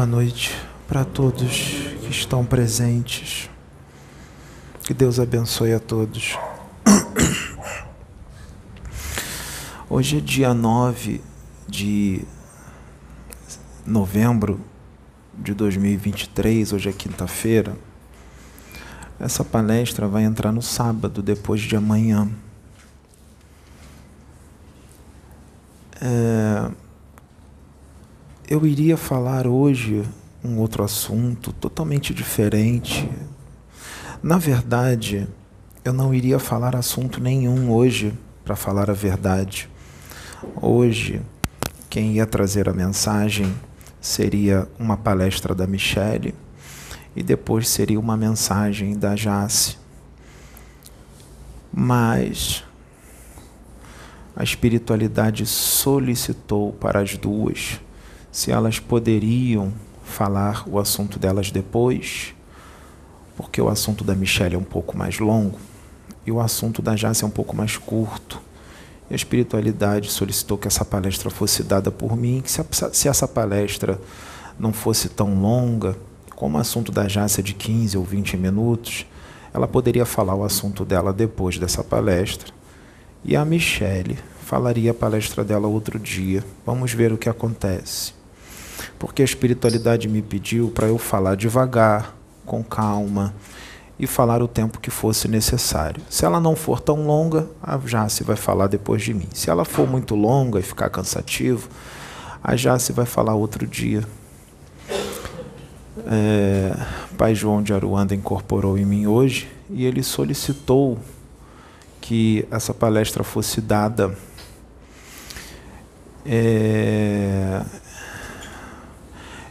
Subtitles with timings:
[0.00, 0.56] Boa noite
[0.88, 3.50] para todos que estão presentes.
[4.82, 6.38] Que Deus abençoe a todos.
[9.90, 11.20] Hoje é dia 9
[11.68, 12.24] de
[13.84, 14.58] novembro
[15.34, 17.76] de 2023, hoje é quinta-feira.
[19.18, 22.26] Essa palestra vai entrar no sábado, depois de amanhã.
[26.00, 26.89] É
[28.50, 30.02] eu iria falar hoje
[30.42, 33.08] um outro assunto totalmente diferente.
[34.20, 35.28] Na verdade,
[35.84, 38.12] eu não iria falar assunto nenhum hoje,
[38.44, 39.70] para falar a verdade.
[40.60, 41.22] Hoje,
[41.88, 43.54] quem ia trazer a mensagem
[44.00, 46.34] seria uma palestra da Michele
[47.14, 49.78] e depois seria uma mensagem da Jace.
[51.72, 52.64] Mas
[54.34, 57.78] a espiritualidade solicitou para as duas
[58.32, 59.72] se elas poderiam
[60.04, 62.34] falar o assunto delas depois,
[63.36, 65.58] porque o assunto da Michelle é um pouco mais longo
[66.26, 68.40] e o assunto da Jace é um pouco mais curto.
[69.08, 74.00] E a espiritualidade solicitou que essa palestra fosse dada por mim, que se, essa palestra
[74.58, 75.96] não fosse tão longa,
[76.36, 79.06] como o assunto da Jace é de 15 ou 20 minutos,
[79.52, 82.52] ela poderia falar o assunto dela depois dessa palestra.
[83.24, 86.44] E a Michelle falaria a palestra dela outro dia.
[86.64, 88.19] Vamos ver o que acontece
[88.98, 92.14] porque a espiritualidade me pediu para eu falar devagar,
[92.44, 93.34] com calma
[93.98, 96.02] e falar o tempo que fosse necessário.
[96.08, 99.28] Se ela não for tão longa, a Jace vai falar depois de mim.
[99.32, 101.68] Se ela for muito longa e ficar cansativo,
[102.42, 104.02] a Jace vai falar outro dia.
[106.06, 106.74] É,
[107.18, 110.98] Pai João de Aruanda incorporou em mim hoje e ele solicitou
[112.00, 114.16] que essa palestra fosse dada
[116.24, 117.62] é,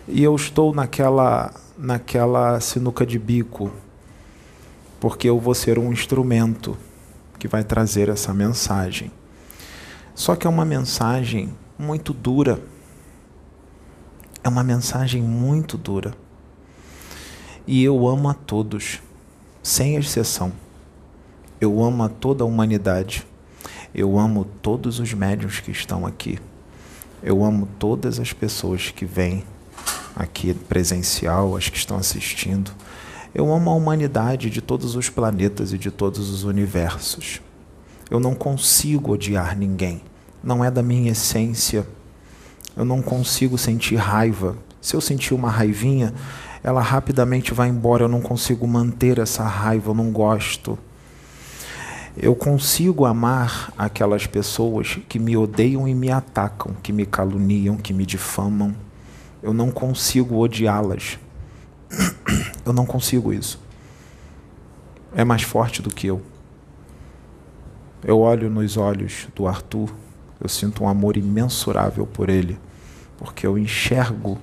[0.10, 3.72] e eu estou naquela naquela sinuca de bico,
[5.00, 6.78] porque eu vou ser um instrumento
[7.40, 9.10] que vai trazer essa mensagem.
[10.14, 12.62] Só que é uma mensagem muito dura.
[14.44, 16.14] É uma mensagem muito dura.
[17.66, 19.00] E eu amo a todos,
[19.64, 20.52] sem exceção.
[21.62, 23.26] Eu amo a toda a humanidade.
[23.96, 26.38] Eu amo todos os médios que estão aqui.
[27.24, 29.46] Eu amo todas as pessoas que vêm
[30.16, 32.72] aqui presencial, as que estão assistindo.
[33.34, 37.42] Eu amo a humanidade de todos os planetas e de todos os universos.
[38.10, 40.02] Eu não consigo odiar ninguém.
[40.44, 41.88] Não é da minha essência.
[42.76, 44.58] Eu não consigo sentir raiva.
[44.82, 46.14] Se eu sentir uma raivinha,
[46.64, 48.06] ela rapidamente vai embora.
[48.06, 49.92] Eu não consigo manter essa raiva.
[49.92, 50.78] Eu não gosto.
[52.18, 57.94] Eu consigo amar aquelas pessoas que me odeiam e me atacam, que me caluniam, que
[57.94, 58.76] me difamam
[59.42, 61.20] eu não consigo odiá-las.
[62.66, 63.60] Eu não consigo isso.
[65.16, 66.22] É mais forte do que eu.
[68.04, 69.90] Eu olho nos olhos do Arthur,
[70.40, 72.60] eu sinto um amor imensurável por ele,
[73.18, 74.38] porque eu enxergo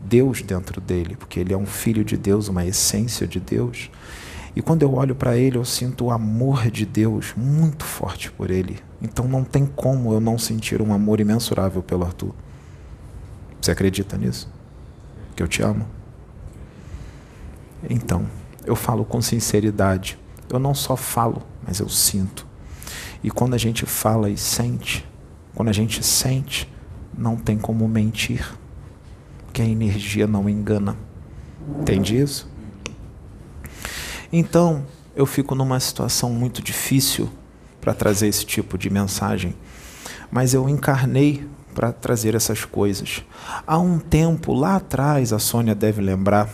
[0.00, 3.90] Deus dentro dele, porque ele é um filho de Deus, uma essência de Deus.
[4.54, 8.50] E quando eu olho para ele, eu sinto o amor de Deus muito forte por
[8.50, 8.78] ele.
[9.02, 12.34] Então não tem como eu não sentir um amor imensurável pelo Arthur.
[13.64, 14.46] Você acredita nisso?
[15.34, 15.86] Que eu te amo?
[17.88, 18.28] Então,
[18.66, 20.18] eu falo com sinceridade.
[20.50, 22.46] Eu não só falo, mas eu sinto.
[23.22, 25.08] E quando a gente fala e sente,
[25.54, 26.70] quando a gente sente,
[27.16, 28.46] não tem como mentir.
[29.50, 30.98] Que a energia não engana.
[31.80, 32.46] Entende isso?
[34.30, 34.84] Então,
[35.16, 37.30] eu fico numa situação muito difícil
[37.80, 39.56] para trazer esse tipo de mensagem,
[40.30, 43.22] mas eu encarnei para trazer essas coisas.
[43.66, 46.48] Há um tempo, lá atrás, a Sônia deve lembrar,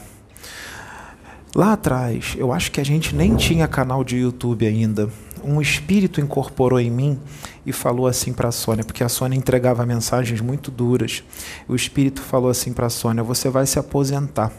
[1.54, 5.08] lá atrás, eu acho que a gente nem tinha canal de YouTube ainda.
[5.44, 7.18] Um espírito incorporou em mim
[7.64, 11.22] e falou assim para a Sônia, porque a Sônia entregava mensagens muito duras.
[11.68, 14.52] O espírito falou assim para a Sônia: Você vai se aposentar.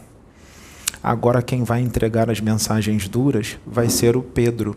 [1.04, 4.76] Agora, quem vai entregar as mensagens duras vai ser o Pedro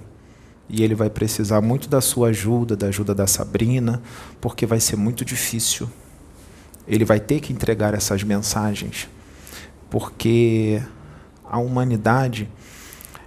[0.68, 4.02] e ele vai precisar muito da sua ajuda, da ajuda da Sabrina,
[4.40, 5.88] porque vai ser muito difícil.
[6.86, 9.08] Ele vai ter que entregar essas mensagens,
[9.90, 10.82] porque
[11.44, 12.48] a humanidade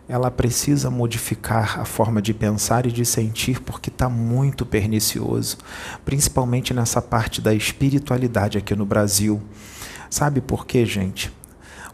[0.09, 5.57] ela precisa modificar a forma de pensar e de sentir porque está muito pernicioso,
[6.05, 9.41] principalmente nessa parte da espiritualidade aqui no Brasil.
[10.09, 11.31] Sabe por quê, gente?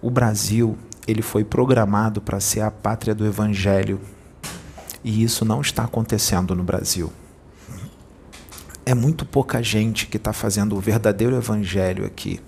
[0.02, 4.00] O Brasil ele foi programado para ser a pátria do Evangelho.
[5.04, 7.12] E isso não está acontecendo no Brasil.
[8.86, 12.40] É muito pouca gente que está fazendo o verdadeiro evangelho aqui.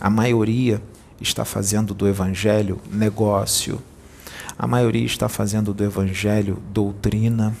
[0.00, 0.82] A maioria
[1.20, 3.80] está fazendo do evangelho negócio.
[4.58, 7.56] A maioria está fazendo do evangelho doutrina.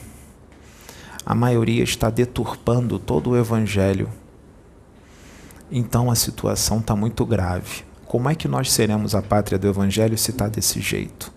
[1.24, 4.08] A maioria está deturpando todo o evangelho.
[5.70, 7.84] Então a situação está muito grave.
[8.06, 11.32] Como é que nós seremos a pátria do evangelho se está desse jeito?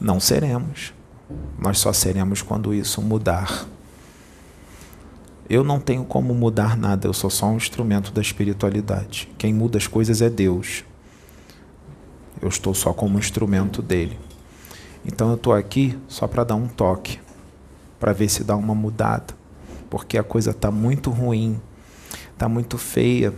[0.00, 0.92] Não seremos.
[1.58, 3.66] Nós só seremos quando isso mudar.
[5.48, 9.28] Eu não tenho como mudar nada, eu sou só um instrumento da espiritualidade.
[9.36, 10.84] Quem muda as coisas é Deus.
[12.40, 14.18] Eu estou só como instrumento dele.
[15.04, 17.20] Então eu estou aqui só para dar um toque,
[17.98, 19.34] para ver se dá uma mudada,
[19.90, 21.60] porque a coisa está muito ruim,
[22.32, 23.34] está muito feia.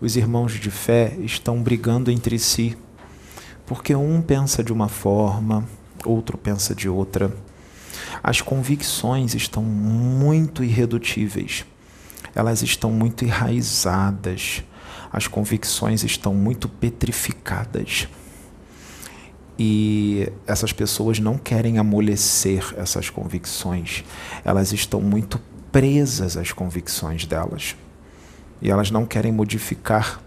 [0.00, 2.76] Os irmãos de fé estão brigando entre si,
[3.66, 5.64] porque um pensa de uma forma,
[6.04, 7.32] outro pensa de outra.
[8.22, 11.64] As convicções estão muito irredutíveis,
[12.34, 14.62] elas estão muito enraizadas,
[15.12, 18.08] as convicções estão muito petrificadas.
[19.58, 24.04] E essas pessoas não querem amolecer essas convicções,
[24.44, 25.40] elas estão muito
[25.72, 27.76] presas às convicções delas.
[28.62, 30.20] E elas não querem modificar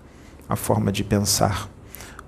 [0.47, 1.69] a forma de pensar.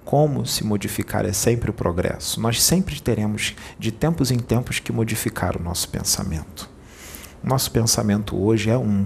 [0.06, 2.40] Como se modificar é sempre o progresso.
[2.42, 6.70] Nós sempre teremos, de tempos em tempos, que modificar o nosso pensamento.
[7.44, 9.06] Nosso pensamento hoje é um,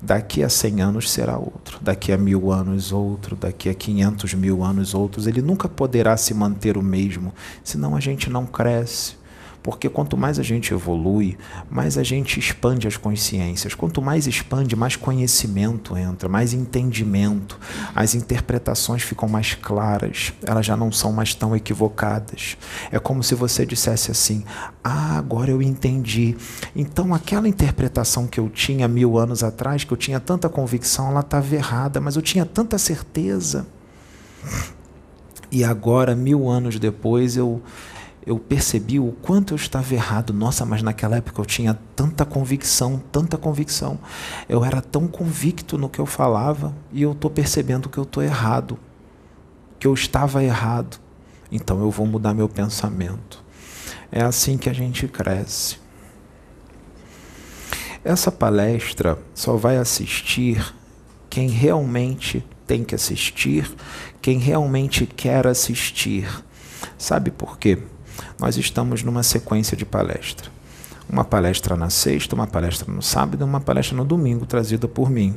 [0.00, 4.62] daqui a 100 anos será outro, daqui a mil anos outro, daqui a 500 mil
[4.62, 5.26] anos outros.
[5.26, 7.34] Ele nunca poderá se manter o mesmo,
[7.64, 9.16] senão a gente não cresce.
[9.66, 11.36] Porque quanto mais a gente evolui,
[11.68, 13.74] mais a gente expande as consciências.
[13.74, 17.58] Quanto mais expande, mais conhecimento entra, mais entendimento.
[17.92, 22.56] As interpretações ficam mais claras, elas já não são mais tão equivocadas.
[22.92, 24.44] É como se você dissesse assim:
[24.84, 26.36] Ah, agora eu entendi.
[26.76, 31.20] Então aquela interpretação que eu tinha mil anos atrás, que eu tinha tanta convicção, ela
[31.20, 33.66] estava errada, mas eu tinha tanta certeza.
[35.50, 37.60] E agora, mil anos depois, eu
[38.26, 40.32] eu percebi o quanto eu estava errado.
[40.34, 44.00] Nossa, mas naquela época eu tinha tanta convicção, tanta convicção.
[44.48, 48.24] Eu era tão convicto no que eu falava e eu estou percebendo que eu estou
[48.24, 48.76] errado,
[49.78, 50.98] que eu estava errado.
[51.52, 53.44] Então eu vou mudar meu pensamento.
[54.10, 55.78] É assim que a gente cresce.
[58.02, 60.74] Essa palestra só vai assistir
[61.30, 63.72] quem realmente tem que assistir,
[64.20, 66.28] quem realmente quer assistir.
[66.98, 67.78] Sabe por quê?
[68.38, 70.50] Nós estamos numa sequência de palestra.
[71.08, 75.34] Uma palestra na sexta, uma palestra no sábado uma palestra no domingo, trazida por mim.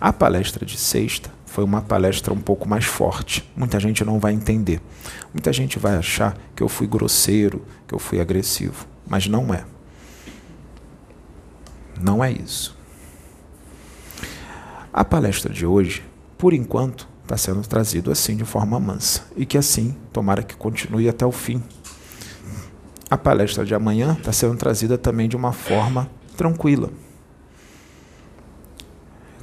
[0.00, 3.48] A palestra de sexta foi uma palestra um pouco mais forte.
[3.54, 4.80] Muita gente não vai entender.
[5.34, 8.86] Muita gente vai achar que eu fui grosseiro, que eu fui agressivo.
[9.06, 9.64] Mas não é.
[12.00, 12.76] Não é isso.
[14.92, 16.04] A palestra de hoje,
[16.38, 21.08] por enquanto, está sendo trazido assim de forma mansa e que assim, tomara que continue
[21.08, 21.62] até o fim.
[23.08, 26.90] A palestra de amanhã está sendo trazida também de uma forma tranquila.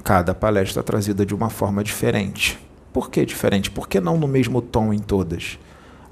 [0.03, 2.59] Cada palestra é trazida de uma forma diferente.
[2.91, 3.69] Por que diferente?
[3.69, 5.59] Por que não no mesmo tom em todas?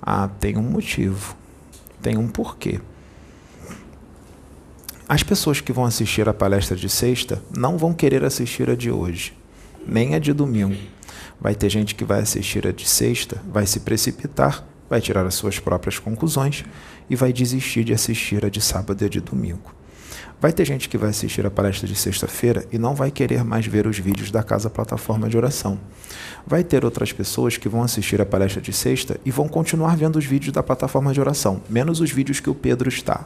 [0.01, 1.36] Ah, tem um motivo,
[2.01, 2.79] tem um porquê.
[5.09, 8.91] As pessoas que vão assistir a palestra de sexta não vão querer assistir a de
[8.91, 9.36] hoje,
[9.88, 10.97] nem a de domingo
[11.39, 15.36] Vai ter gente que vai assistir a de sexta, vai se precipitar, vai tirar as
[15.36, 16.63] suas próprias conclusões
[17.10, 19.75] e vai desistir de assistir a de sábado e a de domingo.
[20.39, 23.65] Vai ter gente que vai assistir a palestra de sexta-feira e não vai querer mais
[23.65, 25.79] ver os vídeos da Casa Plataforma de Oração.
[26.46, 30.17] Vai ter outras pessoas que vão assistir a palestra de sexta e vão continuar vendo
[30.17, 33.25] os vídeos da plataforma de oração, menos os vídeos que o Pedro está.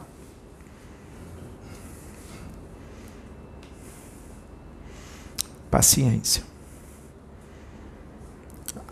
[5.70, 6.51] Paciência.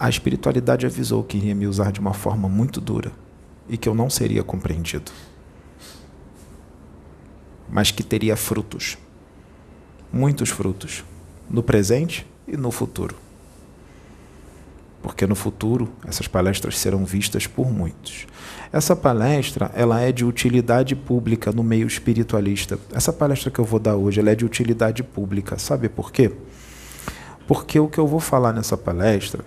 [0.01, 3.13] A espiritualidade avisou que iria me usar de uma forma muito dura
[3.69, 5.13] e que eu não seria compreendido,
[7.69, 8.97] mas que teria frutos,
[10.11, 11.05] muitos frutos,
[11.51, 13.15] no presente e no futuro.
[15.03, 18.27] Porque no futuro essas palestras serão vistas por muitos.
[18.73, 22.79] Essa palestra, ela é de utilidade pública no meio espiritualista.
[22.91, 25.59] Essa palestra que eu vou dar hoje, ela é de utilidade pública.
[25.59, 26.33] Sabe por quê?
[27.47, 29.45] Porque o que eu vou falar nessa palestra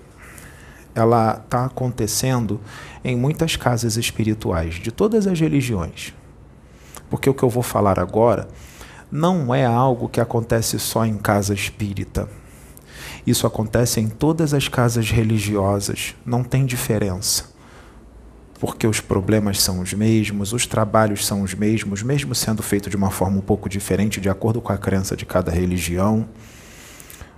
[0.96, 2.60] ela está acontecendo
[3.04, 6.14] em muitas casas espirituais de todas as religiões.
[7.10, 8.48] Porque o que eu vou falar agora
[9.12, 12.28] não é algo que acontece só em casa espírita.
[13.26, 17.54] Isso acontece em todas as casas religiosas, não tem diferença.
[18.60, 22.96] Porque os problemas são os mesmos, os trabalhos são os mesmos, mesmo sendo feito de
[22.96, 26.28] uma forma um pouco diferente, de acordo com a crença de cada religião.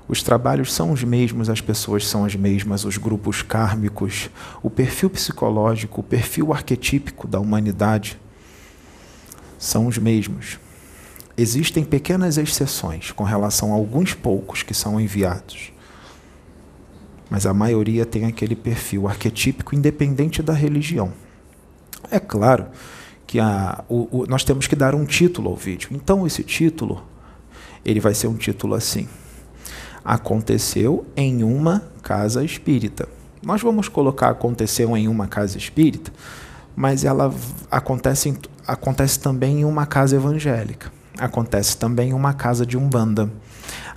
[0.07, 4.29] Os trabalhos são os mesmos, as pessoas são as mesmas, os grupos kármicos,
[4.62, 8.19] o perfil psicológico, o perfil arquetípico da humanidade
[9.57, 10.59] são os mesmos.
[11.38, 15.74] Existem pequenas exceções com relação a alguns poucos que são enviados.
[17.29, 21.12] Mas a maioria tem aquele perfil arquetípico independente da religião.
[22.12, 22.67] É claro
[23.25, 25.89] que a, o, o, nós temos que dar um título ao vídeo.
[25.91, 27.03] Então esse título
[27.83, 29.09] ele vai ser um título assim:
[30.05, 33.09] Aconteceu em uma casa espírita.
[33.41, 36.12] Nós vamos colocar aconteceu em uma casa espírita,
[36.75, 37.33] mas ela
[37.71, 40.91] acontece, acontece também em uma casa evangélica.
[41.17, 43.31] Acontece também em uma casa de umbanda.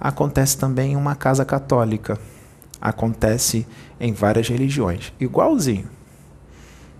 [0.00, 2.18] Acontece também em uma casa católica.
[2.80, 3.66] Acontece
[4.00, 5.12] em várias religiões.
[5.20, 5.88] Igualzinho.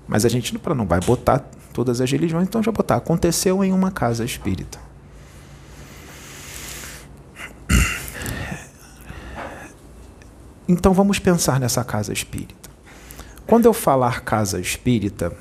[0.07, 3.91] Mas a gente não vai botar todas as religiões, então já botar aconteceu em uma
[3.91, 4.88] casa espírita.
[10.69, 12.69] Então vamos pensar nessa casa espírita.
[13.47, 15.33] Quando eu falar casa espírita,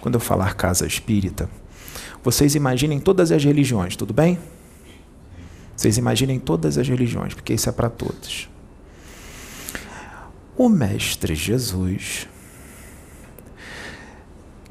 [0.00, 1.50] quando eu falar casa espírita,
[2.22, 4.38] vocês imaginem todas as religiões, tudo bem?
[5.76, 8.48] Vocês imaginem todas as religiões, porque isso é para todos.
[10.56, 12.28] O Mestre Jesus,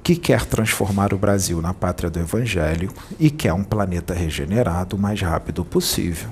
[0.01, 4.99] que quer transformar o Brasil na pátria do Evangelho e quer um planeta regenerado o
[4.99, 6.29] mais rápido possível.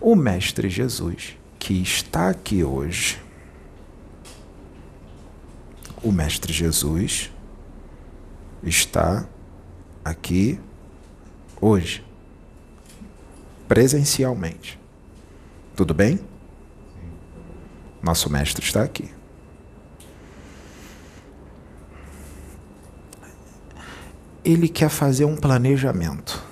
[0.00, 3.18] O Mestre Jesus, que está aqui hoje,
[6.02, 7.32] o Mestre Jesus
[8.62, 9.26] está
[10.04, 10.60] aqui
[11.58, 12.04] hoje,
[13.66, 14.78] presencialmente.
[15.74, 16.20] Tudo bem?
[18.02, 19.10] Nosso mestre está aqui.
[24.44, 26.44] Ele quer fazer um planejamento.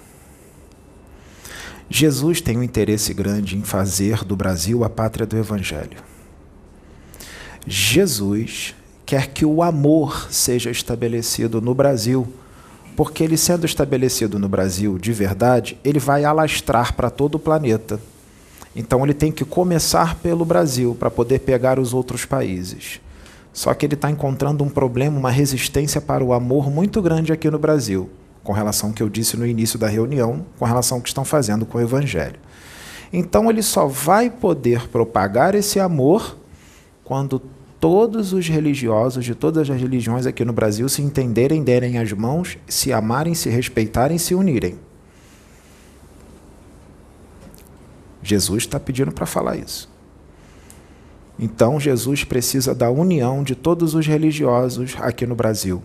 [1.94, 5.98] Jesus tem um interesse grande em fazer do Brasil a pátria do Evangelho.
[7.66, 12.26] Jesus quer que o amor seja estabelecido no Brasil
[12.96, 18.00] porque ele sendo estabelecido no Brasil de verdade, ele vai alastrar para todo o planeta.
[18.74, 23.00] Então ele tem que começar pelo Brasil para poder pegar os outros países.
[23.52, 27.50] Só que ele está encontrando um problema, uma resistência para o amor muito grande aqui
[27.50, 28.08] no Brasil,
[28.42, 31.24] com relação ao que eu disse no início da reunião, com relação ao que estão
[31.24, 32.38] fazendo com o Evangelho.
[33.12, 36.36] Então ele só vai poder propagar esse amor
[37.04, 37.42] quando
[37.78, 42.56] todos os religiosos de todas as religiões aqui no Brasil se entenderem, derem as mãos,
[42.68, 44.78] se amarem, se respeitarem, se unirem.
[48.22, 49.90] Jesus está pedindo para falar isso.
[51.38, 55.82] Então, Jesus precisa da união de todos os religiosos aqui no Brasil.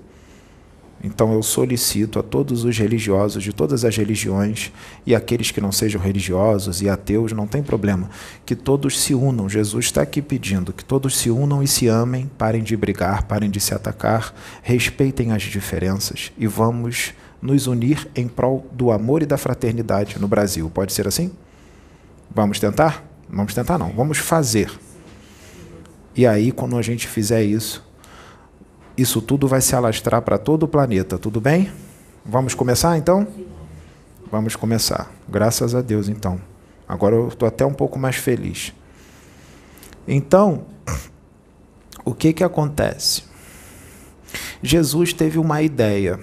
[1.03, 4.71] Então eu solicito a todos os religiosos de todas as religiões
[5.05, 8.09] e aqueles que não sejam religiosos e ateus, não tem problema,
[8.45, 9.47] que todos se unam.
[9.47, 13.49] Jesus está aqui pedindo que todos se unam e se amem, parem de brigar, parem
[13.49, 19.25] de se atacar, respeitem as diferenças e vamos nos unir em prol do amor e
[19.25, 20.69] da fraternidade no Brasil.
[20.73, 21.31] Pode ser assim?
[22.33, 23.05] Vamos tentar?
[23.29, 24.71] Vamos tentar não, vamos fazer.
[26.15, 27.86] E aí, quando a gente fizer isso,
[28.97, 31.71] isso tudo vai se alastrar para todo o planeta, tudo bem?
[32.25, 33.27] Vamos começar então?
[34.31, 35.11] Vamos começar.
[35.29, 36.41] Graças a Deus, então.
[36.87, 38.73] Agora eu estou até um pouco mais feliz.
[40.07, 40.65] Então,
[42.03, 43.23] o que, que acontece?
[44.61, 46.19] Jesus teve uma ideia.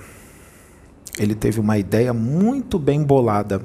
[1.19, 3.65] Ele teve uma ideia muito bem bolada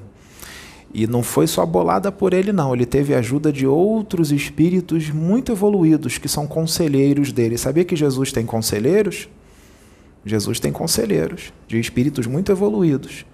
[0.94, 2.74] e não foi só bolada por ele, não.
[2.74, 7.58] Ele teve ajuda de outros espíritos muito evoluídos que são conselheiros dele.
[7.58, 9.30] Sabia que Jesus tem conselheiros?
[10.26, 13.26] Jesus tem conselheiros de espíritos muito evoluídos,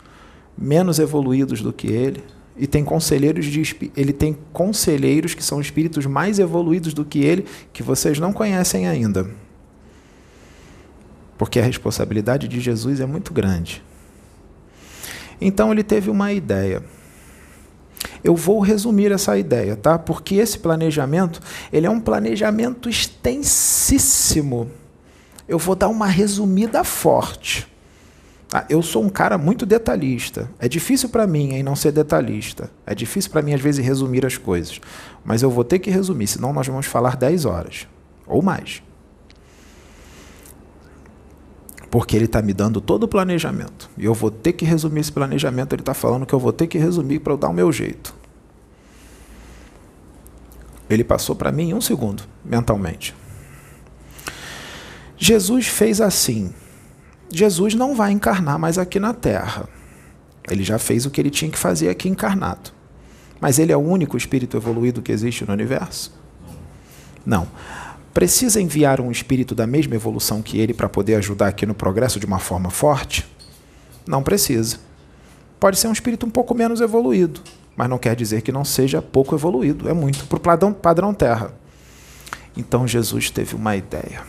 [0.57, 2.23] menos evoluídos do que ele,
[2.57, 7.45] e tem conselheiros de ele tem conselheiros que são espíritos mais evoluídos do que ele,
[7.73, 9.29] que vocês não conhecem ainda.
[11.37, 13.83] Porque a responsabilidade de Jesus é muito grande.
[15.41, 16.81] Então ele teve uma ideia.
[18.23, 19.97] Eu vou resumir essa ideia, tá?
[19.97, 21.39] Porque esse planejamento,
[21.71, 24.69] ele é um planejamento extensíssimo.
[25.47, 27.67] Eu vou dar uma resumida forte.
[28.51, 30.49] Ah, eu sou um cara muito detalhista.
[30.59, 32.71] É difícil para mim em não ser detalhista.
[32.85, 34.79] É difícil para mim às vezes resumir as coisas,
[35.23, 37.87] mas eu vou ter que resumir, senão nós vamos falar 10 horas
[38.25, 38.81] ou mais.
[41.95, 43.89] Porque ele está me dando todo o planejamento.
[43.97, 45.71] E eu vou ter que resumir esse planejamento.
[45.71, 48.13] Ele está falando que eu vou ter que resumir para eu dar o meu jeito.
[50.89, 53.15] Ele passou para mim em um segundo, mentalmente.
[55.15, 56.53] Jesus fez assim.
[57.31, 59.65] Jesus não vai encarnar mais aqui na Terra.
[60.51, 62.71] Ele já fez o que ele tinha que fazer aqui encarnado.
[63.39, 66.13] Mas ele é o único espírito evoluído que existe no universo?
[67.25, 67.47] Não.
[68.15, 72.17] Precisa enviar um espírito da mesma evolução que ele para poder ajudar aqui no progresso
[72.17, 73.27] de uma forma forte?
[74.07, 74.79] Não precisa.
[75.59, 77.41] Pode ser um espírito um pouco menos evoluído,
[77.75, 79.89] mas não quer dizer que não seja pouco evoluído.
[79.89, 81.53] É muito para o padrão, padrão Terra.
[82.55, 84.23] Então Jesus teve uma ideia.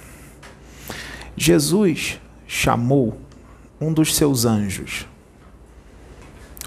[1.36, 3.16] Jesus chamou
[3.80, 5.06] um dos seus anjos,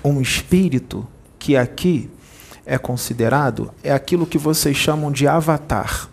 [0.05, 1.05] um espírito
[1.37, 2.09] que aqui
[2.65, 6.08] é considerado é aquilo que vocês chamam de avatar.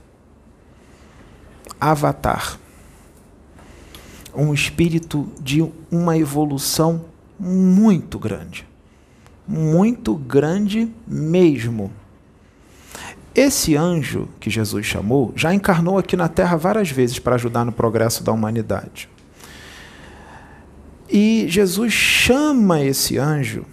[1.80, 2.58] Avatar.
[4.34, 7.04] Um espírito de uma evolução
[7.38, 8.66] muito grande.
[9.46, 11.90] Muito grande mesmo.
[13.34, 17.72] Esse anjo que Jesus chamou já encarnou aqui na Terra várias vezes para ajudar no
[17.72, 19.08] progresso da humanidade.
[21.08, 23.64] E Jesus chama esse anjo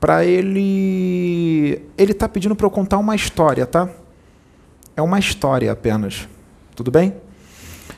[0.00, 1.80] para ele.
[1.96, 3.88] Ele está pedindo para eu contar uma história, tá?
[4.96, 6.28] É uma história apenas.
[6.74, 7.16] Tudo bem?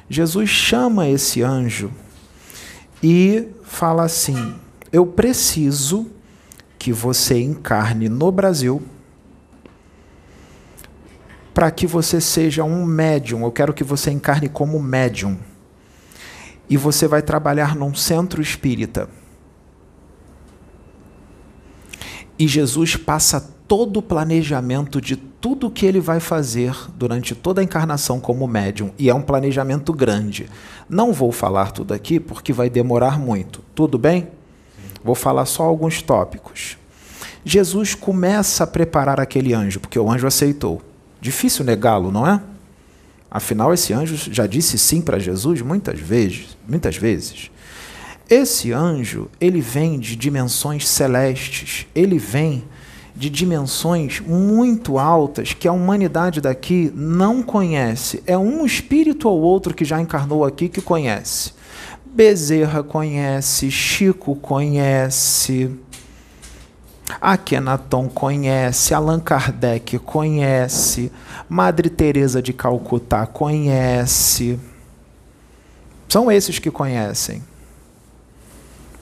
[0.09, 1.91] Jesus chama esse anjo
[3.03, 4.55] e fala assim:
[4.93, 6.11] Eu preciso
[6.79, 8.83] que você encarne no Brasil
[11.53, 13.43] para que você seja um médium.
[13.43, 15.39] Eu quero que você encarne como médium.
[16.69, 19.09] E você vai trabalhar num centro espírita.
[22.39, 27.65] E Jesus passa todo o planejamento de tudo que ele vai fazer durante toda a
[27.65, 28.91] encarnação como médium.
[28.99, 30.51] E é um planejamento grande.
[30.91, 33.63] Não vou falar tudo aqui porque vai demorar muito.
[33.73, 34.27] Tudo bem?
[35.05, 36.77] Vou falar só alguns tópicos.
[37.45, 40.83] Jesus começa a preparar aquele anjo, porque o anjo aceitou.
[41.21, 42.43] Difícil negá-lo, não é?
[43.31, 47.53] Afinal, esse anjo já disse sim para Jesus muitas vezes, muitas vezes.
[48.29, 52.65] Esse anjo, ele vem de dimensões celestes, ele vem
[53.17, 58.23] de dimensões muito altas que a humanidade daqui não conhece.
[58.27, 61.53] É um espírito ou outro que já encarnou aqui que conhece.
[62.05, 65.71] Bezerra conhece, Chico conhece,
[67.21, 71.11] Akhenaton conhece, Allan Kardec conhece,
[71.49, 74.59] Madre Teresa de Calcutá conhece.
[76.09, 77.43] São esses que conhecem.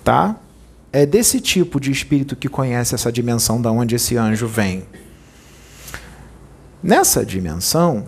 [0.02, 0.36] Tá?
[0.96, 4.84] É desse tipo de espírito que conhece essa dimensão da onde esse anjo vem.
[6.80, 8.06] Nessa dimensão,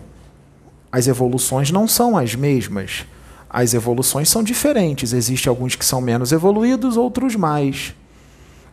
[0.93, 3.05] as evoluções não são as mesmas.
[3.51, 5.13] As evoluções são diferentes.
[5.13, 7.93] Existem alguns que são menos evoluídos, outros mais.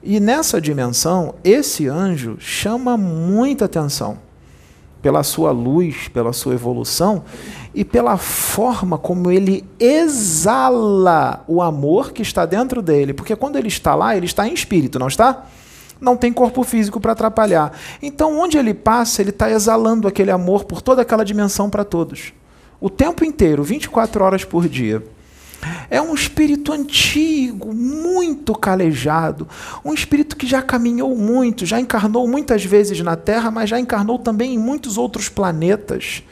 [0.04, 4.20] E nessa dimensão, esse anjo chama muita atenção
[5.04, 7.26] pela sua luz, pela sua evolução
[7.76, 13.14] e pela forma como ele exala o amor que está dentro dele.
[13.14, 15.46] Porque quando ele está lá, ele está em espírito, não está?
[16.00, 17.74] Não tem corpo físico para atrapalhar.
[18.02, 22.34] Então, onde ele passa, ele está exalando aquele amor por toda aquela dimensão para todos.
[22.80, 25.04] O tempo inteiro, 24 horas por dia.
[25.90, 29.48] É um espírito antigo, muito calejado,
[29.84, 34.20] um espírito que já caminhou muito, já encarnou muitas vezes na Terra, mas já encarnou
[34.20, 36.24] também em muitos outros planetas.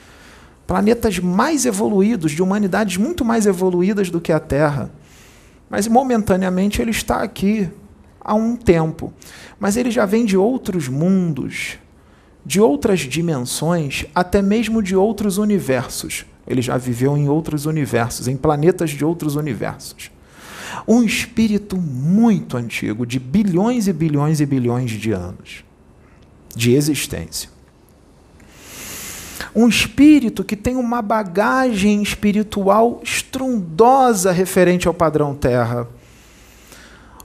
[0.66, 4.92] Planetas mais evoluídos, de humanidades muito mais evoluídas do que a Terra.
[5.70, 7.70] Mas momentaneamente ele está aqui
[8.20, 9.14] há um tempo.
[9.60, 11.78] Mas ele já vem de outros mundos,
[12.46, 16.26] de outras dimensões, até mesmo de outros universos.
[16.48, 20.12] Ele já viveu em outros universos, em planetas de outros universos.
[20.88, 25.64] Um espírito muito antigo, de bilhões e bilhões e bilhões de anos
[26.56, 27.50] de existência.
[29.54, 35.88] Um espírito que tem uma bagagem espiritual estrondosa referente ao padrão Terra.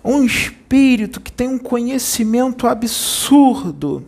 [0.04, 4.04] Um espírito que tem um conhecimento absurdo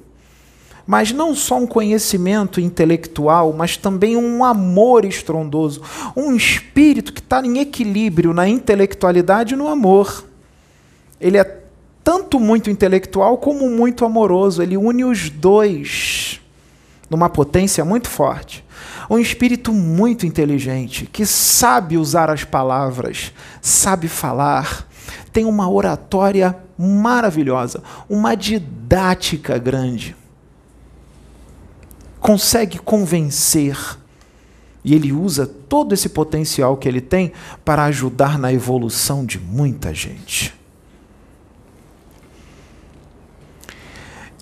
[0.89, 5.83] mas não só um conhecimento intelectual, mas também um amor estrondoso,
[6.17, 10.25] um espírito que está em equilíbrio na intelectualidade e no amor.
[11.21, 11.45] Ele é
[12.03, 16.41] tanto muito intelectual como muito amoroso, ele une os dois
[17.11, 18.65] numa potência muito forte.
[19.11, 24.89] Um espírito muito inteligente, que sabe usar as palavras, sabe falar,
[25.35, 30.17] tem uma oratória maravilhosa, uma didática grande
[32.29, 33.75] consegue convencer.
[34.85, 37.33] E ele usa todo esse potencial que ele tem
[37.65, 40.55] para ajudar na evolução de muita gente.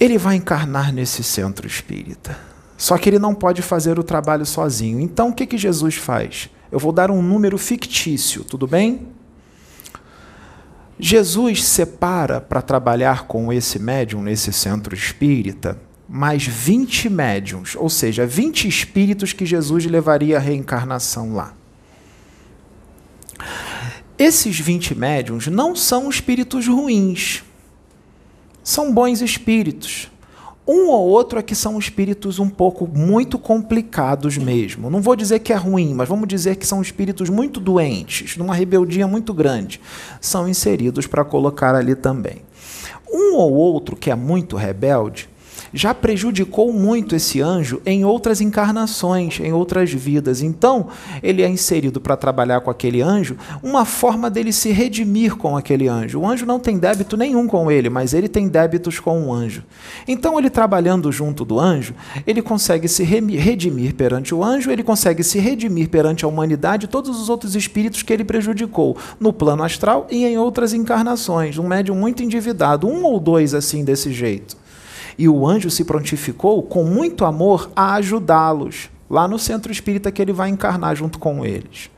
[0.01, 2.37] Ele vai encarnar nesse centro espírita.
[2.77, 4.99] Só que ele não pode fazer o trabalho sozinho.
[4.99, 6.51] Então o que, que Jesus faz?
[6.73, 9.07] Eu vou dar um número fictício, tudo bem?
[10.99, 18.27] Jesus separa para trabalhar com esse médium nesse centro espírita mais 20 médiums, ou seja,
[18.27, 21.55] 20 espíritos que Jesus levaria à reencarnação lá.
[24.19, 27.43] Esses 20 médiums não são espíritos ruins,
[28.63, 30.11] são bons espíritos.
[30.67, 34.91] Um ou outro é que são espíritos um pouco muito complicados mesmo.
[34.91, 38.53] Não vou dizer que é ruim, mas vamos dizer que são espíritos muito doentes, numa
[38.53, 39.81] rebeldia muito grande.
[40.21, 42.43] São inseridos para colocar ali também.
[43.09, 45.29] Um ou outro que é muito rebelde
[45.77, 50.41] já prejudicou muito esse anjo em outras encarnações, em outras vidas.
[50.41, 50.89] Então,
[51.23, 55.87] ele é inserido para trabalhar com aquele anjo, uma forma dele se redimir com aquele
[55.87, 56.21] anjo.
[56.21, 59.63] O anjo não tem débito nenhum com ele, mas ele tem débitos com o anjo.
[60.09, 61.95] Então, ele trabalhando junto do anjo,
[62.27, 67.21] ele consegue se redimir perante o anjo, ele consegue se redimir perante a humanidade todos
[67.21, 71.59] os outros espíritos que ele prejudicou no plano astral e em outras encarnações.
[71.59, 74.57] Um médium muito endividado, um ou dois assim desse jeito.
[75.19, 80.21] E o anjo se prontificou com muito amor a ajudá-los, lá no centro espírita que
[80.21, 81.91] ele vai encarnar junto com eles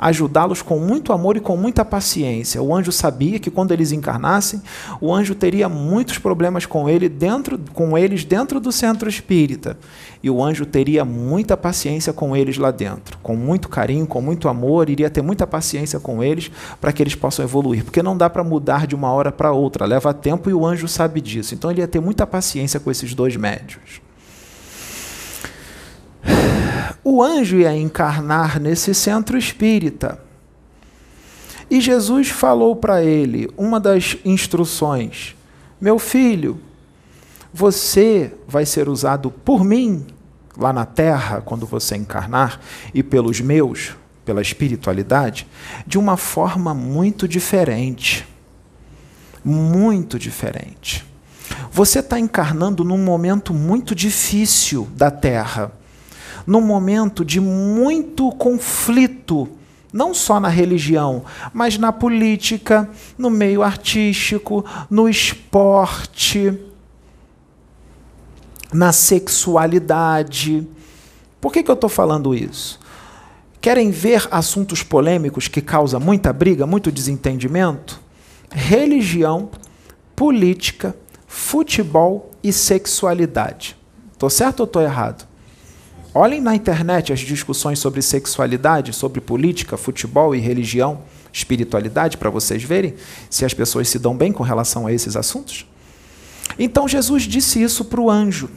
[0.00, 2.62] ajudá-los com muito amor e com muita paciência.
[2.62, 4.62] O anjo sabia que quando eles encarnassem,
[4.98, 9.76] o anjo teria muitos problemas com ele dentro com eles dentro do centro espírita.
[10.22, 14.48] E o anjo teria muita paciência com eles lá dentro, com muito carinho, com muito
[14.48, 18.28] amor, iria ter muita paciência com eles para que eles possam evoluir, porque não dá
[18.30, 21.54] para mudar de uma hora para outra, leva tempo e o anjo sabe disso.
[21.54, 24.00] Então ele ia ter muita paciência com esses dois médios.
[27.02, 30.20] O anjo ia encarnar nesse centro espírita.
[31.70, 35.36] E Jesus falou para ele uma das instruções:
[35.80, 36.60] Meu filho,
[37.52, 40.06] você vai ser usado por mim
[40.56, 42.60] lá na terra, quando você encarnar,
[42.92, 45.46] e pelos meus, pela espiritualidade,
[45.86, 48.26] de uma forma muito diferente.
[49.42, 51.06] Muito diferente.
[51.72, 55.72] Você está encarnando num momento muito difícil da terra
[56.46, 59.48] num momento de muito conflito,
[59.92, 66.58] não só na religião, mas na política, no meio artístico, no esporte,
[68.72, 70.66] na sexualidade.
[71.40, 72.78] Por que, que eu estou falando isso?
[73.60, 78.00] Querem ver assuntos polêmicos que causam muita briga, muito desentendimento?
[78.50, 79.50] Religião,
[80.16, 83.76] política, futebol e sexualidade.
[84.12, 85.29] Estou certo ou estou errado?
[86.12, 92.64] Olhem na internet as discussões sobre sexualidade, sobre política, futebol e religião, espiritualidade, para vocês
[92.64, 92.94] verem
[93.28, 95.66] se as pessoas se dão bem com relação a esses assuntos.
[96.58, 98.50] Então Jesus disse isso para o anjo.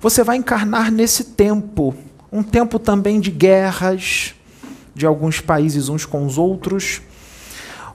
[0.00, 1.94] Você vai encarnar nesse tempo,
[2.32, 4.34] um tempo também de guerras
[4.96, 7.00] de alguns países uns com os outros.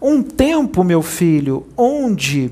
[0.02, 2.50] Um tempo, meu filho, onde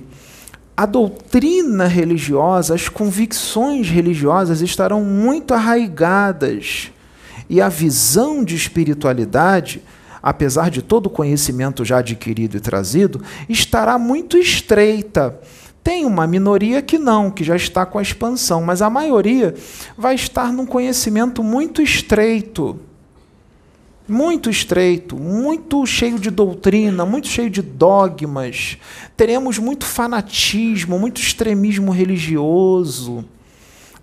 [0.81, 6.91] a doutrina religiosa, as convicções religiosas estarão muito arraigadas
[7.47, 9.83] e a visão de espiritualidade,
[10.23, 15.39] apesar de todo o conhecimento já adquirido e trazido, estará muito estreita.
[15.83, 19.53] Tem uma minoria que não, que já está com a expansão, mas a maioria
[19.95, 22.79] vai estar num conhecimento muito estreito
[24.11, 28.77] muito estreito, muito cheio de doutrina, muito cheio de dogmas.
[29.15, 33.23] Teremos muito fanatismo, muito extremismo religioso.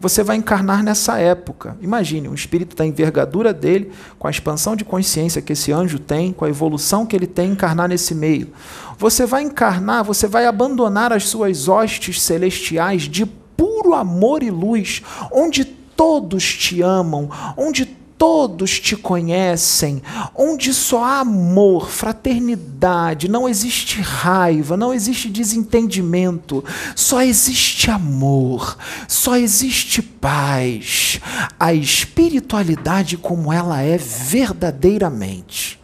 [0.00, 1.76] Você vai encarnar nessa época.
[1.80, 6.32] Imagine, um espírito da envergadura dele, com a expansão de consciência que esse anjo tem,
[6.32, 8.48] com a evolução que ele tem, encarnar nesse meio.
[8.96, 15.02] Você vai encarnar, você vai abandonar as suas hostes celestiais de puro amor e luz,
[15.32, 20.02] onde todos te amam, onde todos te conhecem,
[20.34, 26.64] onde só há amor, fraternidade, não existe raiva, não existe desentendimento,
[26.96, 28.76] só existe amor,
[29.06, 31.20] só existe paz.
[31.58, 35.78] A espiritualidade como ela é verdadeiramente.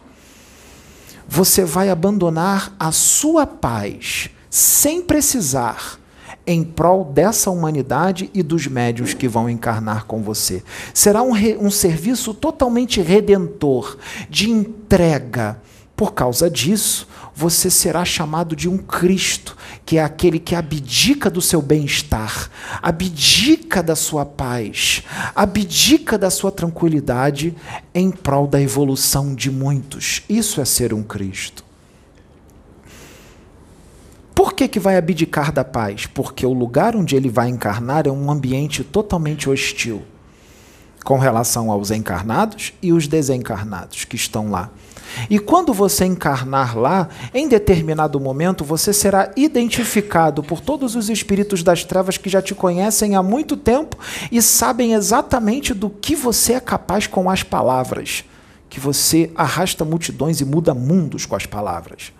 [1.27, 5.99] Você vai abandonar a sua paz sem precisar
[6.47, 10.63] em prol dessa humanidade e dos médios que vão encarnar com você.
[10.93, 13.97] Será um, um serviço totalmente redentor,
[14.29, 15.59] de entrega.
[15.95, 21.41] Por causa disso, você será chamado de um Cristo, que é aquele que abdica do
[21.41, 22.49] seu bem-estar,
[22.81, 25.03] abdica da sua paz,
[25.33, 27.55] abdica da sua tranquilidade
[27.93, 30.21] em prol da evolução de muitos.
[30.29, 31.64] Isso é ser um Cristo.
[34.35, 36.05] Por que, que vai abdicar da paz?
[36.05, 40.03] Porque o lugar onde ele vai encarnar é um ambiente totalmente hostil.
[41.05, 44.71] com relação aos encarnados e os desencarnados que estão lá.
[45.29, 51.61] E quando você encarnar lá, em determinado momento você será identificado por todos os espíritos
[51.61, 53.97] das trevas que já te conhecem há muito tempo
[54.31, 58.25] e sabem exatamente do que você é capaz com as palavras,
[58.67, 62.11] que você arrasta multidões e muda mundos com as palavras.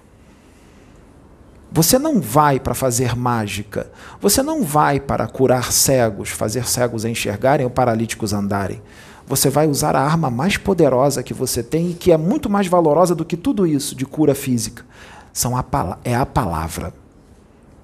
[1.72, 3.92] Você não vai para fazer mágica.
[4.22, 8.82] Você não vai para curar cegos, fazer cegos enxergarem ou paralíticos andarem.
[9.28, 12.68] Você vai usar a arma mais poderosa que você tem e que é muito mais
[12.68, 14.86] valorosa do que tudo isso de cura física.
[15.34, 15.66] São a,
[16.04, 16.94] é a palavra.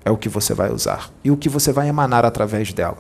[0.06, 1.10] É o que você vai usar.
[1.24, 2.98] E o que você vai emanar através dela.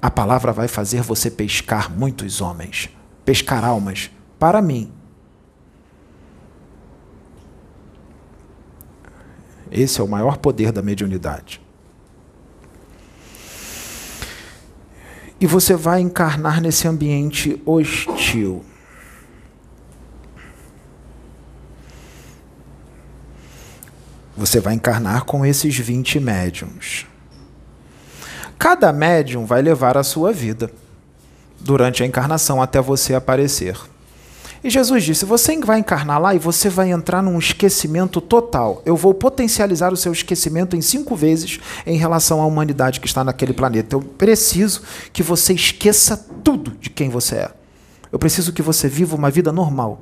[0.00, 2.90] A palavra vai fazer você pescar muitos homens,
[3.24, 4.92] pescar almas para mim,
[9.74, 11.60] Esse é o maior poder da mediunidade.
[15.40, 18.64] E você vai encarnar nesse ambiente hostil.
[24.36, 27.06] Você vai encarnar com esses 20 médiums.
[28.56, 30.70] Cada médium vai levar a sua vida
[31.58, 33.76] durante a encarnação até você aparecer.
[34.64, 38.80] E Jesus disse: Você vai encarnar lá e você vai entrar num esquecimento total.
[38.86, 43.22] Eu vou potencializar o seu esquecimento em cinco vezes em relação à humanidade que está
[43.22, 43.94] naquele planeta.
[43.94, 44.80] Eu preciso
[45.12, 47.50] que você esqueça tudo de quem você é.
[48.10, 50.00] Eu preciso que você viva uma vida normal,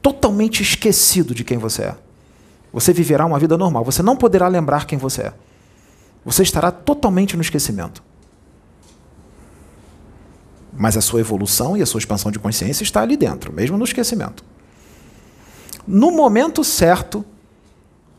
[0.00, 1.94] totalmente esquecido de quem você é.
[2.72, 3.84] Você viverá uma vida normal.
[3.84, 5.34] Você não poderá lembrar quem você é.
[6.24, 8.02] Você estará totalmente no esquecimento.
[10.72, 13.84] Mas a sua evolução e a sua expansão de consciência está ali dentro, mesmo no
[13.84, 14.44] esquecimento.
[15.86, 17.24] No momento certo,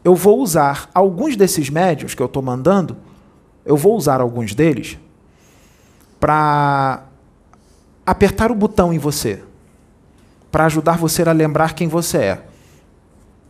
[0.04, 2.98] eu vou usar alguns desses médios que eu estou mandando,
[3.66, 4.98] eu vou usar alguns deles
[6.20, 7.04] para
[8.06, 9.44] apertar o botão em você,
[10.52, 12.46] para ajudar você a lembrar quem você é.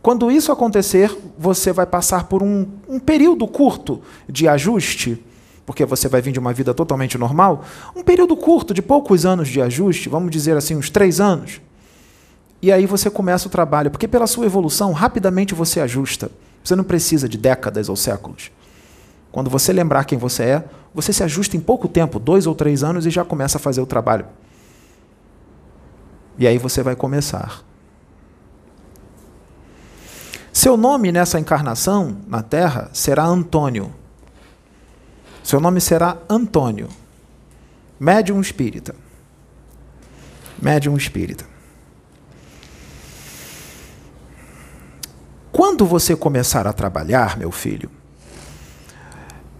[0.00, 5.24] Quando isso acontecer, você vai passar por um, um período curto de ajuste
[5.66, 7.64] porque você vai vir de uma vida totalmente normal,
[7.96, 11.60] um período curto de poucos anos de ajuste, vamos dizer assim, uns três anos.
[12.60, 16.30] E aí você começa o trabalho, porque pela sua evolução, rapidamente você ajusta.
[16.62, 18.50] Você não precisa de décadas ou séculos.
[19.30, 22.82] Quando você lembrar quem você é, você se ajusta em pouco tempo, dois ou três
[22.82, 24.26] anos, e já começa a fazer o trabalho.
[26.38, 27.62] E aí você vai começar.
[30.52, 33.92] Seu nome nessa encarnação na Terra será Antônio.
[35.44, 36.88] Seu nome será Antônio,
[38.00, 38.94] médium espírita.
[40.60, 41.44] Médium espírita.
[45.52, 47.90] Quando você começar a trabalhar, meu filho,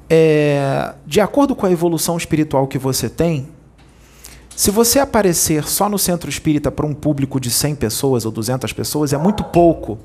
[0.09, 3.51] é, de acordo com a evolução espiritual que você tem,
[4.57, 8.73] se você aparecer só no centro espírita para um público de 100 pessoas ou 200
[8.73, 9.99] pessoas, é muito pouco.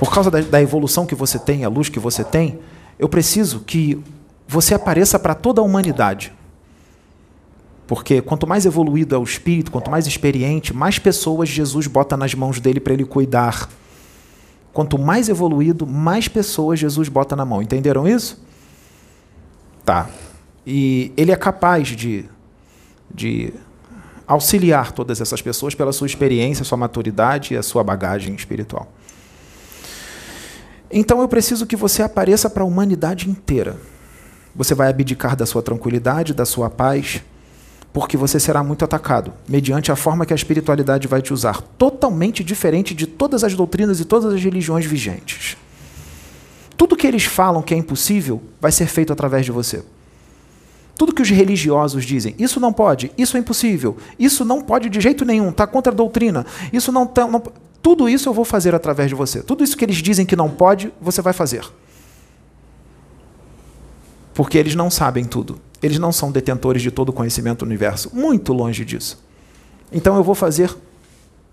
[0.00, 2.58] Por causa da, da evolução que você tem, a luz que você tem,
[3.00, 3.98] eu preciso que
[4.46, 6.32] você apareça para toda a humanidade.
[7.86, 12.34] Porque quanto mais evoluído é o espírito, quanto mais experiente, mais pessoas Jesus bota nas
[12.34, 13.68] mãos dele para ele cuidar.
[14.72, 17.62] Quanto mais evoluído, mais pessoas Jesus bota na mão.
[17.62, 18.40] Entenderam isso?
[19.84, 20.08] Tá.
[20.66, 22.26] E ele é capaz de,
[23.12, 23.52] de
[24.26, 28.92] auxiliar todas essas pessoas pela sua experiência, sua maturidade e a sua bagagem espiritual.
[30.90, 33.76] Então eu preciso que você apareça para a humanidade inteira.
[34.54, 37.22] Você vai abdicar da sua tranquilidade, da sua paz,
[37.92, 42.42] porque você será muito atacado, mediante a forma que a espiritualidade vai te usar, totalmente
[42.42, 45.56] diferente de todas as doutrinas e todas as religiões vigentes.
[46.76, 49.82] Tudo que eles falam que é impossível vai ser feito através de você.
[50.96, 55.00] Tudo que os religiosos dizem, isso não pode, isso é impossível, isso não pode de
[55.00, 57.42] jeito nenhum, está contra a doutrina, isso não, tá, não
[57.82, 59.42] tudo isso eu vou fazer através de você.
[59.42, 61.64] Tudo isso que eles dizem que não pode, você vai fazer.
[64.34, 65.60] Porque eles não sabem tudo.
[65.82, 68.10] Eles não são detentores de todo o conhecimento do universo.
[68.14, 69.22] Muito longe disso.
[69.90, 70.74] Então eu vou fazer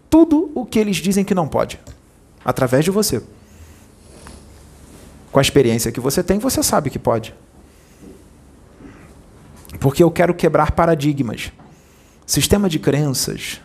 [0.09, 1.79] tudo o que eles dizem que não pode.
[2.43, 3.21] Através de você.
[5.31, 7.33] Com a experiência que você tem, você sabe que pode.
[9.79, 11.51] Porque eu quero quebrar paradigmas,
[12.25, 13.61] sistema de crenças,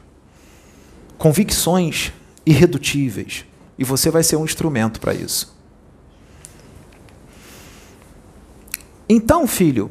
[1.17, 2.13] convicções
[2.45, 3.45] irredutíveis.
[3.79, 5.57] E você vai ser um instrumento para isso.
[9.09, 9.91] Então, filho,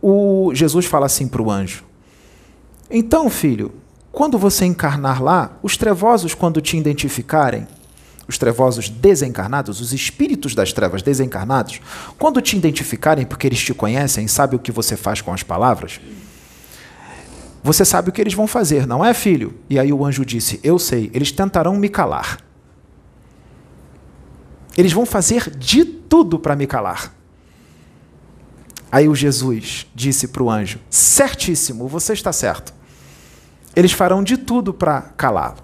[0.00, 1.84] o Jesus fala assim para o anjo:
[2.90, 3.72] Então, filho,
[4.12, 7.66] quando você encarnar lá, os trevosos, quando te identificarem,
[8.28, 11.80] os trevosos desencarnados, os espíritos das trevas desencarnados,
[12.18, 16.00] quando te identificarem porque eles te conhecem, sabem o que você faz com as palavras,
[17.66, 19.52] você sabe o que eles vão fazer, não é, filho?
[19.68, 22.38] E aí o anjo disse: Eu sei, eles tentarão me calar.
[24.78, 27.12] Eles vão fazer de tudo para me calar.
[28.92, 32.72] Aí o Jesus disse para o anjo: Certíssimo, você está certo.
[33.74, 35.56] Eles farão de tudo para calá-lo.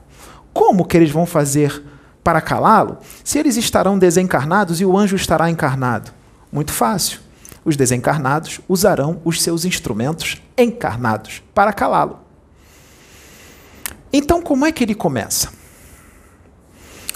[0.53, 1.85] Como que eles vão fazer
[2.25, 6.11] para calá-lo se eles estarão desencarnados e o anjo estará encarnado?
[6.51, 7.21] Muito fácil.
[7.65, 12.21] Os desencarnados usarão os seus instrumentos encarnados para calá-lo.
[14.13, 15.51] Então, como é que ele começa?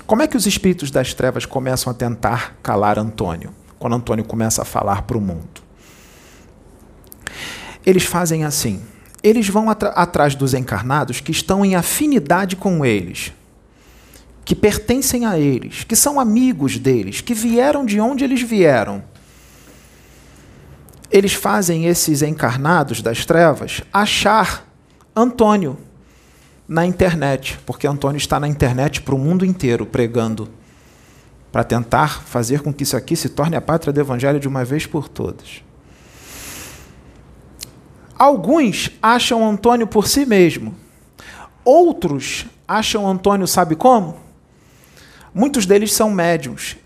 [0.07, 3.53] Como é que os espíritos das trevas começam a tentar calar Antônio?
[3.79, 5.63] Quando Antônio começa a falar para o mundo.
[7.85, 8.83] Eles fazem assim:
[9.23, 13.33] eles vão atrás dos encarnados que estão em afinidade com eles,
[14.45, 19.03] que pertencem a eles, que são amigos deles, que vieram de onde eles vieram.
[21.11, 24.67] Eles fazem esses encarnados das trevas achar
[25.15, 25.79] Antônio
[26.69, 30.49] na internet, porque Antônio está na internet para o mundo inteiro pregando,
[31.53, 34.65] para tentar fazer com que isso aqui se torne a pátria do Evangelho de uma
[34.65, 35.63] vez por todas.
[38.19, 40.75] Alguns acham Antônio por si mesmo,
[41.65, 44.17] outros acham Antônio, sabe como?
[45.33, 46.77] Muitos deles são médiums.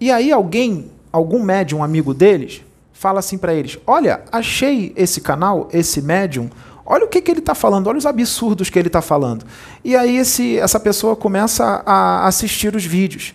[0.00, 2.62] E aí alguém, algum médium amigo deles,
[3.00, 6.50] fala assim para eles: Olha, achei esse canal, esse médium
[6.92, 9.44] Olha o que, que ele está falando, olha os absurdos que ele está falando.
[9.84, 13.32] E aí esse, essa pessoa começa a assistir os vídeos.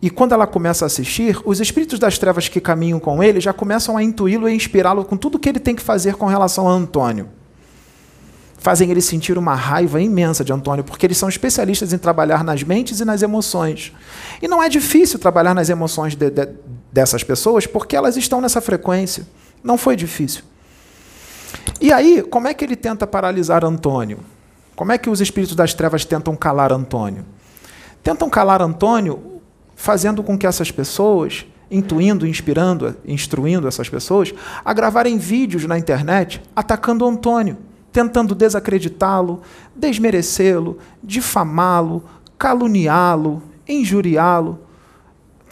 [0.00, 3.52] E quando ela começa a assistir, os espíritos das trevas que caminham com ele já
[3.52, 6.72] começam a intuí-lo e inspirá-lo com tudo que ele tem que fazer com relação a
[6.72, 7.28] Antônio.
[8.58, 12.64] Fazem ele sentir uma raiva imensa de Antônio, porque eles são especialistas em trabalhar nas
[12.64, 13.92] mentes e nas emoções.
[14.42, 16.48] E não é difícil trabalhar nas emoções de, de,
[16.92, 19.26] dessas pessoas, porque elas estão nessa frequência.
[19.64, 20.44] Não foi difícil.
[21.80, 24.18] E aí, como é que ele tenta paralisar Antônio?
[24.76, 27.24] Como é que os espíritos das trevas tentam calar Antônio?
[28.02, 29.40] Tentam calar Antônio
[29.74, 36.42] fazendo com que essas pessoas, intuindo, inspirando, instruindo essas pessoas, a gravarem vídeos na internet
[36.54, 37.58] atacando Antônio,
[37.92, 39.42] tentando desacreditá-lo,
[39.74, 42.04] desmerecê-lo, difamá-lo,
[42.38, 44.58] caluniá-lo, injuriá-lo,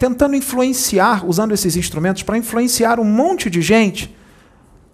[0.01, 4.17] tentando influenciar, usando esses instrumentos para influenciar um monte de gente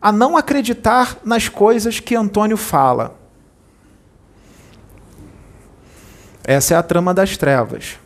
[0.01, 3.15] a não acreditar nas coisas que Antônio fala.
[6.43, 7.97] Essa é a trama das trevas.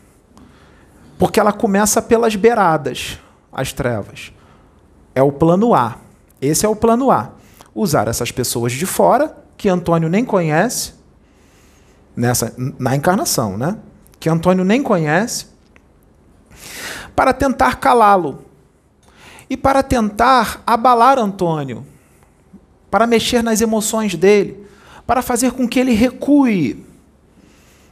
[1.18, 3.18] Porque ela começa pelas beiradas,
[3.52, 4.32] as trevas.
[5.16, 5.98] É o plano A.
[6.40, 7.32] Esse é o plano A.
[7.74, 10.94] Usar essas pessoas de fora, que Antônio nem conhece,
[12.16, 13.76] nessa, na encarnação, né?
[14.20, 15.48] Que Antônio nem conhece,
[17.16, 18.46] para tentar calá-lo
[19.50, 21.86] e para tentar abalar Antônio,
[22.90, 24.66] para mexer nas emoções dele,
[25.06, 26.86] para fazer com que ele recue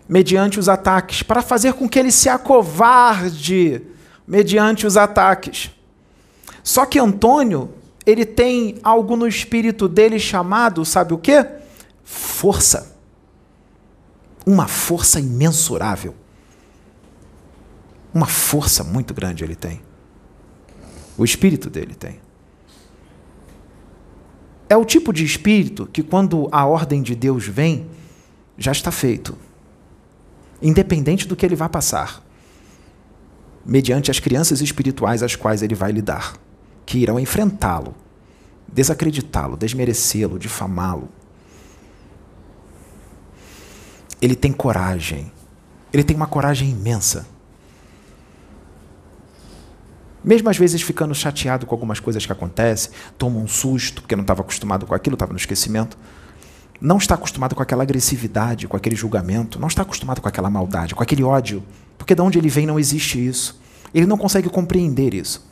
[0.07, 3.81] mediante os ataques, para fazer com que ele se acovarde
[4.27, 5.69] mediante os ataques.
[6.63, 7.73] Só que Antônio,
[8.05, 11.45] ele tem algo no espírito dele chamado, sabe o quê?
[12.03, 12.95] Força.
[14.45, 16.15] Uma força imensurável.
[18.13, 19.81] Uma força muito grande ele tem.
[21.17, 22.19] O espírito dele tem.
[24.67, 27.87] É o tipo de espírito que, quando a ordem de Deus vem,
[28.57, 29.37] já está feito.
[30.61, 32.23] Independente do que ele vá passar.
[33.65, 36.35] Mediante as crianças espirituais às quais ele vai lidar,
[36.85, 37.93] que irão enfrentá-lo,
[38.67, 41.09] desacreditá-lo, desmerecê-lo, difamá-lo.
[44.21, 45.31] Ele tem coragem.
[45.91, 47.38] Ele tem uma coragem imensa
[50.29, 54.21] mesmo às vezes ficando chateado com algumas coisas que acontecem, toma um susto, porque não
[54.21, 55.97] estava acostumado com aquilo, estava no esquecimento.
[56.79, 60.93] Não está acostumado com aquela agressividade, com aquele julgamento, não está acostumado com aquela maldade,
[60.93, 61.63] com aquele ódio,
[61.97, 63.59] porque de onde ele vem não existe isso.
[63.91, 65.49] Ele não consegue compreender isso.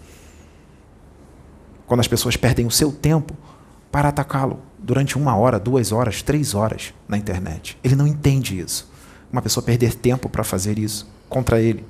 [1.88, 3.36] Quando as pessoas perdem o seu tempo
[3.92, 8.88] para atacá-lo durante uma hora, duas horas, três horas na internet, ele não entende isso.
[9.32, 11.84] Uma pessoa perder tempo para fazer isso contra ele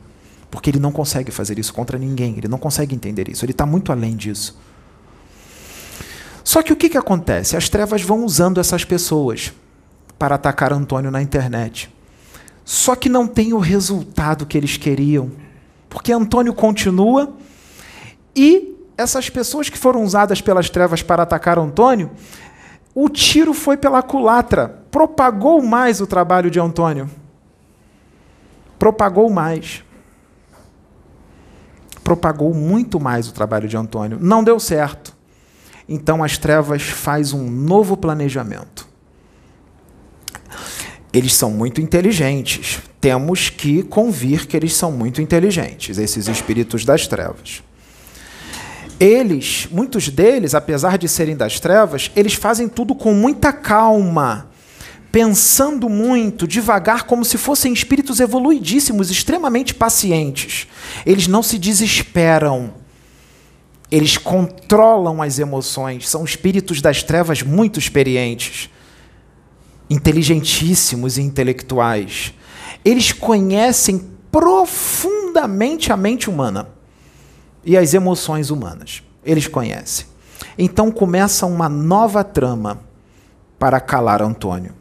[0.49, 3.65] porque ele não consegue fazer isso contra ninguém, ele não consegue entender isso, ele está
[3.65, 4.57] muito além disso.
[6.43, 7.57] Só que o que, que acontece?
[7.57, 9.53] As trevas vão usando essas pessoas
[10.17, 11.93] para atacar Antônio na internet.
[12.63, 15.31] Só que não tem o resultado que eles queriam.
[15.89, 17.33] Porque Antônio continua
[18.35, 22.11] e essas pessoas que foram usadas pelas trevas para atacar Antônio,
[22.95, 27.09] o tiro foi pela culatra, propagou mais o trabalho de Antônio.
[28.79, 29.83] Propagou mais.
[32.07, 34.17] Propagou muito mais o trabalho de Antônio.
[34.21, 35.13] Não deu certo.
[35.89, 38.87] Então as trevas faz um novo planejamento.
[41.11, 42.79] Eles são muito inteligentes.
[43.01, 47.61] Temos que convir que eles são muito inteligentes, esses espíritos das trevas.
[48.97, 54.46] Eles, muitos deles, apesar de serem das trevas, eles fazem tudo com muita calma,
[55.18, 60.68] pensando muito, devagar, como se fossem espíritos evoluidíssimos, extremamente pacientes.
[61.03, 62.76] Eles não se desesperam.
[63.89, 68.70] Eles controlam as emoções, são espíritos das trevas muito experientes,
[69.89, 72.32] inteligentíssimos e intelectuais.
[72.86, 76.70] Eles conhecem profundamente a mente humana
[77.65, 79.01] e as emoções humanas.
[79.26, 80.05] Eles conhecem.
[80.59, 82.82] Então começa uma nova trama
[83.57, 84.76] para calar Antônio.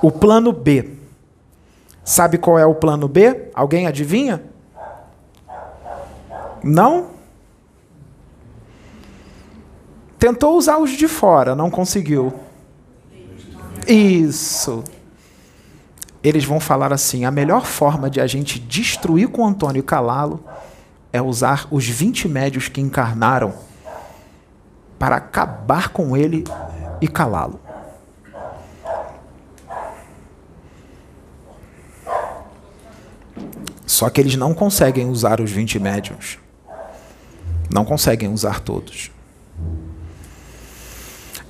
[0.00, 0.96] O plano B.
[2.04, 3.50] Sabe qual é o plano B?
[3.54, 4.42] Alguém adivinha?
[6.62, 7.10] Não?
[10.18, 12.32] Tentou usar os de fora, não conseguiu.
[13.86, 14.84] Isso.
[16.22, 20.44] Eles vão falar assim: a melhor forma de a gente destruir com Antônio e calá-lo
[21.12, 23.52] é usar os 20 médios que encarnaram
[24.98, 26.44] para acabar com ele
[27.00, 27.60] e calá-lo.
[33.92, 36.38] Só que eles não conseguem usar os 20 médios.
[37.70, 39.10] Não conseguem usar todos.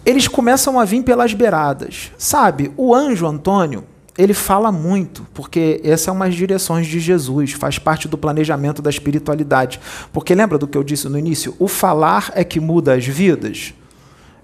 [0.05, 2.11] Eles começam a vir pelas beiradas.
[2.19, 3.85] Sabe, o anjo Antônio,
[4.19, 8.91] ele fala muito, porque essas são umas direções de Jesus, faz parte do planejamento da
[8.91, 9.79] espiritualidade.
[10.13, 11.55] Porque lembra do que eu disse no início?
[11.61, 13.73] O falar é que muda as vidas,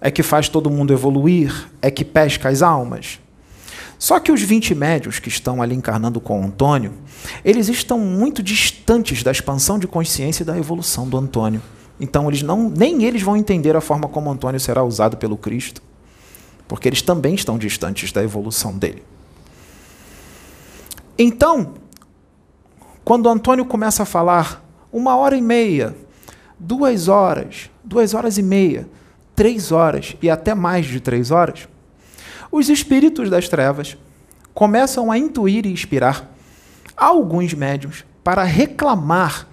[0.00, 3.18] é que faz todo mundo evoluir, é que pesca as almas.
[3.98, 6.94] Só que os 20 médios que estão ali encarnando com Antônio,
[7.44, 11.60] eles estão muito distantes da expansão de consciência e da evolução do Antônio.
[11.98, 15.82] Então eles não, nem eles vão entender a forma como Antônio será usado pelo Cristo,
[16.68, 19.02] porque eles também estão distantes da evolução dele.
[21.18, 21.74] Então,
[23.04, 25.96] quando Antônio começa a falar uma hora e meia,
[26.56, 28.88] duas horas, duas horas e meia,
[29.34, 31.68] três horas e até mais de três horas,
[32.50, 33.96] os espíritos das trevas
[34.54, 36.28] começam a intuir e inspirar
[36.96, 39.46] alguns médiums para reclamar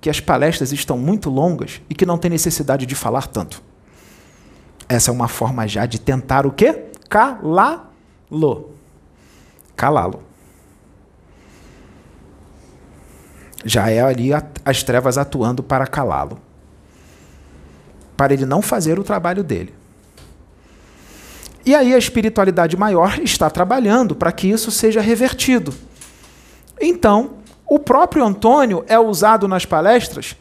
[0.00, 3.62] que as palestras estão muito longas e que não tem necessidade de falar tanto.
[4.88, 6.84] Essa é uma forma já de tentar o quê?
[7.08, 8.72] Calá-lo.
[9.76, 10.22] Calá-lo.
[13.64, 14.30] Já é ali
[14.64, 16.40] as trevas atuando para calá-lo.
[18.16, 19.74] Para ele não fazer o trabalho dele.
[21.68, 25.74] E aí a espiritualidade maior está trabalhando para que isso seja revertido.
[26.80, 27.32] Então,
[27.66, 30.34] o próprio Antônio é usado nas palestras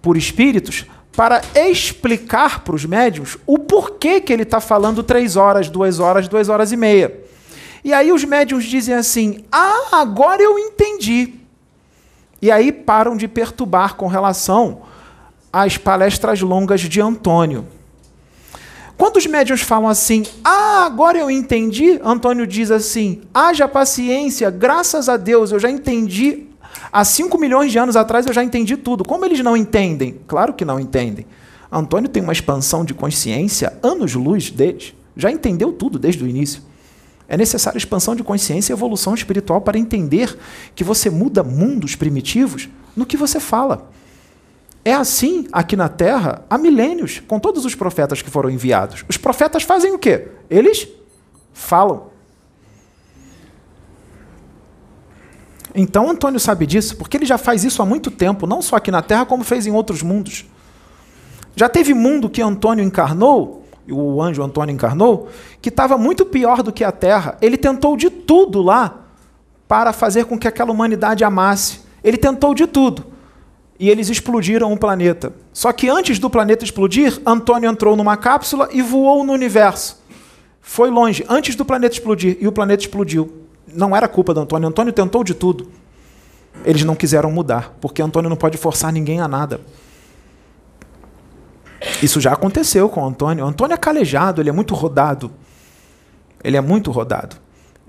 [0.00, 5.68] por espíritos para explicar para os médiums o porquê que ele está falando três horas,
[5.68, 7.24] duas horas, duas horas e meia.
[7.82, 11.34] E aí os médiums dizem assim: Ah, agora eu entendi.
[12.40, 14.82] E aí param de perturbar com relação
[15.52, 17.66] às palestras longas de Antônio.
[18.98, 25.08] Quando os médiuns falam assim, ah, agora eu entendi, Antônio diz assim: haja paciência, graças
[25.08, 26.48] a Deus, eu já entendi.
[26.92, 29.04] Há 5 milhões de anos atrás eu já entendi tudo.
[29.04, 30.18] Como eles não entendem?
[30.26, 31.26] Claro que não entendem.
[31.70, 34.94] Antônio tem uma expansão de consciência anos-luz deles.
[35.16, 36.62] Já entendeu tudo desde o início.
[37.28, 40.36] É necessária expansão de consciência e evolução espiritual para entender
[40.74, 43.90] que você muda mundos primitivos no que você fala.
[44.84, 49.04] É assim aqui na Terra há milênios, com todos os profetas que foram enviados.
[49.08, 50.28] Os profetas fazem o quê?
[50.48, 50.88] Eles
[51.52, 52.08] falam.
[55.74, 58.90] Então Antônio sabe disso, porque ele já faz isso há muito tempo, não só aqui
[58.90, 60.46] na Terra, como fez em outros mundos.
[61.54, 63.58] Já teve mundo que Antônio encarnou
[63.92, 65.28] o anjo Antônio encarnou,
[65.60, 67.36] que estava muito pior do que a Terra.
[67.40, 69.06] Ele tentou de tudo lá
[69.66, 71.80] para fazer com que aquela humanidade amasse.
[72.02, 73.04] Ele tentou de tudo.
[73.78, 75.32] E eles explodiram o planeta.
[75.52, 80.02] Só que antes do planeta explodir, Antônio entrou numa cápsula e voou no universo.
[80.60, 83.44] Foi longe, antes do planeta explodir, e o planeta explodiu.
[83.72, 84.68] Não era culpa do Antônio.
[84.68, 85.68] Antônio tentou de tudo.
[86.64, 89.60] Eles não quiseram mudar, porque Antônio não pode forçar ninguém a nada.
[92.02, 93.44] Isso já aconteceu com o Antônio.
[93.44, 95.30] O Antônio é calejado, ele é muito rodado.
[96.42, 97.36] Ele é muito rodado.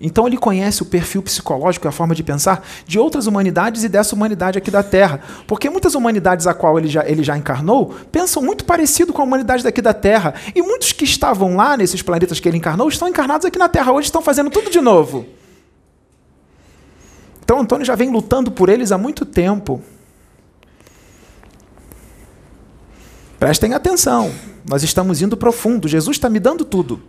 [0.02, 3.90] Então ele conhece o perfil psicológico e a forma de pensar de outras humanidades e
[3.90, 5.20] dessa humanidade aqui da Terra.
[5.46, 9.26] Porque muitas humanidades a qual ele já, ele já encarnou pensam muito parecido com a
[9.26, 10.34] humanidade daqui da Terra.
[10.56, 13.92] E muitos que estavam lá nesses planetas que ele encarnou estão encarnados aqui na Terra.
[13.92, 15.26] Hoje estão fazendo tudo de novo.
[17.44, 19.82] Então Antônio já vem lutando por eles há muito tempo.
[23.40, 24.32] Prestem atenção,
[24.68, 25.88] nós estamos indo profundo.
[25.88, 27.02] Jesus está me dando tudo.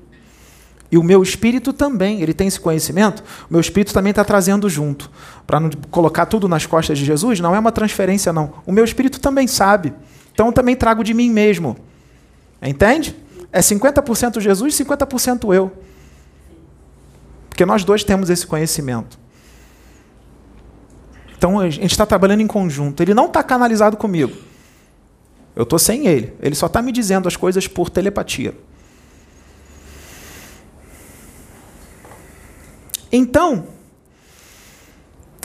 [0.90, 4.68] E o meu espírito também, ele tem esse conhecimento, o meu espírito também está trazendo
[4.68, 5.10] junto.
[5.46, 8.54] Para não colocar tudo nas costas de Jesus, não é uma transferência, não.
[8.66, 9.92] O meu espírito também sabe.
[10.32, 11.76] Então eu também trago de mim mesmo.
[12.60, 13.16] Entende?
[13.52, 15.72] É 50% Jesus, 50% eu.
[17.48, 19.18] Porque nós dois temos esse conhecimento.
[21.36, 23.02] Então a gente está trabalhando em conjunto.
[23.02, 24.32] Ele não está canalizado comigo.
[25.54, 26.34] Eu estou sem ele.
[26.40, 28.54] Ele só está me dizendo as coisas por telepatia.
[33.12, 33.66] Então,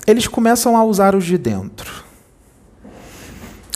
[0.06, 2.04] eles começam a usar os de dentro.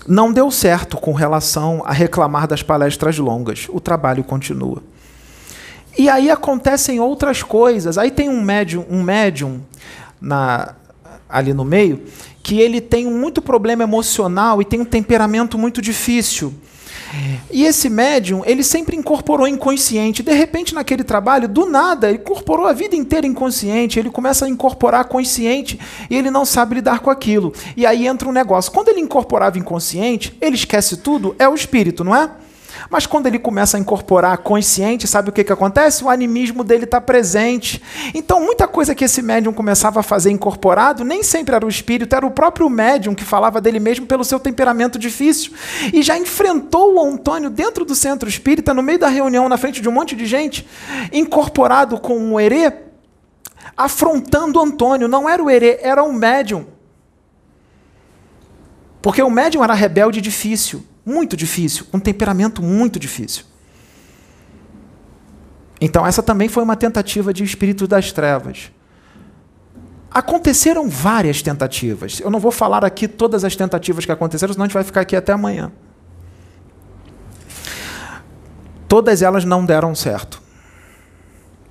[0.07, 3.67] Não deu certo com relação a reclamar das palestras longas.
[3.69, 4.81] O trabalho continua.
[5.97, 7.97] E aí acontecem outras coisas.
[7.97, 9.61] Aí tem um médium, um médium
[10.19, 10.75] na,
[11.27, 12.03] ali no meio
[12.41, 16.53] que ele tem muito problema emocional e tem um temperamento muito difícil.
[17.51, 20.21] E esse médium, ele sempre incorporou inconsciente.
[20.21, 23.99] De repente, naquele trabalho, do nada, ele incorporou a vida inteira inconsciente.
[23.99, 25.79] Ele começa a incorporar consciente
[26.09, 27.53] e ele não sabe lidar com aquilo.
[27.75, 28.71] E aí entra um negócio.
[28.71, 32.29] Quando ele incorporava inconsciente, ele esquece tudo, é o espírito, não é?
[32.89, 36.03] Mas quando ele começa a incorporar consciente, sabe o que, que acontece?
[36.03, 37.81] O animismo dele está presente.
[38.15, 42.15] Então, muita coisa que esse médium começava a fazer incorporado, nem sempre era o espírito,
[42.15, 45.53] era o próprio médium que falava dele mesmo pelo seu temperamento difícil.
[45.93, 49.81] E já enfrentou o Antônio dentro do centro espírita, no meio da reunião, na frente
[49.81, 50.67] de um monte de gente,
[51.13, 52.73] incorporado com um herê,
[53.77, 55.07] afrontando Antônio.
[55.07, 56.65] Não era o herê, era o médium.
[58.99, 63.43] Porque o médium era rebelde e difícil muito difícil, um temperamento muito difícil.
[65.81, 68.71] Então, essa também foi uma tentativa de espírito das trevas.
[70.11, 72.19] Aconteceram várias tentativas.
[72.19, 75.01] Eu não vou falar aqui todas as tentativas que aconteceram, senão a gente vai ficar
[75.01, 75.71] aqui até amanhã.
[78.87, 80.41] Todas elas não deram certo.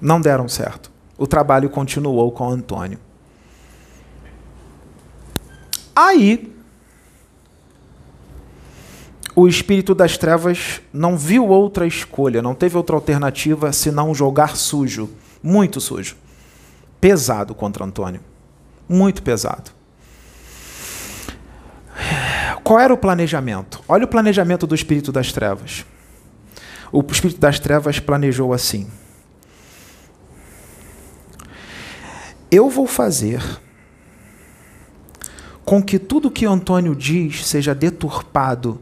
[0.01, 0.91] Não deram certo.
[1.17, 2.99] O trabalho continuou com Antônio.
[5.95, 6.57] Aí,
[9.39, 15.09] o espírito das trevas não viu outra escolha, não teve outra alternativa senão jogar sujo,
[15.41, 16.17] muito sujo,
[17.01, 18.21] pesado contra Antônio,
[18.89, 19.71] muito pesado.
[22.65, 23.81] Qual era o planejamento?
[23.87, 25.87] Olha o planejamento do espírito das trevas.
[26.91, 28.91] O espírito das trevas planejou assim:
[32.51, 33.41] Eu vou fazer
[35.65, 38.81] com que tudo que Antônio diz seja deturpado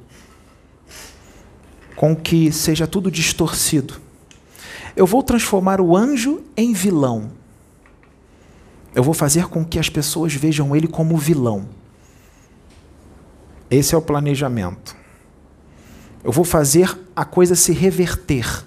[1.96, 3.94] com que seja tudo distorcido.
[4.94, 7.32] Eu vou transformar o anjo em vilão.
[8.94, 11.68] Eu vou fazer com que as pessoas vejam ele como vilão.
[13.70, 14.94] Esse é o planejamento.
[16.22, 18.64] Eu vou fazer a coisa se reverter.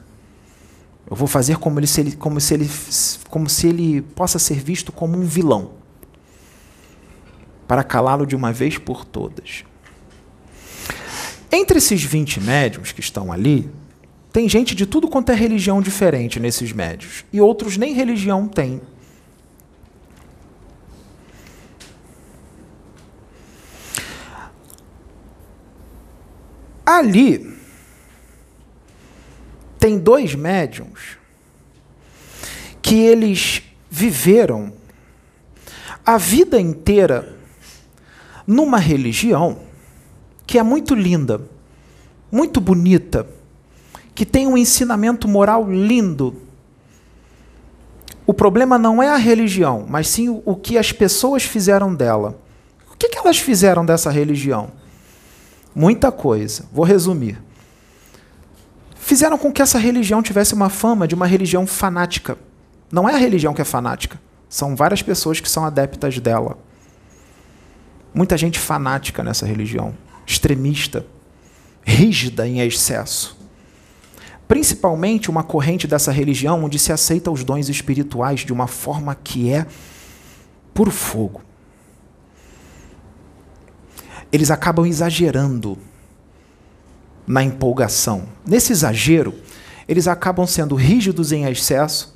[1.09, 2.69] Eu vou fazer como, ele, se ele, como, se ele,
[3.29, 5.71] como se ele possa ser visto como um vilão.
[7.67, 9.63] Para calá-lo de uma vez por todas.
[11.51, 13.69] Entre esses 20 médiums que estão ali,
[14.31, 17.25] tem gente de tudo quanto é religião diferente nesses médios.
[17.33, 18.81] E outros nem religião têm.
[26.85, 27.57] Ali
[29.79, 31.17] tem dois médiums
[32.81, 34.73] que eles viveram
[36.05, 37.37] a vida inteira
[38.45, 39.68] numa religião
[40.49, 41.39] que é muito linda,
[42.31, 43.27] muito bonita,
[44.15, 46.41] que tem um ensinamento moral lindo.
[48.25, 52.35] O problema não é a religião, mas sim o que as pessoas fizeram dela.
[52.91, 54.71] O que, elas fizeram dessa religião?
[55.75, 56.65] Muita coisa.
[56.73, 57.39] Vou resumir.
[58.95, 62.39] Fizeram com que essa religião tivesse uma fama de uma religião fanática.
[62.91, 64.19] Não é a religião que é fanática,
[64.49, 66.57] são várias pessoas que são adeptas dela.
[68.11, 69.93] Muita gente fanática nessa religião
[70.29, 71.07] extremista,
[71.81, 73.35] rígida em excesso.
[74.47, 79.51] Principalmente uma corrente dessa religião onde se aceita os dons espirituais de uma forma que
[79.51, 79.65] é
[80.71, 81.41] por fogo.
[84.31, 85.79] Eles acabam exagerando
[87.25, 88.29] na empolgação.
[88.45, 89.33] Nesse exagero,
[89.87, 92.15] eles acabam sendo rígidos em excesso,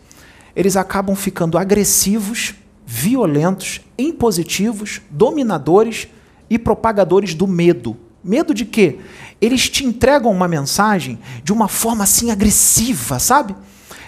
[0.55, 2.53] eles acabam ficando agressivos,
[2.85, 6.07] violentos, impositivos, dominadores
[6.53, 7.97] e propagadores do medo.
[8.23, 8.99] Medo de quê?
[9.41, 13.55] Eles te entregam uma mensagem de uma forma assim agressiva, sabe?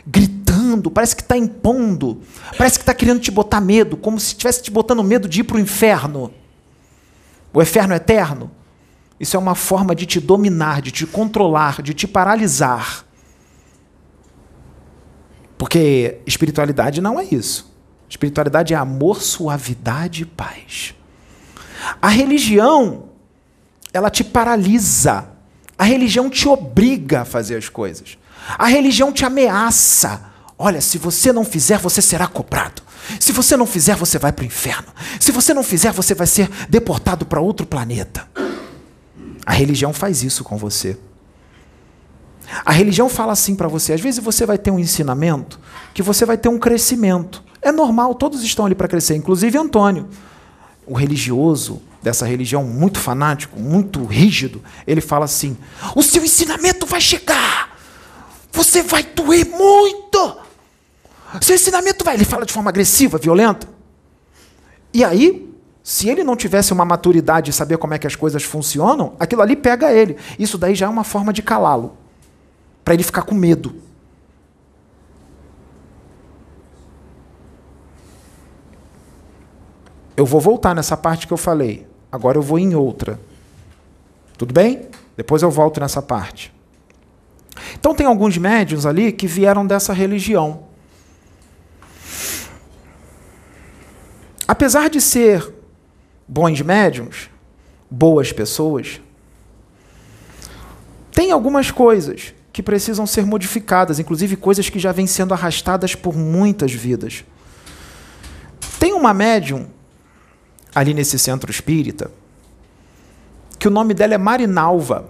[0.07, 2.21] Gritando, parece que está impondo,
[2.57, 5.43] parece que está querendo te botar medo, como se estivesse te botando medo de ir
[5.43, 6.31] para o inferno,
[7.53, 8.51] o inferno eterno.
[9.19, 13.05] Isso é uma forma de te dominar, de te controlar, de te paralisar.
[15.57, 17.73] Porque espiritualidade não é isso.
[18.09, 20.93] Espiritualidade é amor, suavidade e paz.
[22.01, 23.05] A religião,
[23.93, 25.29] ela te paralisa.
[25.77, 28.17] A religião te obriga a fazer as coisas.
[28.57, 30.21] A religião te ameaça.
[30.57, 32.81] Olha, se você não fizer, você será cobrado.
[33.19, 34.87] Se você não fizer, você vai para o inferno.
[35.19, 38.27] Se você não fizer, você vai ser deportado para outro planeta.
[39.45, 40.97] A religião faz isso com você.
[42.65, 45.59] A religião fala assim para você: às vezes você vai ter um ensinamento
[45.93, 47.43] que você vai ter um crescimento.
[47.61, 50.07] É normal, todos estão ali para crescer, inclusive Antônio.
[50.85, 55.57] O religioso dessa religião muito fanático, muito rígido, ele fala assim:
[55.95, 57.77] o seu ensinamento vai chegar,
[58.51, 60.37] você vai doer muito.
[61.41, 62.15] Seu ensinamento vai.
[62.15, 63.67] Ele fala de forma agressiva, violenta.
[64.93, 68.43] E aí, se ele não tivesse uma maturidade de saber como é que as coisas
[68.43, 70.17] funcionam, aquilo ali pega ele.
[70.39, 71.97] Isso daí já é uma forma de calá-lo,
[72.83, 73.75] para ele ficar com medo.
[80.17, 81.85] Eu vou voltar nessa parte que eu falei.
[82.11, 83.19] Agora eu vou em outra.
[84.37, 84.87] Tudo bem?
[85.17, 86.53] Depois eu volto nessa parte.
[87.73, 90.63] Então tem alguns médiuns ali que vieram dessa religião.
[94.47, 95.53] Apesar de ser
[96.27, 97.29] bons médiums,
[97.89, 99.01] boas pessoas,
[101.11, 106.15] tem algumas coisas que precisam ser modificadas, inclusive coisas que já vêm sendo arrastadas por
[106.15, 107.25] muitas vidas.
[108.79, 109.67] Tem uma médium
[110.75, 112.11] ali nesse centro espírita
[113.65, 115.09] que o nome dela é Marinalva.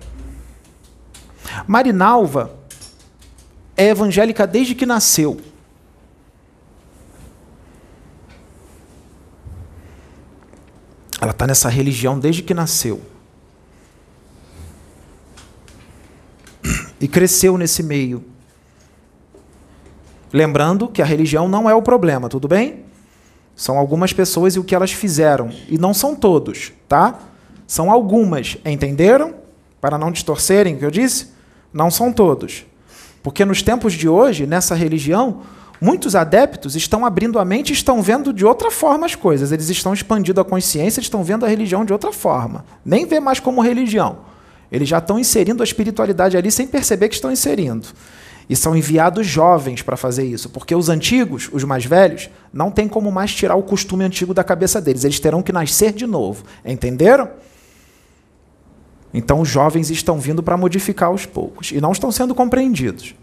[1.68, 2.58] Marinalva
[3.76, 5.42] é evangélica desde que nasceu.
[11.20, 13.02] Ela está nessa religião desde que nasceu.
[17.02, 18.24] E cresceu nesse meio.
[20.32, 22.86] Lembrando que a religião não é o problema, tudo bem?
[23.56, 25.50] São algumas pessoas e o que elas fizeram.
[25.70, 27.20] E não são todos, tá?
[27.66, 29.36] São algumas, entenderam?
[29.80, 31.30] Para não distorcerem o que eu disse?
[31.74, 32.66] Não são todos.
[33.24, 35.42] Porque nos tempos de hoje, nessa religião,
[35.80, 39.52] Muitos adeptos estão abrindo a mente e estão vendo de outra forma as coisas.
[39.52, 42.66] Eles estão expandindo a consciência, estão vendo a religião de outra forma.
[42.84, 44.20] Nem vê mais como religião.
[44.72, 47.88] Eles já estão inserindo a espiritualidade ali sem perceber que estão inserindo.
[48.50, 52.88] E são enviados jovens para fazer isso, porque os antigos, os mais velhos, não tem
[52.88, 55.04] como mais tirar o costume antigo da cabeça deles.
[55.04, 56.44] Eles terão que nascer de novo.
[56.64, 57.30] Entenderam?
[59.14, 63.16] Então os jovens estão vindo para modificar aos poucos e não estão sendo compreendidos.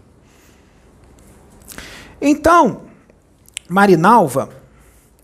[2.19, 2.81] Então,
[3.69, 4.49] Marinalva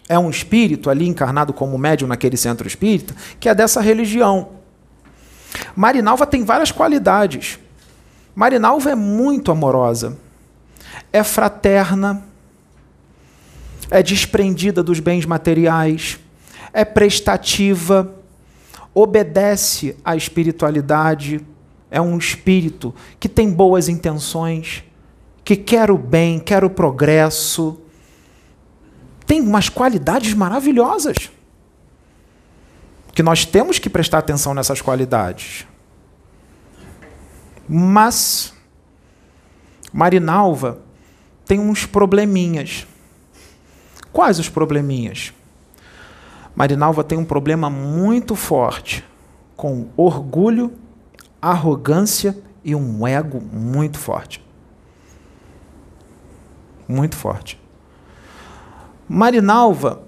[0.08, 4.50] é um espírito ali encarnado como médium naquele centro espírita, que é dessa religião.
[5.76, 7.60] Marinalva tem várias qualidades.
[8.40, 10.18] Marinalva é muito amorosa,
[11.12, 12.24] é fraterna,
[13.92, 16.18] é desprendida dos bens materiais,
[16.72, 18.16] é prestativa,
[18.94, 21.46] obedece à espiritualidade,
[21.92, 24.86] é um espírito que tem boas intenções
[25.44, 27.78] que quer o bem, quer o progresso,
[29.28, 31.30] tem umas qualidades maravilhosas.
[33.14, 35.68] Que nós temos que prestar atenção nessas qualidades.
[37.70, 38.54] Mas
[39.94, 40.80] Marinalva
[41.46, 42.88] tem uns probleminhas.
[44.12, 45.32] Quais os probleminhas?
[46.56, 49.06] Marinalva tem um problema muito forte
[49.56, 50.74] com orgulho,
[51.42, 54.50] arrogância e um ego muito forte
[56.90, 57.62] muito forte.
[59.08, 60.02] Marinalva,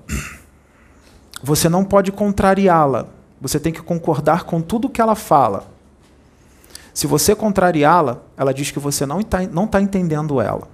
[1.43, 3.07] você não pode contrariá-la.
[3.39, 5.71] Você tem que concordar com tudo que ela fala.
[6.93, 10.67] Se você contrariá-la, ela diz que você não está não tá entendendo ela.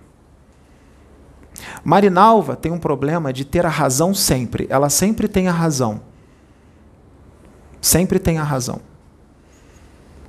[1.83, 4.67] Marinalva tem um problema de ter a razão sempre.
[4.69, 6.01] Ela sempre tem a razão.
[7.81, 8.81] Sempre tem a razão.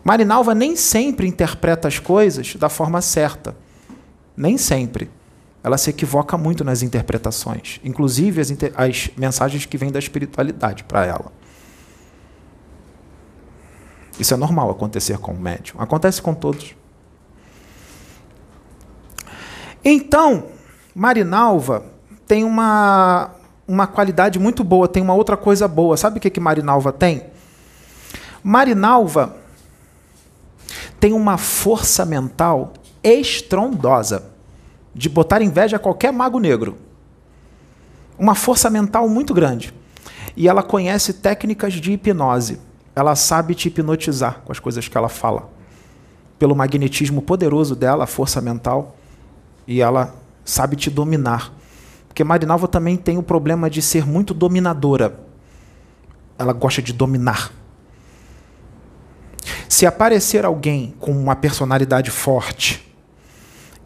[0.05, 3.57] Marinalva nem sempre interpreta as coisas da forma certa.
[4.37, 5.11] Nem sempre
[5.63, 10.85] ela se equivoca muito nas interpretações, inclusive as, inter as mensagens que vêm da espiritualidade
[10.85, 11.33] para ela.
[14.19, 16.75] Isso é normal acontecer com o médium, acontece com todos.
[19.85, 20.47] Então,
[20.95, 21.85] Marinalva
[22.27, 23.31] tem uma,
[23.67, 25.97] uma qualidade muito boa, tem uma outra coisa boa.
[25.97, 27.25] Sabe o que, que Marinalva tem?
[28.43, 29.37] Marinalva
[30.99, 34.31] tem uma força mental estrondosa
[34.95, 36.77] de botar inveja a qualquer mago negro.
[38.19, 39.73] Uma força mental muito grande.
[40.37, 42.59] E ela conhece técnicas de hipnose.
[42.99, 45.49] Ela sabe te hipnotizar com as coisas que ela fala.
[46.39, 48.97] Pelo magnetismo poderoso dela, a força mental,
[49.67, 51.53] e ela sabe te dominar.
[52.09, 55.21] Porque Marinalva também tem o problema de ser muito dominadora.
[56.37, 57.53] Ela gosta de dominar.
[59.69, 62.93] Se aparecer alguém com uma personalidade forte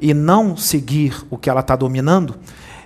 [0.01, 2.37] e não seguir o que ela está dominando,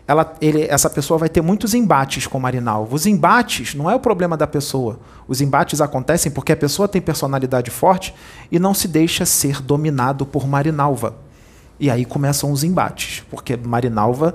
[0.08, 2.94] ela, ele, essa pessoa vai ter muitos embates com Marinalva.
[2.94, 5.00] Os embates não é o problema da pessoa.
[5.26, 8.14] Os embates acontecem porque a pessoa tem personalidade forte
[8.50, 11.16] e não se deixa ser dominado por Marinalva.
[11.78, 14.34] E aí começam os embates, porque Marinalva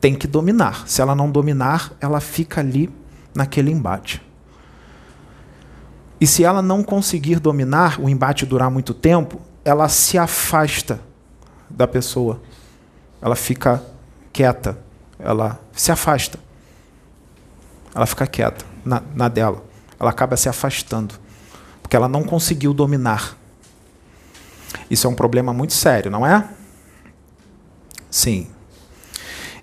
[0.00, 0.86] tem que dominar.
[0.86, 2.90] Se ela não dominar, ela fica ali
[3.34, 4.22] naquele embate.
[6.20, 11.00] E se ela não conseguir dominar, o embate durar muito tempo, ela se afasta
[11.68, 12.40] da pessoa.
[13.20, 13.82] Ela fica
[14.34, 14.76] quieta,
[15.18, 16.38] ela se afasta.
[17.94, 19.64] Ela fica quieta na, na dela.
[19.98, 21.14] Ela acaba se afastando,
[21.80, 23.38] porque ela não conseguiu dominar.
[24.90, 26.46] Isso é um problema muito sério, não é?
[28.10, 28.48] Sim.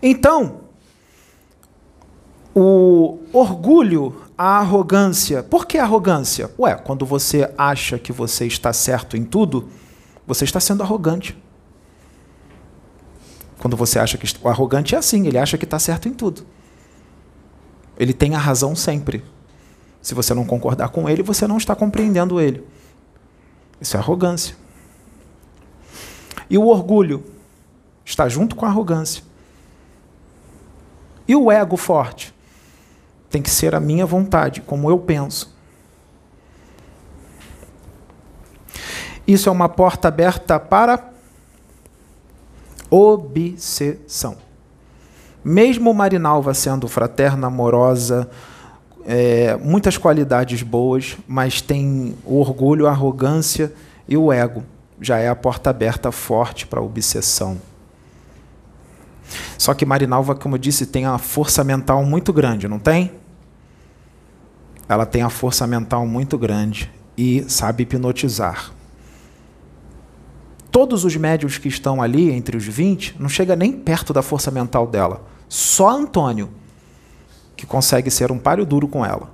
[0.02, 0.62] Então,
[2.56, 5.44] o orgulho, a arrogância.
[5.44, 6.50] Por que arrogância?
[6.58, 9.70] Ué, quando você acha que você está certo em tudo,
[10.26, 11.38] você está sendo arrogante.
[13.62, 14.26] Quando você acha que.
[14.44, 16.44] O arrogante é assim, ele acha que está certo em tudo.
[17.96, 19.24] Ele tem a razão sempre.
[20.02, 22.66] Se você não concordar com ele, você não está compreendendo ele.
[23.80, 24.56] Isso é arrogância.
[26.50, 27.24] E o orgulho
[28.04, 29.24] está junto com a arrogância.
[31.28, 32.34] E o ego forte?
[33.30, 35.56] Tem que ser a minha vontade, como eu penso.
[39.28, 41.12] Isso é uma porta aberta para
[42.92, 44.36] obsessão.
[45.44, 48.30] Mesmo Marinalva sendo fraterna, amorosa,
[49.06, 53.74] é, muitas qualidades boas, mas tem o orgulho, a arrogância
[54.08, 54.64] e o ego.
[55.00, 57.60] Já é a porta aberta forte para a obsessão.
[59.58, 63.14] Só que Marinalva, como eu disse, tem a força mental muito grande, não tem?
[64.88, 68.74] Ela tem a força mental muito grande e sabe hipnotizar
[70.72, 74.50] todos os médios que estão ali, entre os 20, não chega nem perto da força
[74.50, 75.22] mental dela.
[75.50, 76.50] Só Antônio,
[77.56, 79.30] que consegue ser um páreo duro com ela.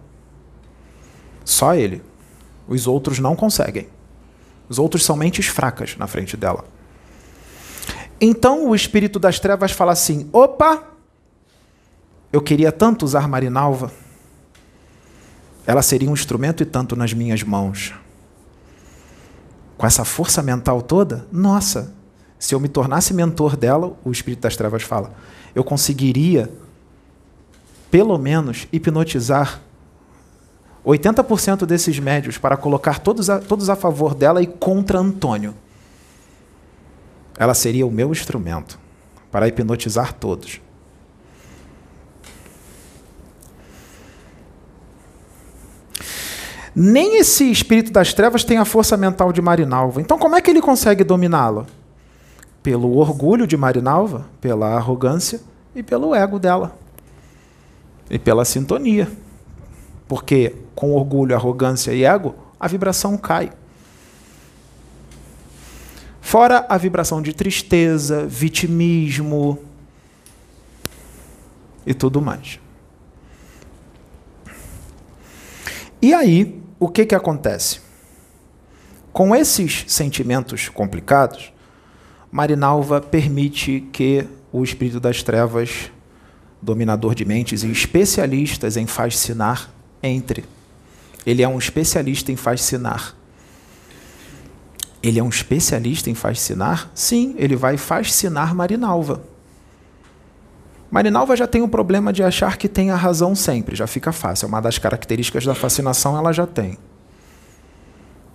[1.45, 2.01] Só ele.
[2.67, 3.87] Os outros não conseguem.
[4.67, 6.65] Os outros são mentes fracas na frente dela.
[8.19, 10.83] Então o espírito das trevas fala assim: opa,
[12.33, 13.91] eu queria tanto usar Marinalva.
[15.65, 17.93] Ela seria um instrumento e tanto nas minhas mãos
[19.77, 21.93] com essa força mental toda, nossa,
[22.39, 25.13] se eu me tornasse mentor dela, o espírito das trevas fala,
[25.53, 26.51] eu conseguiria,
[27.91, 29.61] pelo menos, hipnotizar
[30.85, 35.53] 80% desses médios para colocar todos a, todos a favor dela e contra Antônio.
[37.37, 38.79] Ela seria o meu instrumento
[39.29, 40.61] para hipnotizar todos.
[46.79, 49.99] Nem esse espírito das trevas tem a força mental de Marinalva.
[49.99, 51.65] Então, como é que ele consegue dominá-la?
[52.61, 55.41] Pelo orgulho de Marinalva, pela arrogância
[55.73, 56.77] e pelo ego dela.
[58.11, 59.11] E pela sintonia.
[60.07, 63.51] Porque com orgulho, arrogância e ego, a vibração cai.
[66.21, 69.57] Fora a vibração de tristeza, vitimismo
[71.87, 72.59] e tudo mais.
[75.99, 77.79] E aí, o que, que acontece?
[79.11, 81.51] Com esses sentimentos complicados,
[82.31, 85.91] Marinalva permite que o espírito das trevas,
[86.61, 89.71] dominador de mentes e especialistas em fascinar,
[90.03, 90.45] entre.
[91.25, 93.15] Ele é um especialista em fascinar.
[95.01, 96.91] Ele é um especialista em fascinar?
[96.93, 99.23] Sim, ele vai fascinar Marinalva.
[100.89, 104.45] Marinalva já tem o problema de achar que tem a razão sempre, já fica fácil.
[104.45, 106.77] É uma das características da fascinação, ela já tem.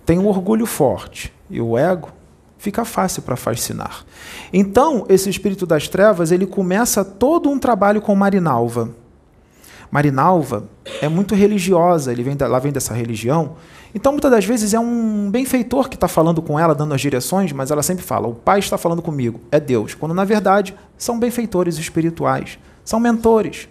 [0.05, 2.09] Tem um orgulho forte e o ego
[2.57, 4.05] fica fácil para fascinar.
[4.51, 8.89] Então, esse espírito das trevas, ele começa todo um trabalho com Marinalva.
[9.91, 10.63] Marinalva
[11.01, 13.57] é muito religiosa, ele vem, ela vem dessa religião,
[13.95, 17.51] então, muitas das vezes é um benfeitor que está falando com ela, dando as direções,
[17.51, 19.93] mas ela sempre fala: o Pai está falando comigo, é Deus.
[19.93, 23.69] Quando na verdade são benfeitores espirituais, são mentores.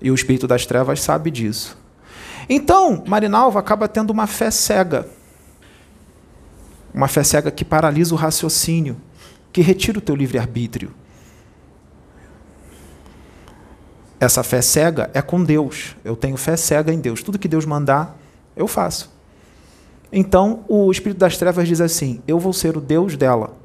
[0.00, 1.76] E o espírito das trevas sabe disso.
[2.48, 5.06] Então, Marinalva acaba tendo uma fé cega.
[6.92, 8.96] Uma fé cega que paralisa o raciocínio,
[9.52, 10.92] que retira o teu livre-arbítrio.
[14.18, 15.96] Essa fé cega é com Deus.
[16.04, 17.22] Eu tenho fé cega em Deus.
[17.22, 18.16] Tudo que Deus mandar,
[18.56, 19.12] Eu faço.
[20.12, 23.56] Então o espírito das trevas diz assim: Eu vou ser o Deus dela.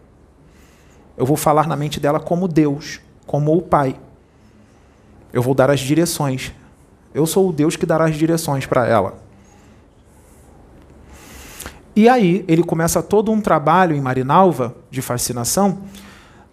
[1.16, 3.96] Eu vou falar na mente dela como Deus, como o Pai.
[5.32, 6.54] Eu vou dar as direções.
[7.14, 9.20] Eu sou o Deus que dará as direções para ela.
[11.96, 15.80] E aí ele começa todo um trabalho em Marinalva de fascinação.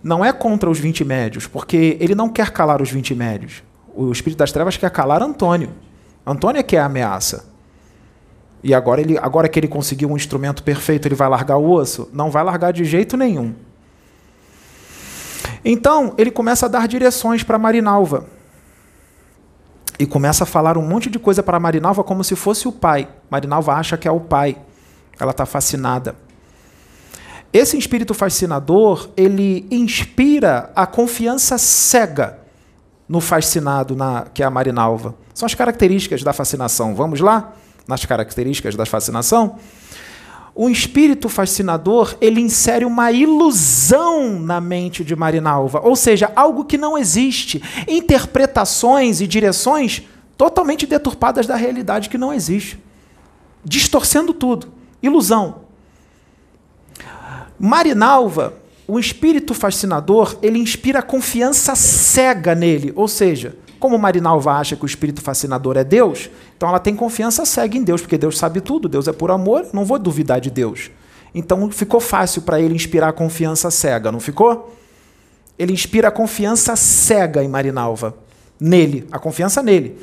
[0.03, 3.63] Não é contra os 20 médios, porque ele não quer calar os 20 médios.
[3.95, 5.71] O espírito das trevas quer calar Antônio.
[6.27, 7.56] Antônio é que é a ameaça.
[8.63, 12.09] E agora, ele, agora que ele conseguiu um instrumento perfeito, ele vai largar o osso?
[12.13, 13.55] Não vai largar de jeito nenhum.
[15.65, 18.27] Então, ele começa a dar direções para Marinalva.
[19.99, 23.09] E começa a falar um monte de coisa para Marinalva como se fosse o pai.
[23.31, 24.57] Marinalva acha que é o pai.
[25.19, 26.15] Ela está fascinada.
[27.53, 32.39] Esse espírito fascinador, ele inspira a confiança cega
[33.09, 35.15] no fascinado, na, que é a Marinalva.
[35.33, 36.95] São as características da fascinação.
[36.95, 37.55] Vamos lá?
[37.87, 39.59] Nas características da fascinação,
[40.55, 46.79] o espírito fascinador ele insere uma ilusão na mente de Marinalva, ou seja, algo que
[46.79, 50.03] não existe, interpretações e direções
[50.37, 52.83] totalmente deturpadas da realidade que não existe,
[53.63, 54.73] distorcendo tudo,
[55.03, 55.67] ilusão.
[57.59, 58.55] Marinalva,
[58.89, 64.87] o espírito fascinador, ele inspira confiança cega nele, ou seja, como Marinalva acha que o
[64.87, 68.89] espírito fascinador é Deus, então ela tem confiança cega em Deus, porque Deus sabe tudo,
[68.89, 70.91] Deus é por amor, não vou duvidar de Deus.
[71.35, 74.75] Então ficou fácil para ele inspirar confiança cega, não ficou?
[75.59, 78.17] Ele inspira a confiança cega em Marinalva,
[78.59, 79.99] nele, a confiança nele.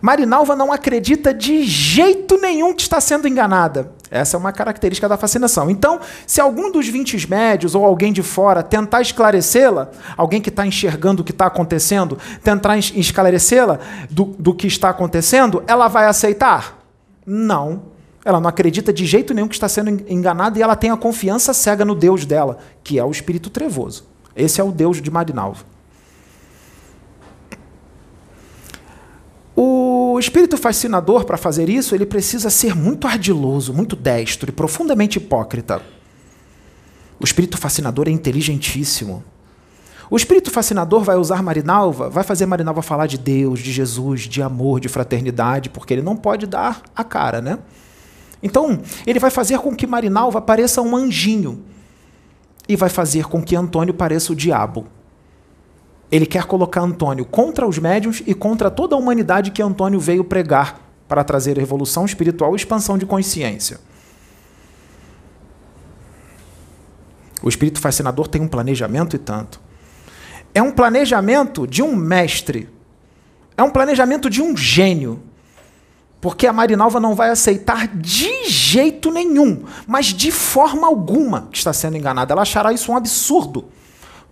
[0.00, 3.92] Marinalva não acredita de jeito nenhum que está sendo enganada.
[4.12, 5.70] Essa é uma característica da fascinação.
[5.70, 10.66] Então, se algum dos 20 médios ou alguém de fora tentar esclarecê-la, alguém que está
[10.66, 13.78] enxergando o que está acontecendo, tentar esclarecê-la
[14.10, 16.78] do, do que está acontecendo, ela vai aceitar?
[17.24, 17.84] Não.
[18.22, 21.54] Ela não acredita de jeito nenhum que está sendo enganada e ela tem a confiança
[21.54, 24.04] cega no Deus dela, que é o espírito trevoso.
[24.36, 25.71] Esse é o Deus de Marinalva.
[30.12, 35.16] O espírito fascinador, para fazer isso, ele precisa ser muito ardiloso, muito destro e profundamente
[35.16, 35.80] hipócrita.
[37.18, 39.24] O espírito fascinador é inteligentíssimo.
[40.10, 44.42] O espírito fascinador vai usar Marinalva, vai fazer Marinalva falar de Deus, de Jesus, de
[44.42, 47.58] amor, de fraternidade, porque ele não pode dar a cara, né?
[48.42, 51.64] Então, ele vai fazer com que Marinalva pareça um anjinho
[52.68, 54.86] e vai fazer com que Antônio pareça o diabo.
[56.12, 60.22] Ele quer colocar Antônio contra os médiuns e contra toda a humanidade que Antônio veio
[60.22, 63.80] pregar para trazer revolução espiritual e expansão de consciência.
[67.42, 69.58] O espírito fascinador tem um planejamento e tanto.
[70.52, 72.68] É um planejamento de um mestre.
[73.56, 75.22] É um planejamento de um gênio.
[76.20, 81.72] Porque a Marinalva não vai aceitar de jeito nenhum, mas de forma alguma, que está
[81.72, 82.34] sendo enganada.
[82.34, 83.64] Ela achará isso um absurdo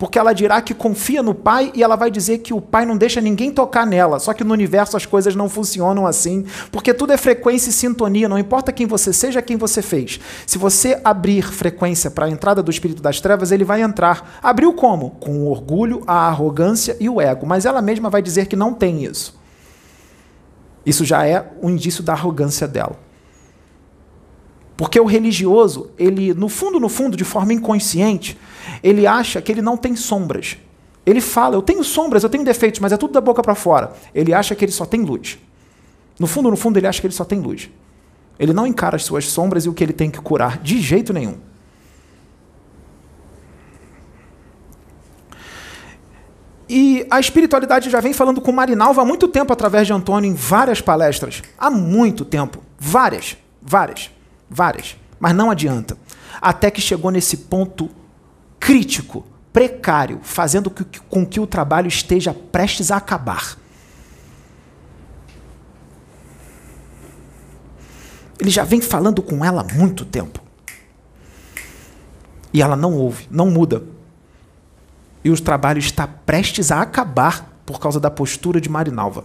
[0.01, 2.96] porque ela dirá que confia no pai e ela vai dizer que o pai não
[2.96, 4.18] deixa ninguém tocar nela.
[4.18, 8.26] Só que no universo as coisas não funcionam assim, porque tudo é frequência e sintonia,
[8.26, 10.18] não importa quem você seja, quem você fez.
[10.46, 14.40] Se você abrir frequência para a entrada do espírito das trevas, ele vai entrar.
[14.42, 15.11] Abriu como?
[15.20, 18.72] Com o orgulho, a arrogância e o ego, mas ela mesma vai dizer que não
[18.72, 19.38] tem isso.
[20.86, 22.98] Isso já é um indício da arrogância dela.
[24.78, 28.38] Porque o religioso, ele, no fundo, no fundo, de forma inconsciente,
[28.82, 30.56] ele acha que ele não tem sombras.
[31.04, 33.92] Ele fala, eu tenho sombras, eu tenho defeitos, mas é tudo da boca para fora.
[34.14, 35.38] Ele acha que ele só tem luz.
[36.18, 37.70] No fundo, no fundo, ele acha que ele só tem luz.
[38.38, 41.12] Ele não encara as suas sombras e o que ele tem que curar de jeito
[41.12, 41.38] nenhum.
[46.72, 50.34] E a espiritualidade já vem falando com Marinalva há muito tempo através de Antônio em
[50.34, 51.42] várias palestras.
[51.58, 52.62] Há muito tempo.
[52.78, 54.08] Várias, várias.
[54.48, 54.96] Várias.
[55.18, 55.98] Mas não adianta.
[56.40, 57.90] Até que chegou nesse ponto
[58.61, 60.70] crítico, precário, fazendo
[61.08, 63.56] com que o trabalho esteja prestes a acabar.
[68.38, 70.40] Ele já vem falando com ela há muito tempo.
[72.52, 73.82] E ela não ouve, não muda.
[75.22, 79.24] E o trabalho está prestes a acabar por causa da postura de Marinalva.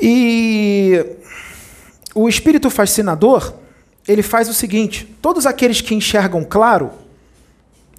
[0.00, 0.65] E
[2.16, 3.52] o espírito fascinador,
[4.08, 6.90] ele faz o seguinte: todos aqueles que enxergam claro,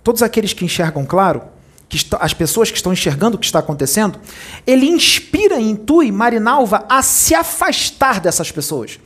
[0.03, 1.43] todos aqueles que enxergam claro,
[1.87, 4.19] que as pessoas que estão enxergando o que está acontecendo,
[4.65, 8.99] ele inspira, intui Marinalva a se afastar dessas pessoas.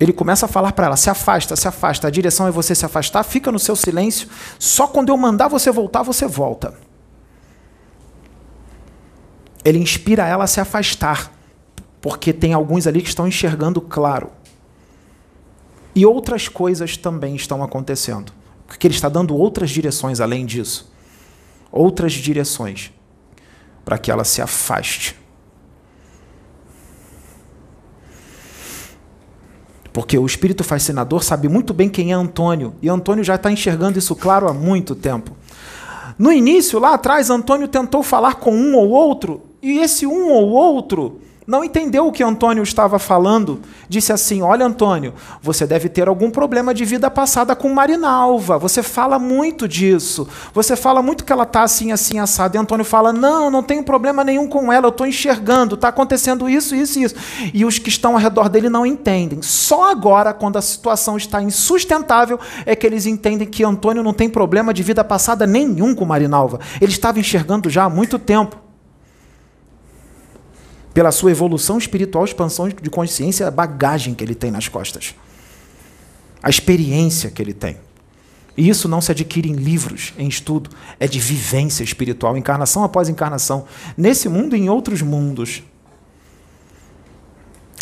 [0.00, 2.08] Ele começa a falar para ela: se afasta, se afasta.
[2.08, 4.28] A direção é você se afastar, fica no seu silêncio.
[4.58, 6.74] Só quando eu mandar você voltar, você volta.
[9.64, 11.30] Ele inspira ela a se afastar,
[12.02, 14.30] porque tem alguns ali que estão enxergando claro.
[15.94, 18.32] E outras coisas também estão acontecendo.
[18.66, 20.92] Porque ele está dando outras direções além disso.
[21.70, 22.92] Outras direções
[23.84, 25.16] para que ela se afaste.
[29.92, 33.98] Porque o espírito fascinador sabe muito bem quem é Antônio, e Antônio já está enxergando
[33.98, 35.36] isso claro há muito tempo.
[36.18, 40.48] No início, lá atrás, Antônio tentou falar com um ou outro, e esse um ou
[40.48, 41.20] outro
[41.52, 46.30] não entendeu o que Antônio estava falando, disse assim: Olha, Antônio, você deve ter algum
[46.30, 48.56] problema de vida passada com Marinalva.
[48.56, 50.26] Você fala muito disso.
[50.54, 52.56] Você fala muito que ela está assim, assim, assada.
[52.56, 54.86] E Antônio fala: Não, não tenho problema nenhum com ela.
[54.86, 55.74] Eu estou enxergando.
[55.74, 57.14] Está acontecendo isso, isso e isso.
[57.52, 59.42] E os que estão ao redor dele não entendem.
[59.42, 64.30] Só agora, quando a situação está insustentável, é que eles entendem que Antônio não tem
[64.30, 66.60] problema de vida passada nenhum com Marinalva.
[66.80, 68.61] Ele estava enxergando já há muito tempo
[70.92, 75.14] pela sua evolução espiritual, expansão de consciência, a bagagem que ele tem nas costas,
[76.42, 77.76] a experiência que ele tem.
[78.56, 80.70] E isso não se adquire em livros, em estudo,
[81.00, 83.64] é de vivência espiritual, encarnação após encarnação,
[83.96, 85.62] nesse mundo e em outros mundos.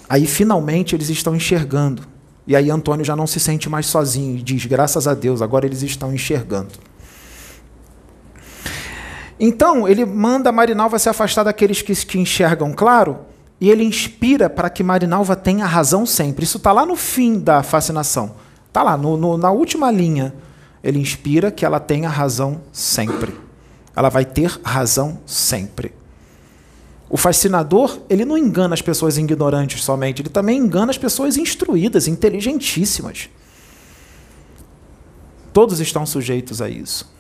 [0.08, 2.02] Aí finalmente eles estão enxergando.
[2.46, 5.66] E aí Antônio já não se sente mais sozinho e diz: graças a Deus, agora
[5.66, 6.70] eles estão enxergando.
[9.42, 13.20] Então, ele manda Marinalva se afastar daqueles que, que enxergam claro,
[13.58, 16.44] e ele inspira para que Marinalva tenha razão sempre.
[16.44, 18.34] Isso está lá no fim da fascinação.
[18.68, 20.34] Está lá, no, no, na última linha.
[20.84, 23.34] Ele inspira que ela tenha razão sempre.
[23.96, 25.92] Ela vai ter razão sempre.
[27.08, 32.06] O fascinador, ele não engana as pessoas ignorantes somente, ele também engana as pessoas instruídas,
[32.06, 33.28] inteligentíssimas.
[35.52, 37.10] Todos estão sujeitos a isso.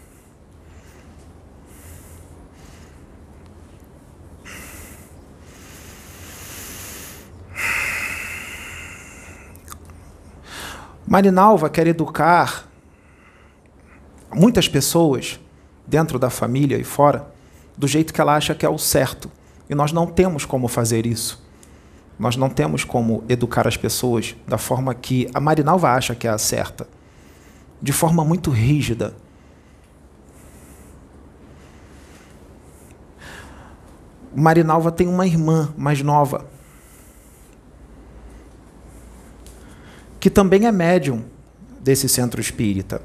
[11.10, 12.68] Marinalva quer educar
[14.32, 15.40] muitas pessoas,
[15.84, 17.34] dentro da família e fora,
[17.76, 19.28] do jeito que ela acha que é o certo.
[19.68, 21.44] E nós não temos como fazer isso.
[22.16, 26.30] Nós não temos como educar as pessoas da forma que a Marinalva acha que é
[26.30, 26.86] a certa.
[27.82, 29.16] De forma muito rígida.
[34.32, 36.46] Marinalva tem uma irmã mais nova,
[40.20, 41.24] que também é médium
[41.80, 43.00] desse centro espírita.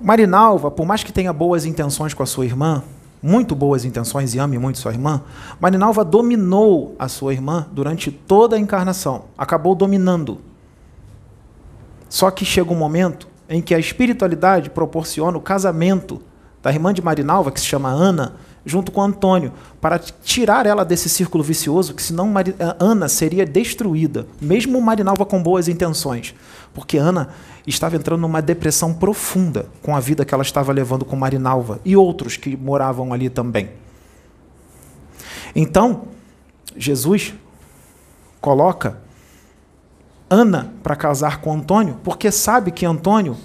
[0.00, 2.84] Marinalva, por mais que tenha boas intenções com a sua irmã,
[3.20, 5.22] muito boas intenções e ame muito sua irmã,
[5.60, 10.38] Marinalva dominou a sua irmã durante toda a encarnação, acabou dominando.
[12.08, 16.22] Só que chega um momento em que a espiritualidade proporciona o casamento
[16.62, 18.36] da irmã de Marinalva, que se chama Ana,
[18.66, 22.34] junto com Antônio, para tirar ela desse círculo vicioso, que senão
[22.80, 26.34] Ana seria destruída, mesmo Marinalva com boas intenções,
[26.74, 27.28] porque Ana
[27.64, 31.96] estava entrando numa depressão profunda com a vida que ela estava levando com Marinalva e
[31.96, 33.70] outros que moravam ali também.
[35.54, 36.08] Então,
[36.76, 37.34] Jesus
[38.40, 39.00] coloca
[40.28, 43.36] Ana para casar com Antônio, porque sabe que Antônio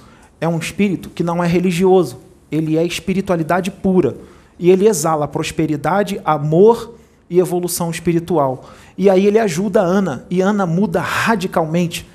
[0.42, 2.20] é um espírito que não é religioso,
[2.52, 4.18] ele é espiritualidade pura
[4.62, 6.94] e ele exala prosperidade, amor
[7.28, 8.70] e evolução espiritual.
[8.96, 12.08] E aí ele ajuda Ana, e Ana muda radicalmente.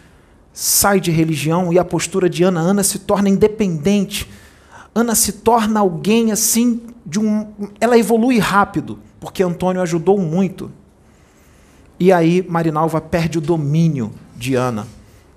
[0.53, 4.31] Sai de religião e a postura de Ana, Ana se torna independente.
[4.95, 7.49] Ana se torna alguém assim de um,
[7.81, 10.71] ela evolui rápido, porque Antônio ajudou muito.
[11.99, 14.87] E aí Marinalva perde o domínio de Ana,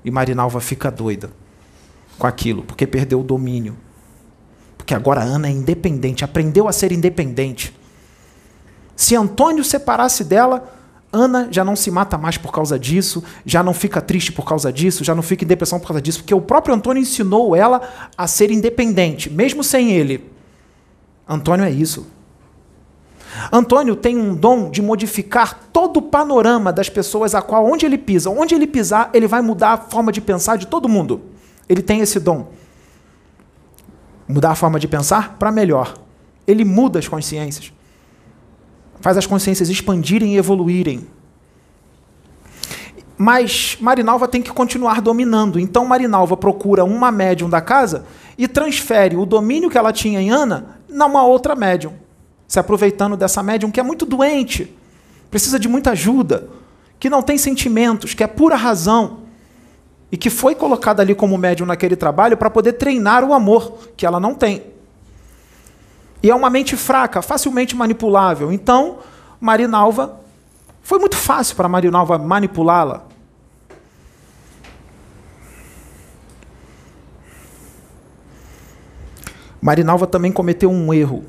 [0.05, 1.31] e Marinalva fica doida
[2.19, 3.75] com aquilo, porque perdeu o domínio
[4.89, 7.71] porque agora Ana é independente, aprendeu a ser independente.
[8.95, 10.67] Se Antônio separasse dela,
[11.13, 14.73] Ana já não se mata mais por causa disso, já não fica triste por causa
[14.73, 17.87] disso, já não fica em depressão por causa disso, porque o próprio Antônio ensinou ela
[18.17, 20.27] a ser independente, mesmo sem ele.
[21.27, 22.07] Antônio é isso.
[23.51, 27.99] Antônio tem um dom de modificar todo o panorama das pessoas a qual onde ele
[27.99, 31.21] pisa, onde ele pisar, ele vai mudar a forma de pensar de todo mundo.
[31.69, 32.47] Ele tem esse dom
[34.29, 35.95] mudar a forma de pensar para melhor.
[36.45, 37.73] Ele muda as consciências.
[39.01, 41.07] Faz as consciências expandirem e evoluírem.
[43.17, 45.59] Mas Marinalva tem que continuar dominando.
[45.59, 48.05] Então Marinalva procura uma médium da casa
[48.37, 51.93] e transfere o domínio que ela tinha em Ana numa outra médium.
[52.47, 54.73] Se aproveitando dessa médium que é muito doente,
[55.29, 56.47] precisa de muita ajuda,
[56.99, 59.19] que não tem sentimentos, que é pura razão,
[60.11, 64.05] e que foi colocada ali como médium naquele trabalho para poder treinar o amor, que
[64.05, 64.63] ela não tem.
[66.21, 68.51] E é uma mente fraca, facilmente manipulável.
[68.51, 68.99] Então,
[69.39, 70.19] Marinalva,
[70.81, 73.05] foi muito fácil para Marinalva manipulá-la.
[79.61, 81.23] Marinalva também cometeu um erro.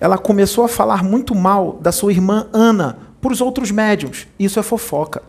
[0.00, 4.26] Ela começou a falar muito mal da sua irmã Ana para os outros médiums.
[4.38, 5.22] Isso é fofoca.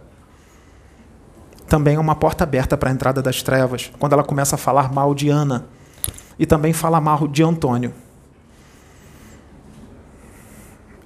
[1.71, 4.91] Também é uma porta aberta para a entrada das trevas, quando ela começa a falar
[4.91, 5.67] mal de Ana.
[6.37, 7.93] E também fala mal de Antônio.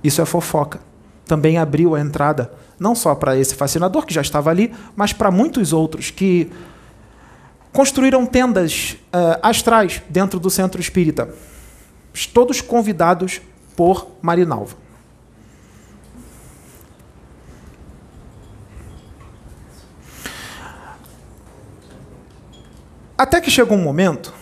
[0.04, 0.80] Isso é fofoca.
[1.24, 5.30] Também abriu a entrada, não só para esse fascinador que já estava ali, mas para
[5.30, 6.52] muitos outros que
[7.72, 11.30] construíram tendas uh, astrais dentro do centro espírita.
[12.34, 13.40] Todos convidados
[13.76, 14.76] por Marinalva.
[23.18, 24.34] Até que chegou um momento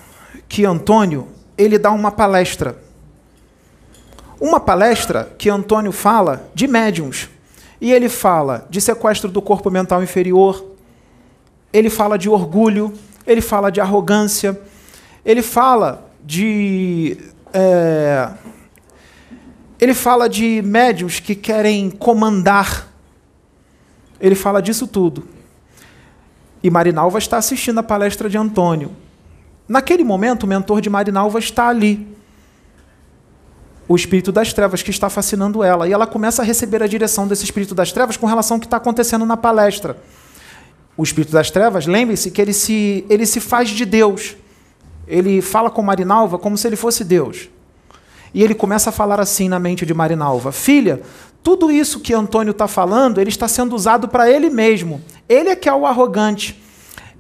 [0.48, 2.78] que Antônio ele dá uma palestra
[4.44, 7.30] uma palestra que Antônio fala de médiums.
[7.80, 10.66] E ele fala de sequestro do corpo mental inferior,
[11.72, 12.94] ele fala de orgulho,
[13.26, 14.60] ele fala de arrogância,
[15.24, 17.18] ele fala de.
[17.54, 18.32] É,
[19.80, 22.90] ele fala de médiums que querem comandar.
[24.20, 25.26] Ele fala disso tudo.
[26.64, 28.92] E Marinalva está assistindo a palestra de Antônio.
[29.68, 32.08] Naquele momento, o mentor de Marinalva está ali
[33.88, 35.88] o espírito das trevas que está fascinando ela.
[35.88, 38.66] E ela começa a receber a direção desse espírito das trevas com relação ao que
[38.66, 39.98] está acontecendo na palestra.
[40.96, 44.36] O espírito das trevas, lembre-se que ele se, ele se faz de Deus.
[45.08, 47.50] Ele fala com Marinalva como se ele fosse Deus.
[48.34, 51.02] E ele começa a falar assim na mente de Marinalva: Filha,
[51.44, 55.02] tudo isso que Antônio está falando, ele está sendo usado para ele mesmo.
[55.28, 56.64] Ele é que é o arrogante.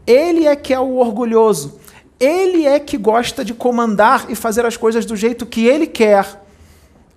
[0.07, 1.77] Ele é que é o orgulhoso.
[2.17, 6.41] Ele é que gosta de comandar e fazer as coisas do jeito que ele quer.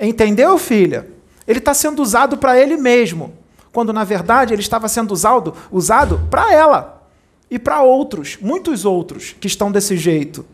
[0.00, 1.08] Entendeu, filha?
[1.46, 3.32] Ele está sendo usado para ele mesmo,
[3.72, 7.08] quando na verdade ele estava sendo usado, usado para ela
[7.48, 10.44] e para outros, muitos outros que estão desse jeito.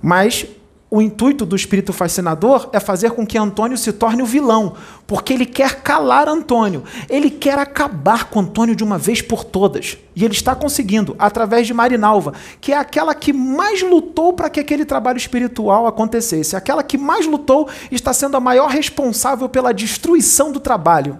[0.00, 0.46] Mas
[0.94, 4.74] o intuito do espírito fascinador é fazer com que Antônio se torne o vilão,
[5.08, 9.98] porque ele quer calar Antônio, ele quer acabar com Antônio de uma vez por todas.
[10.14, 14.60] E ele está conseguindo, através de Marinalva, que é aquela que mais lutou para que
[14.60, 20.52] aquele trabalho espiritual acontecesse, aquela que mais lutou está sendo a maior responsável pela destruição
[20.52, 21.18] do trabalho.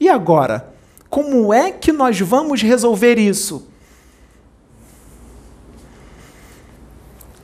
[0.00, 0.72] E agora?
[1.10, 3.68] Como é que nós vamos resolver isso?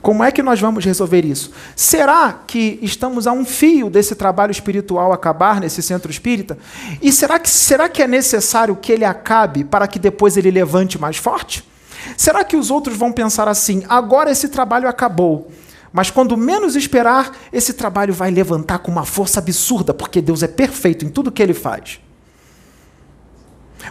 [0.01, 1.51] Como é que nós vamos resolver isso?
[1.75, 6.57] Será que estamos a um fio desse trabalho espiritual acabar nesse centro espírita?
[7.01, 10.97] E será que, será que é necessário que ele acabe para que depois ele levante
[10.97, 11.67] mais forte?
[12.15, 15.51] Será que os outros vão pensar assim: agora esse trabalho acabou,
[15.91, 20.47] mas quando menos esperar, esse trabalho vai levantar com uma força absurda, porque Deus é
[20.47, 21.99] perfeito em tudo que ele faz?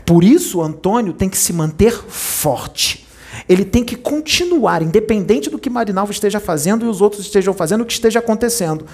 [0.07, 3.08] Por isso, Antônio tem que se manter forte
[3.49, 7.83] ele tem que continuar, independente do que Marinalva esteja fazendo e os outros estejam fazendo,
[7.83, 8.87] o que esteja acontecendo.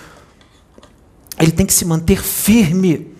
[1.39, 3.15] Ele tem que se manter firme.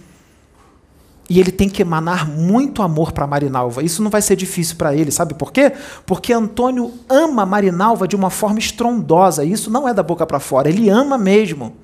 [1.29, 3.83] E ele tem que emanar muito amor para Marinalva.
[3.83, 5.73] Isso não vai ser difícil para ele, sabe por quê?
[6.05, 9.43] Porque Antônio ama Marinalva de uma forma estrondosa.
[9.45, 11.75] Isso não é da boca para fora, ele ama mesmo.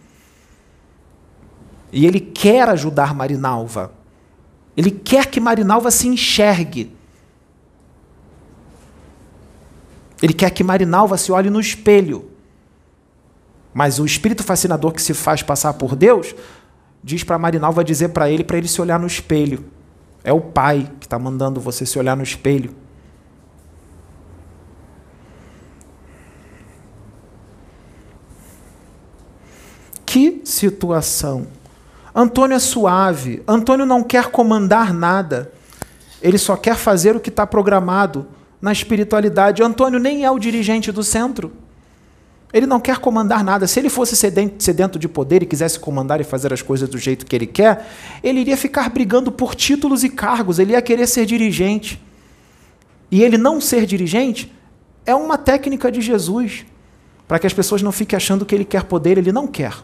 [1.93, 3.93] E ele quer ajudar Marinalva.
[4.77, 6.95] Ele quer que Marinalva se enxergue.
[10.23, 12.31] Ele quer que Marinalva se olhe no espelho.
[13.73, 16.35] Mas o espírito fascinador que se faz passar por Deus
[17.03, 19.65] diz para Marinalva dizer para ele para ele se olhar no espelho.
[20.23, 22.75] É o pai que está mandando você se olhar no espelho.
[30.05, 31.47] Que situação!
[32.15, 33.43] Antônio é suave.
[33.47, 35.53] Antônio não quer comandar nada.
[36.21, 38.27] Ele só quer fazer o que está programado
[38.61, 39.63] na espiritualidade.
[39.63, 41.53] Antônio nem é o dirigente do centro.
[42.53, 43.67] Ele não quer comandar nada.
[43.67, 47.25] Se ele fosse sedento de poder e quisesse comandar e fazer as coisas do jeito
[47.25, 47.87] que ele quer,
[48.23, 52.03] ele iria ficar brigando por títulos e cargos, ele ia querer ser dirigente.
[53.11, 54.53] E ele não ser dirigente
[55.07, 56.67] é uma técnica de Jesus,
[57.27, 59.75] para que as pessoas não fiquem achando que ele quer poder, ele não quer.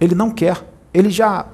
[0.00, 0.64] Ele não quer.
[0.92, 1.46] Ele já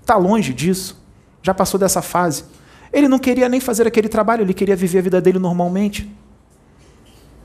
[0.00, 0.98] está longe disso,
[1.42, 2.44] já passou dessa fase.
[2.92, 6.10] Ele não queria nem fazer aquele trabalho, ele queria viver a vida dele normalmente.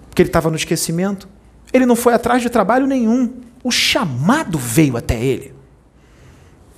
[0.10, 1.28] Porque ele estava no esquecimento.
[1.72, 3.42] Ele não foi atrás de trabalho nenhum.
[3.64, 5.54] O chamado veio até ele.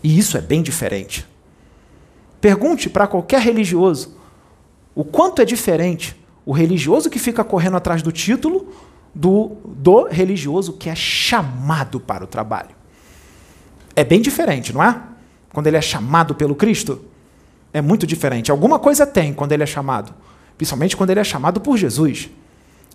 [0.03, 1.25] E isso é bem diferente.
[2.39, 4.15] Pergunte para qualquer religioso
[4.93, 6.15] o quanto é diferente
[6.45, 8.73] o religioso que fica correndo atrás do título
[9.13, 12.75] do, do religioso que é chamado para o trabalho.
[13.95, 15.01] É bem diferente, não é?
[15.51, 17.01] Quando ele é chamado pelo Cristo,
[17.73, 18.51] é muito diferente.
[18.51, 20.13] Alguma coisa tem quando ele é chamado,
[20.57, 22.29] principalmente quando ele é chamado por Jesus.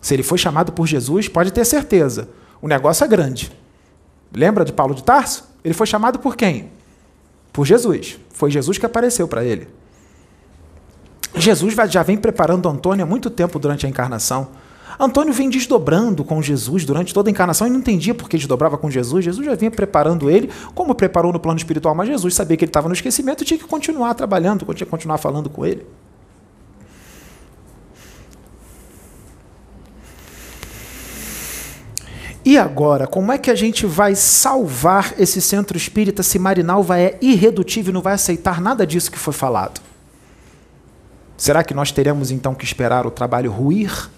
[0.01, 2.29] Se ele foi chamado por Jesus, pode ter certeza,
[2.61, 3.53] o negócio é grande.
[4.35, 5.49] Lembra de Paulo de Tarso?
[5.65, 6.71] Ele foi chamado por quem?
[7.53, 8.19] Por Jesus.
[8.31, 9.69] Foi Jesus que apareceu para ele.
[11.35, 14.49] Jesus já vem preparando Antônio há muito tempo durante a encarnação.
[14.99, 18.77] Antônio vem desdobrando com Jesus durante toda a encarnação e não entendia por que desdobrava
[18.77, 19.25] com Jesus.
[19.25, 22.71] Jesus já vinha preparando ele, como preparou no plano espiritual, mas Jesus sabia que ele
[22.71, 25.87] estava no esquecimento e tinha que continuar trabalhando, tinha que continuar falando com ele.
[32.45, 37.17] E agora, como é que a gente vai salvar esse centro espírita se Marinalva é
[37.23, 39.81] irredutível e não vai aceitar nada disso que foi falado?
[41.37, 44.11] Será que nós teremos então que esperar o trabalho ruir?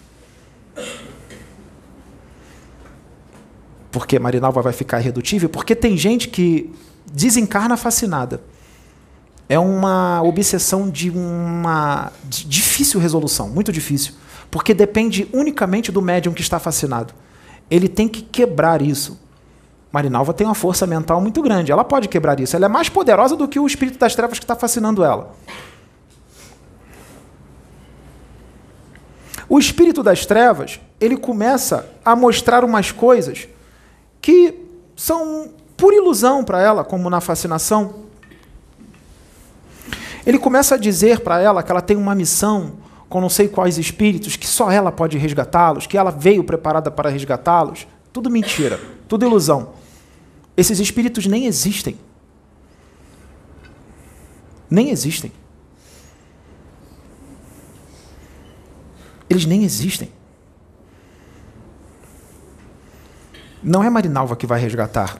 [3.94, 5.48] Porque Marinalva vai ficar irredutível?
[5.48, 6.70] Porque tem gente que
[7.10, 8.42] desencarna fascinada.
[9.48, 14.12] É uma obsessão de uma difícil resolução, muito difícil.
[14.50, 17.14] Porque depende unicamente do médium que está fascinado
[17.70, 19.20] ele tem que quebrar isso.
[19.90, 21.70] Marinalva tem uma força mental muito grande.
[21.70, 22.56] Ela pode quebrar isso.
[22.56, 25.34] Ela é mais poderosa do que o espírito das trevas que está fascinando ela.
[29.48, 33.46] O espírito das trevas, ele começa a mostrar umas coisas
[34.24, 34.54] que
[34.96, 38.04] são por ilusão para ela, como na fascinação.
[40.24, 42.72] Ele começa a dizer para ela que ela tem uma missão
[43.06, 47.10] com não sei quais espíritos, que só ela pode resgatá-los, que ela veio preparada para
[47.10, 47.86] resgatá-los.
[48.14, 49.74] Tudo mentira, tudo ilusão.
[50.56, 51.98] Esses espíritos nem existem.
[54.70, 55.30] Nem existem.
[59.28, 60.10] Eles nem existem.
[63.64, 65.18] Não é Marinalva que vai resgatar.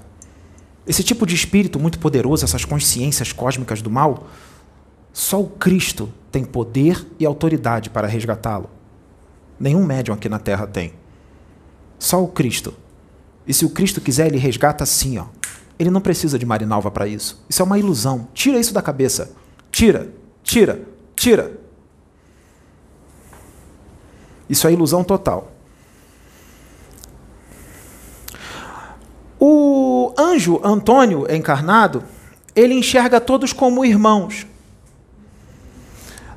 [0.87, 4.27] Esse tipo de espírito muito poderoso, essas consciências cósmicas do mal,
[5.15, 8.69] só o Cristo tem poder e autoridade para resgatá-lo.
[9.59, 10.93] Nenhum médium aqui na Terra tem.
[11.99, 12.75] Só o Cristo.
[13.47, 15.25] E se o Cristo quiser, ele resgata assim, ó.
[15.79, 17.43] Ele não precisa de Marinalva para isso.
[17.49, 18.29] Isso é uma ilusão.
[18.35, 19.33] Tira isso da cabeça.
[19.73, 20.13] Tira,
[20.43, 20.83] tira,
[21.17, 21.59] tira.
[24.51, 25.54] Isso é ilusão total.
[29.47, 32.03] O anjo Antônio encarnado,
[32.57, 34.47] ele enxerga todos como irmãos.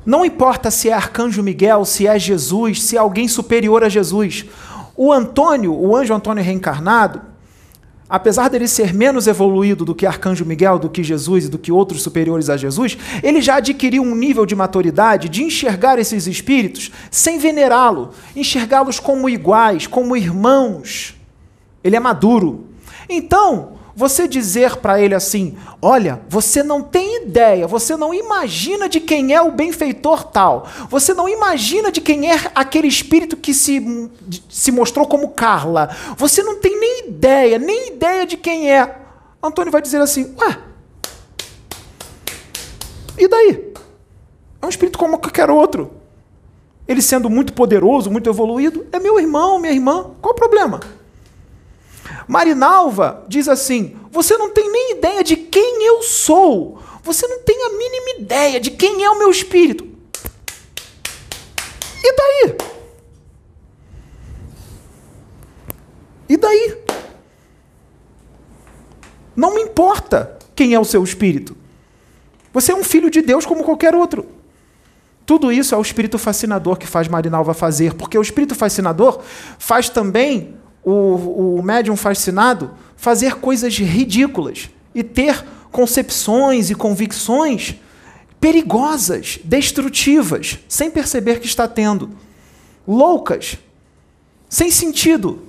[0.04, 4.44] Não importa se é Arcanjo Miguel, se é Jesus, se é alguém superior a Jesus.
[4.94, 7.22] O Antônio, o anjo Antônio reencarnado,
[8.10, 11.72] apesar dele ser menos evoluído do que Arcanjo Miguel, do que Jesus e do que
[11.72, 16.92] outros superiores a Jesus, ele já adquiriu um nível de maturidade de enxergar esses espíritos
[17.10, 21.16] sem venerá-lo, enxergá-los como iguais, como irmãos.
[21.82, 22.67] Ele é maduro.
[23.08, 29.00] Então, você dizer para ele assim: olha, você não tem ideia, você não imagina de
[29.00, 34.08] quem é o benfeitor tal, você não imagina de quem é aquele espírito que se,
[34.48, 38.98] se mostrou como Carla, você não tem nem ideia, nem ideia de quem é.
[39.42, 40.58] Antônio vai dizer assim: ué,
[43.18, 43.72] e daí?
[44.62, 45.90] É um espírito como qualquer outro.
[46.86, 50.80] Ele sendo muito poderoso, muito evoluído, é meu irmão, minha irmã, qual o problema?
[52.28, 56.78] Marinalva diz assim: Você não tem nem ideia de quem eu sou.
[57.02, 59.88] Você não tem a mínima ideia de quem é o meu espírito.
[62.04, 62.56] E daí?
[66.28, 66.78] E daí?
[69.34, 71.56] Não me importa quem é o seu espírito.
[72.52, 74.26] Você é um filho de Deus como qualquer outro.
[75.24, 79.20] Tudo isso é o espírito fascinador que faz Marinalva fazer, porque o espírito fascinador
[79.58, 80.56] faz também
[80.90, 87.76] o, o médium fascinado fazer coisas ridículas e ter concepções e convicções
[88.40, 92.10] perigosas, destrutivas, sem perceber que está tendo,
[92.86, 93.58] loucas,
[94.48, 95.42] sem sentido.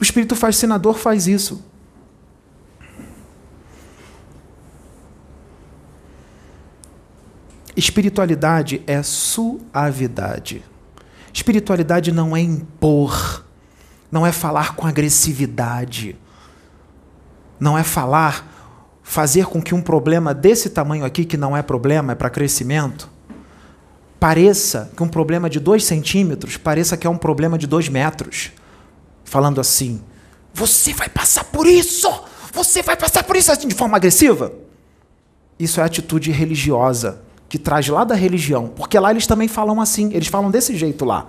[0.00, 1.64] O espírito fascinador faz isso.
[7.76, 10.62] Espiritualidade é suavidade.
[11.34, 13.44] Espiritualidade não é impor,
[14.08, 16.16] não é falar com agressividade,
[17.58, 22.12] não é falar, fazer com que um problema desse tamanho aqui, que não é problema,
[22.12, 23.10] é para crescimento,
[24.20, 28.52] pareça que um problema de dois centímetros pareça que é um problema de dois metros.
[29.24, 30.00] Falando assim,
[30.54, 32.08] você vai passar por isso!
[32.52, 34.52] Você vai passar por isso assim de forma agressiva?
[35.58, 37.20] Isso é atitude religiosa,
[37.54, 38.66] que traz lá da religião.
[38.74, 41.28] Porque lá eles também falam assim, eles falam desse jeito lá.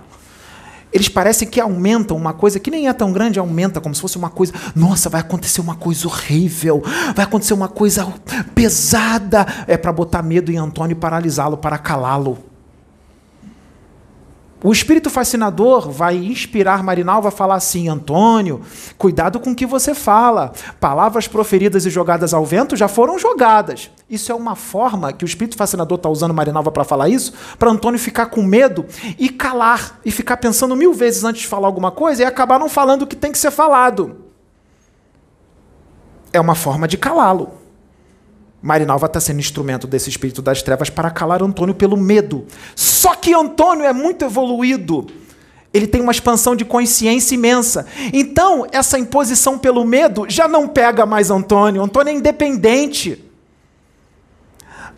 [0.92, 4.18] Eles parecem que aumentam uma coisa que nem é tão grande, aumenta como se fosse
[4.18, 4.52] uma coisa.
[4.74, 6.82] Nossa, vai acontecer uma coisa horrível,
[7.14, 8.12] vai acontecer uma coisa
[8.56, 9.46] pesada.
[9.68, 12.38] É para botar medo em Antônio e paralisá-lo, para calá-lo.
[14.66, 18.62] O espírito fascinador vai inspirar Marinal, vai falar assim: Antônio,
[18.98, 20.52] cuidado com o que você fala.
[20.80, 23.92] Palavras proferidas e jogadas ao vento já foram jogadas.
[24.10, 27.70] Isso é uma forma que o espírito fascinador está usando Marinalva para falar isso, para
[27.70, 28.84] Antônio ficar com medo
[29.16, 32.68] e calar, e ficar pensando mil vezes antes de falar alguma coisa e acabar não
[32.68, 34.16] falando o que tem que ser falado.
[36.32, 37.65] É uma forma de calá-lo.
[38.66, 42.46] Marinalva está sendo instrumento desse espírito das trevas para calar Antônio pelo medo.
[42.74, 45.06] Só que Antônio é muito evoluído.
[45.72, 47.86] Ele tem uma expansão de consciência imensa.
[48.12, 51.80] Então, essa imposição pelo medo já não pega mais Antônio.
[51.80, 53.24] Antônio é independente.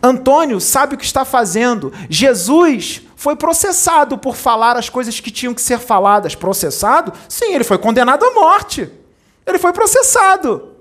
[0.01, 1.93] Antônio sabe o que está fazendo.
[2.09, 6.33] Jesus foi processado por falar as coisas que tinham que ser faladas.
[6.33, 7.13] Processado?
[7.27, 8.89] Sim, ele foi condenado à morte.
[9.45, 10.78] Ele foi processado.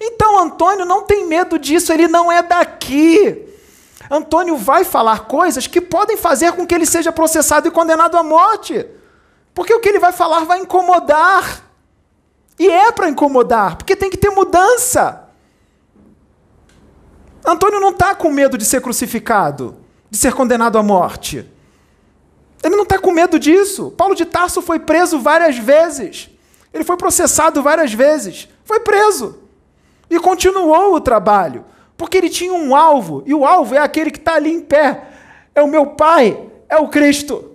[0.00, 3.46] Então Antônio não tem medo disso, ele não é daqui.
[4.10, 8.22] Antônio vai falar coisas que podem fazer com que ele seja processado e condenado à
[8.22, 8.86] morte.
[9.54, 11.64] Porque o que ele vai falar vai incomodar.
[12.58, 15.28] E é para incomodar, porque tem que ter mudança.
[17.44, 19.76] Antônio não está com medo de ser crucificado,
[20.10, 21.48] de ser condenado à morte.
[22.62, 23.90] Ele não está com medo disso.
[23.92, 26.30] Paulo de Tarso foi preso várias vezes.
[26.72, 28.48] Ele foi processado várias vezes.
[28.64, 29.38] Foi preso.
[30.10, 31.64] E continuou o trabalho,
[31.96, 35.04] porque ele tinha um alvo, e o alvo é aquele que está ali em pé.
[35.54, 37.52] É o meu Pai, é o Cristo.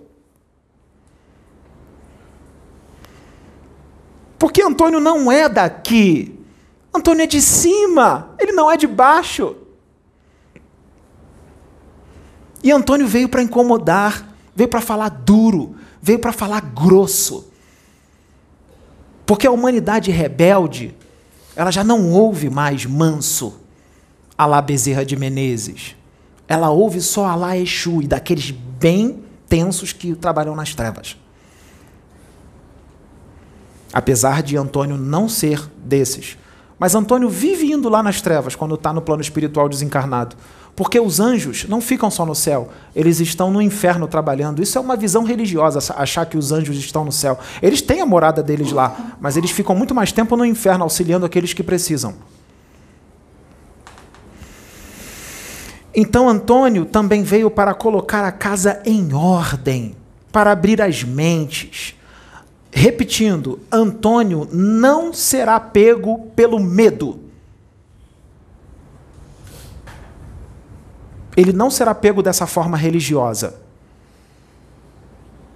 [4.38, 6.38] Porque Antônio não é daqui.
[6.94, 9.56] Antônio é de cima, ele não é de baixo.
[12.62, 17.52] E Antônio veio para incomodar, veio para falar duro, veio para falar grosso.
[19.26, 20.96] Porque a humanidade rebelde
[21.56, 23.58] ela já não ouve mais manso,
[24.36, 25.96] Alá Bezerra de Menezes.
[26.46, 31.16] Ela ouve só Alá Exu e daqueles bem tensos que trabalham nas trevas.
[33.90, 36.36] Apesar de Antônio não ser desses.
[36.78, 40.36] Mas Antônio vive indo lá nas trevas quando está no plano espiritual desencarnado.
[40.76, 44.62] Porque os anjos não ficam só no céu, eles estão no inferno trabalhando.
[44.62, 47.38] Isso é uma visão religiosa, achar que os anjos estão no céu.
[47.62, 51.24] Eles têm a morada deles lá, mas eles ficam muito mais tempo no inferno auxiliando
[51.24, 52.14] aqueles que precisam.
[55.94, 59.96] Então Antônio também veio para colocar a casa em ordem,
[60.30, 61.94] para abrir as mentes.
[62.70, 67.25] Repetindo, Antônio não será pego pelo medo.
[71.36, 73.60] Ele não será pego dessa forma religiosa,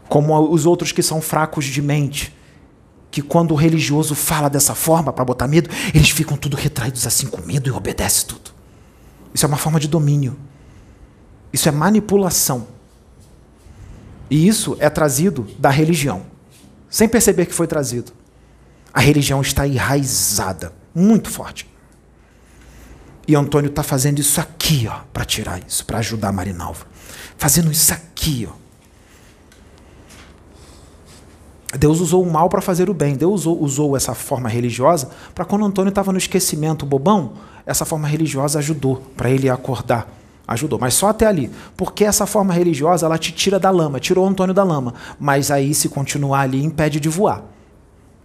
[0.08, 2.36] como os outros que são fracos de mente,
[3.10, 7.26] que quando o religioso fala dessa forma para botar medo, eles ficam tudo retraídos assim
[7.26, 8.50] com medo e obedecem tudo.
[9.32, 10.36] Isso é uma forma de domínio.
[11.52, 12.66] Isso é manipulação.
[14.28, 16.22] E isso é trazido da religião,
[16.88, 18.12] sem perceber que foi trazido.
[18.92, 21.69] A religião está enraizada, muito forte.
[23.30, 26.84] E Antônio está fazendo isso aqui, ó, para tirar isso, para ajudar a Marinalva.
[27.38, 28.54] Fazendo isso aqui, ó.
[31.78, 33.14] Deus usou o mal para fazer o bem.
[33.14, 37.34] Deus usou, usou essa forma religiosa para quando Antônio estava no esquecimento bobão,
[37.64, 40.08] essa forma religiosa ajudou para ele acordar.
[40.44, 41.52] Ajudou, mas só até ali.
[41.76, 44.92] Porque essa forma religiosa ela te tira da lama, tirou Antônio da lama.
[45.20, 47.44] Mas aí, se continuar ali, impede de voar.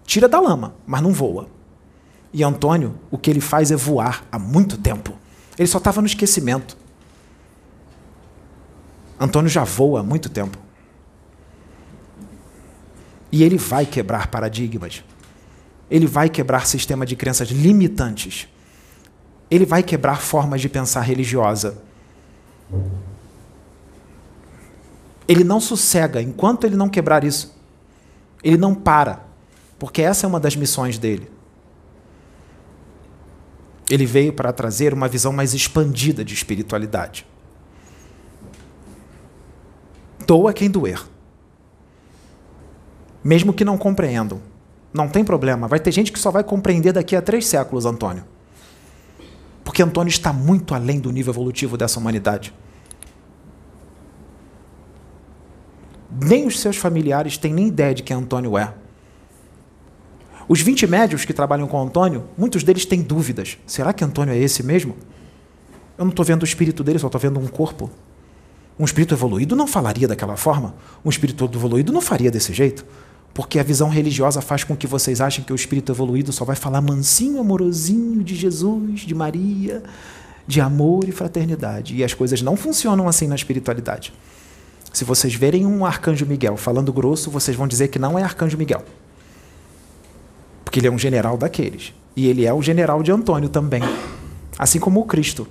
[0.03, 1.53] Tira da lama, mas não voa.
[2.35, 5.17] E Antônio, o que ele faz é voar há muito tempo.
[5.57, 6.75] Ele só estava no esquecimento.
[9.17, 10.57] Antônio já voa há muito tempo.
[13.31, 15.01] E ele vai quebrar paradigmas.
[15.89, 18.49] Ele vai quebrar sistema de crenças limitantes.
[19.49, 21.81] Ele vai quebrar formas de pensar religiosa.
[25.25, 27.55] Ele não sossega enquanto ele não quebrar isso.
[28.43, 29.25] Ele não para,
[29.79, 31.33] porque essa é uma das missões dele.
[33.89, 37.25] Ele veio para trazer uma visão mais expandida de espiritualidade.
[40.25, 41.01] Doa quem doer.
[43.23, 44.41] Mesmo que não compreendam.
[44.93, 45.67] Não tem problema.
[45.67, 48.23] Vai ter gente que só vai compreender daqui a três séculos, Antônio.
[49.63, 52.53] Porque Antônio está muito além do nível evolutivo dessa humanidade.
[56.09, 58.73] Nem os seus familiares têm nem ideia de quem Antônio é.
[60.47, 63.57] Os 20 médios que trabalham com Antônio, muitos deles têm dúvidas.
[63.65, 64.95] Será que Antônio é esse mesmo?
[65.97, 67.89] Eu não estou vendo o espírito dele, só estou vendo um corpo.
[68.77, 70.75] Um espírito evoluído não falaria daquela forma.
[71.03, 72.85] Um espírito evoluído não faria desse jeito.
[73.33, 76.55] Porque a visão religiosa faz com que vocês achem que o espírito evoluído só vai
[76.55, 79.83] falar mansinho, amorosinho de Jesus, de Maria,
[80.45, 81.95] de amor e fraternidade.
[81.95, 84.13] E as coisas não funcionam assim na espiritualidade.
[84.93, 88.57] Se vocês verem um arcanjo Miguel falando grosso, vocês vão dizer que não é arcanjo
[88.57, 88.83] Miguel.
[90.65, 91.93] Porque ele é um general daqueles.
[92.15, 93.81] E ele é o general de Antônio também.
[94.57, 95.47] Assim como o Cristo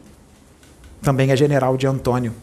[1.01, 2.35] também é general de Antônio.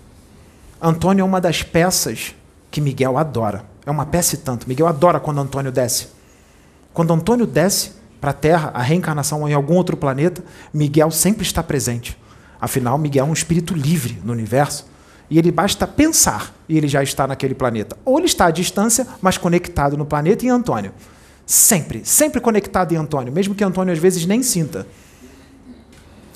[0.82, 2.34] Antônio é uma das peças
[2.72, 3.66] que Miguel adora.
[3.86, 4.68] É uma peça e tanto.
[4.68, 6.08] Miguel adora quando Antônio desce.
[6.94, 10.44] Quando Antônio desce para a Terra, a reencarnação em algum outro planeta,
[10.74, 12.18] Miguel sempre está presente.
[12.60, 14.86] Afinal, Miguel é um espírito livre no universo
[15.30, 17.98] e ele basta pensar e ele já está naquele planeta.
[18.06, 20.92] Ou ele está à distância, mas conectado no planeta em Antônio.
[21.46, 24.88] Sempre, sempre conectado em Antônio, mesmo que Antônio às vezes nem sinta.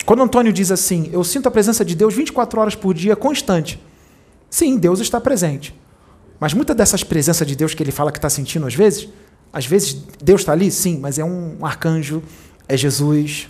[0.05, 3.81] Quando Antônio diz assim, eu sinto a presença de Deus 24 horas por dia, constante.
[4.49, 5.75] Sim, Deus está presente.
[6.39, 9.09] Mas muita dessas presenças de Deus que ele fala que está sentindo às vezes,
[9.51, 12.21] às vezes Deus está ali, sim, mas é um arcanjo,
[12.67, 13.49] é Jesus,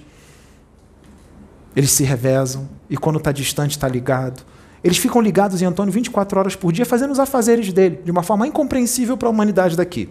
[1.76, 4.44] eles se revezam e quando está distante está ligado.
[4.84, 8.22] Eles ficam ligados em Antônio 24 horas por dia, fazendo os afazeres dele, de uma
[8.22, 10.10] forma incompreensível para a humanidade daqui.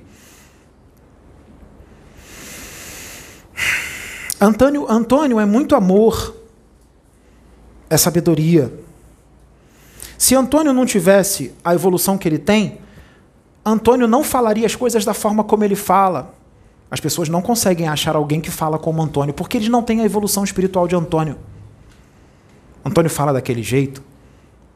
[4.45, 6.37] Antônio, Antônio é muito amor,
[7.89, 8.71] é sabedoria.
[10.19, 12.79] Se Antônio não tivesse a evolução que ele tem,
[13.65, 16.35] Antônio não falaria as coisas da forma como ele fala.
[16.91, 20.05] As pessoas não conseguem achar alguém que fala como Antônio, porque eles não têm a
[20.05, 21.39] evolução espiritual de Antônio.
[22.85, 24.03] Antônio fala daquele jeito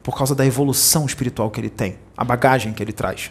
[0.02, 3.30] por causa da evolução espiritual que ele tem, a bagagem que ele traz.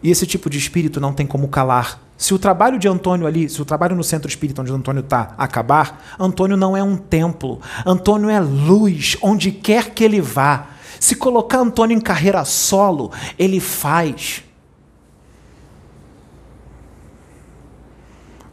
[0.00, 2.00] E esse tipo de espírito não tem como calar.
[2.20, 5.32] Se o trabalho de Antônio ali, se o trabalho no centro espírita onde Antônio está
[5.38, 7.62] acabar, Antônio não é um templo.
[7.86, 10.66] Antônio é luz onde quer que ele vá.
[11.00, 14.44] Se colocar Antônio em carreira solo, ele faz.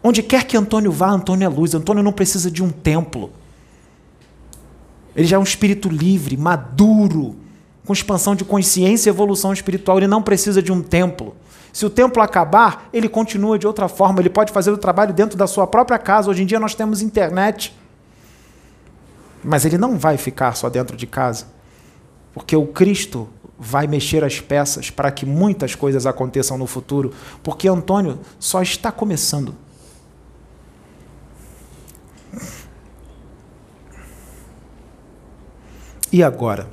[0.01, 1.75] Onde quer que Antônio vá, Antônio é luz.
[1.75, 3.33] Antônio não precisa de um templo.
[5.13, 7.35] Ele já é um espírito livre, maduro,
[7.85, 9.97] com expansão de consciência e evolução espiritual.
[9.97, 11.35] Ele não precisa de um templo.
[11.77, 14.19] Se o templo acabar, ele continua de outra forma.
[14.19, 16.27] Ele pode fazer o trabalho dentro da sua própria casa.
[16.27, 17.71] Hoje em dia nós temos internet.
[19.43, 21.45] Mas ele não vai ficar só dentro de casa.
[22.33, 23.29] Porque o Cristo
[23.59, 27.13] vai mexer as peças para que muitas coisas aconteçam no futuro.
[27.43, 29.53] Porque Antônio só está começando.
[36.11, 36.67] E agora?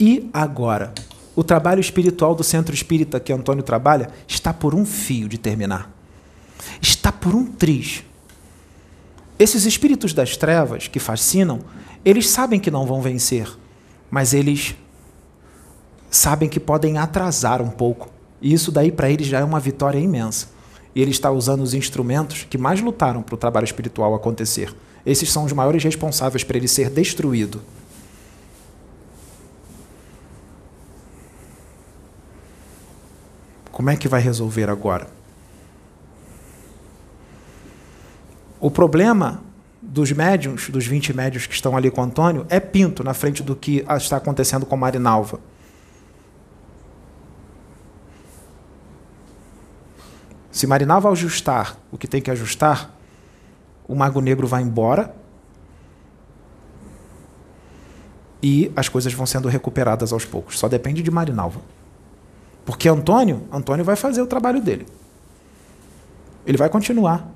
[0.00, 0.92] E agora?
[1.36, 5.90] O trabalho espiritual do centro espírita que Antônio trabalha está por um fio de terminar.
[6.80, 8.04] Está por um triz.
[9.38, 11.60] Esses espíritos das trevas que fascinam,
[12.04, 13.48] eles sabem que não vão vencer,
[14.10, 14.76] mas eles
[16.08, 18.08] sabem que podem atrasar um pouco.
[18.40, 20.48] E isso daí para eles já é uma vitória imensa.
[20.94, 24.72] E ele está usando os instrumentos que mais lutaram para o trabalho espiritual acontecer.
[25.04, 27.60] Esses são os maiores responsáveis para ele ser destruído.
[33.74, 35.08] Como é que vai resolver agora?
[38.60, 39.42] O problema
[39.82, 43.56] dos médiums, dos 20 médios que estão ali com Antônio, é pinto na frente do
[43.56, 45.40] que está acontecendo com Marinalva.
[50.52, 52.96] Se Marinalva ajustar o que tem que ajustar,
[53.88, 55.12] o Mago Negro vai embora
[58.40, 60.60] e as coisas vão sendo recuperadas aos poucos.
[60.60, 61.60] Só depende de Marinalva.
[62.64, 64.86] Porque Antônio, Antônio vai fazer o trabalho dele.
[66.46, 67.28] Ele vai continuar.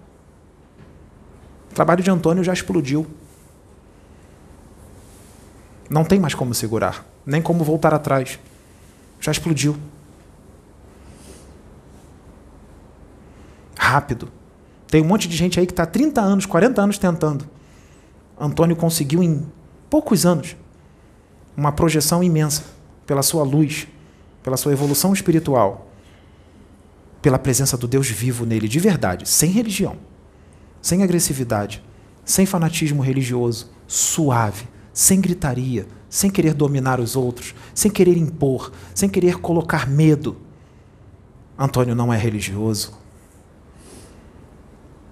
[1.70, 3.06] O trabalho de Antônio já explodiu.
[5.88, 8.38] Não tem mais como segurar, nem como voltar atrás.
[9.20, 9.76] Já explodiu.
[13.76, 14.30] Rápido.
[14.88, 17.48] Tem um monte de gente aí que está 30 anos, 40 anos tentando.
[18.38, 19.46] Antônio conseguiu em
[19.90, 20.56] poucos anos
[21.56, 22.64] uma projeção imensa
[23.06, 23.88] pela sua luz,
[24.48, 25.90] pela sua evolução espiritual,
[27.20, 29.96] pela presença do Deus vivo nele, de verdade, sem religião,
[30.80, 31.84] sem agressividade,
[32.24, 39.06] sem fanatismo religioso, suave, sem gritaria, sem querer dominar os outros, sem querer impor, sem
[39.06, 40.38] querer colocar medo.
[41.58, 42.96] Antônio não é religioso,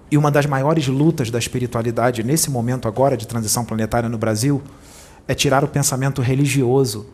[0.09, 4.63] e uma das maiores lutas da espiritualidade nesse momento agora de transição planetária no Brasil
[5.27, 7.05] é tirar o pensamento religioso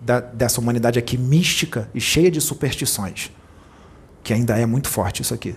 [0.00, 3.30] da, dessa humanidade aqui mística e cheia de superstições,
[4.22, 5.54] que ainda é muito forte isso aqui.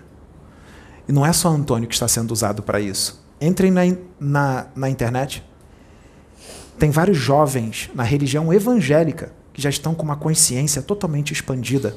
[1.07, 3.23] E não é só Antônio que está sendo usado para isso.
[3.39, 3.81] Entrem na,
[4.19, 5.43] na, na internet.
[6.77, 11.95] Tem vários jovens na religião evangélica que já estão com uma consciência totalmente expandida.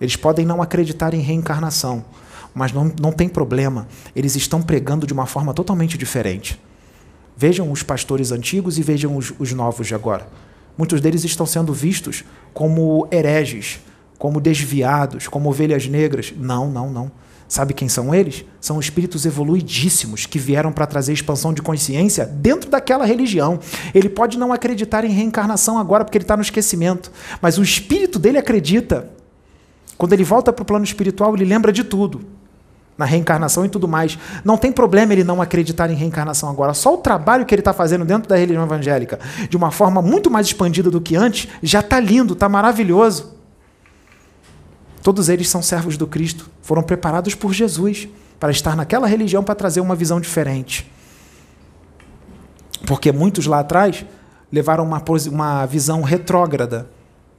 [0.00, 2.04] Eles podem não acreditar em reencarnação,
[2.54, 3.86] mas não, não tem problema.
[4.14, 6.60] Eles estão pregando de uma forma totalmente diferente.
[7.36, 10.26] Vejam os pastores antigos e vejam os, os novos de agora.
[10.76, 13.80] Muitos deles estão sendo vistos como hereges,
[14.18, 16.32] como desviados, como ovelhas negras.
[16.36, 17.10] Não, não, não.
[17.46, 18.44] Sabe quem são eles?
[18.60, 23.60] São espíritos evoluidíssimos que vieram para trazer expansão de consciência dentro daquela religião.
[23.94, 28.18] Ele pode não acreditar em reencarnação agora porque ele está no esquecimento, mas o espírito
[28.18, 29.10] dele acredita.
[29.96, 32.33] Quando ele volta para o plano espiritual, ele lembra de tudo
[32.96, 34.18] na reencarnação e tudo mais.
[34.44, 36.74] Não tem problema ele não acreditar em reencarnação agora.
[36.74, 39.18] Só o trabalho que ele está fazendo dentro da religião evangélica,
[39.48, 43.34] de uma forma muito mais expandida do que antes, já está lindo, está maravilhoso.
[45.02, 48.08] Todos eles são servos do Cristo, foram preparados por Jesus
[48.40, 50.90] para estar naquela religião para trazer uma visão diferente.
[52.86, 54.04] Porque muitos lá atrás
[54.50, 56.88] levaram uma, uma visão retrógrada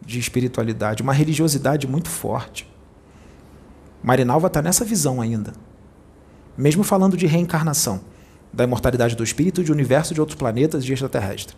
[0.06, 2.68] de espiritualidade, uma religiosidade muito forte.
[4.06, 5.52] Marinalva está nessa visão ainda.
[6.56, 8.02] Mesmo falando de reencarnação,
[8.53, 11.57] da imortalidade do espírito, de universo, de outros planetas de extraterrestre.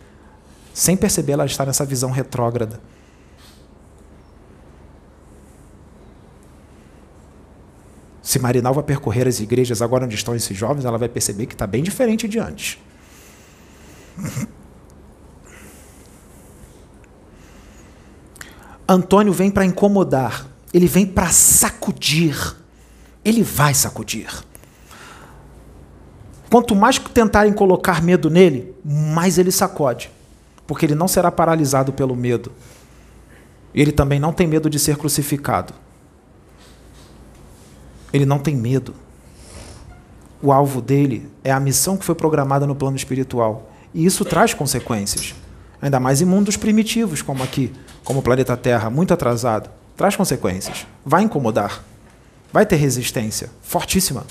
[0.72, 2.80] Sem perceber, ela está nessa visão retrógrada.
[8.22, 11.66] Se Marinalva percorrer as igrejas agora onde estão esses jovens, ela vai perceber que está
[11.66, 12.78] bem diferente de antes.
[18.88, 22.56] Antônio vem para incomodar ele vem para sacudir.
[23.24, 24.28] Ele vai sacudir.
[26.50, 30.10] Quanto mais tentarem colocar medo nele, mais ele sacode.
[30.66, 32.52] Porque ele não será paralisado pelo medo.
[33.74, 35.74] Ele também não tem medo de ser crucificado.
[38.12, 38.94] Ele não tem medo.
[40.42, 43.70] O alvo dele é a missão que foi programada no plano espiritual.
[43.92, 45.34] E isso traz consequências.
[45.80, 47.72] Ainda mais em mundos primitivos, como aqui,
[48.04, 50.86] como o planeta Terra, muito atrasado traz consequências.
[51.04, 51.82] Vai incomodar.
[52.52, 54.24] Vai ter resistência fortíssima.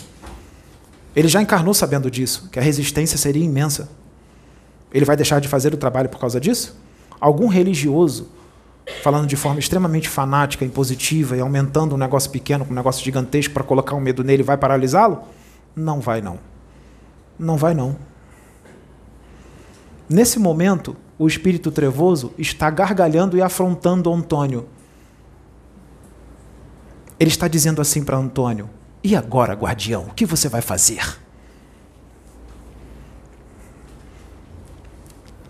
[1.14, 3.90] Ele já encarnou sabendo disso, que a resistência seria imensa.
[4.94, 6.80] Ele vai deixar de fazer o trabalho por causa disso?
[7.20, 8.30] Algum religioso,
[9.04, 13.54] falando de forma extremamente fanática, impositiva e aumentando um negócio pequeno com um negócio gigantesco
[13.54, 15.24] para colocar um medo nele, vai paralisá-lo?
[15.76, 16.40] Não vai não.
[17.38, 17.98] Não vai não.
[20.08, 24.70] Nesse momento, o espírito trevoso está gargalhando e afrontando Antônio
[27.20, 28.70] ele está dizendo assim para Antônio:
[29.04, 31.18] E agora, guardião, o que você vai fazer?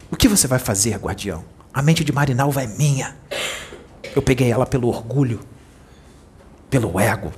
[0.10, 1.44] O que você vai fazer, guardião?
[1.74, 3.16] A mente de Marinalva é minha.
[4.16, 5.42] Eu peguei ela pelo orgulho,
[6.70, 7.32] pelo ego.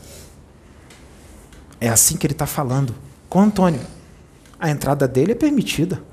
[1.82, 2.96] É assim que ele está falando
[3.28, 3.82] com Antônio.
[4.60, 6.04] A entrada dele é permitida.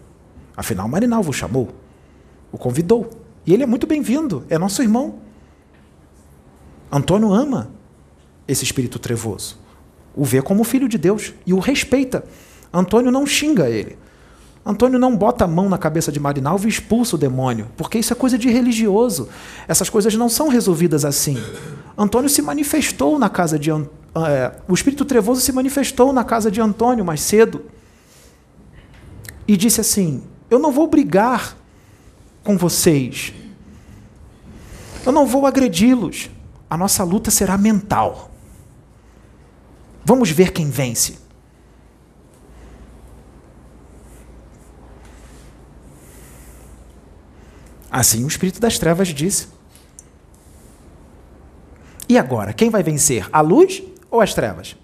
[0.56, 1.74] Afinal, Marinalva o chamou,
[2.50, 3.10] o convidou.
[3.44, 5.20] E ele é muito bem-vindo, é nosso irmão.
[6.90, 7.75] Antônio ama
[8.46, 9.58] esse espírito trevoso.
[10.14, 12.24] O vê como filho de Deus e o respeita.
[12.72, 13.96] Antônio não xinga ele.
[14.64, 18.12] Antônio não bota a mão na cabeça de Marinalva e expulsa o demônio, porque isso
[18.12, 19.28] é coisa de religioso.
[19.68, 21.38] Essas coisas não são resolvidas assim.
[21.96, 23.70] Antônio se manifestou na casa de.
[23.70, 27.64] É, o espírito trevoso se manifestou na casa de Antônio mais cedo
[29.46, 31.56] e disse assim: Eu não vou brigar
[32.42, 33.32] com vocês.
[35.04, 36.28] Eu não vou agredi-los.
[36.68, 38.32] A nossa luta será mental.
[40.08, 41.18] Vamos ver quem vence.
[47.90, 49.48] Assim o espírito das trevas disse.
[52.08, 53.28] E agora, quem vai vencer?
[53.32, 54.76] A luz ou as trevas?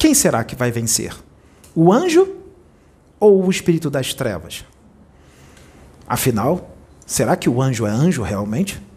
[0.00, 1.14] Quem será que vai vencer?
[1.76, 2.34] O anjo
[3.20, 4.64] ou o espírito das trevas?
[6.08, 6.76] Afinal,
[7.06, 8.87] será que o anjo é anjo realmente?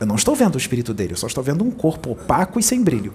[0.00, 2.62] Eu não estou vendo o espírito dele, eu só estou vendo um corpo opaco e
[2.62, 3.12] sem brilho.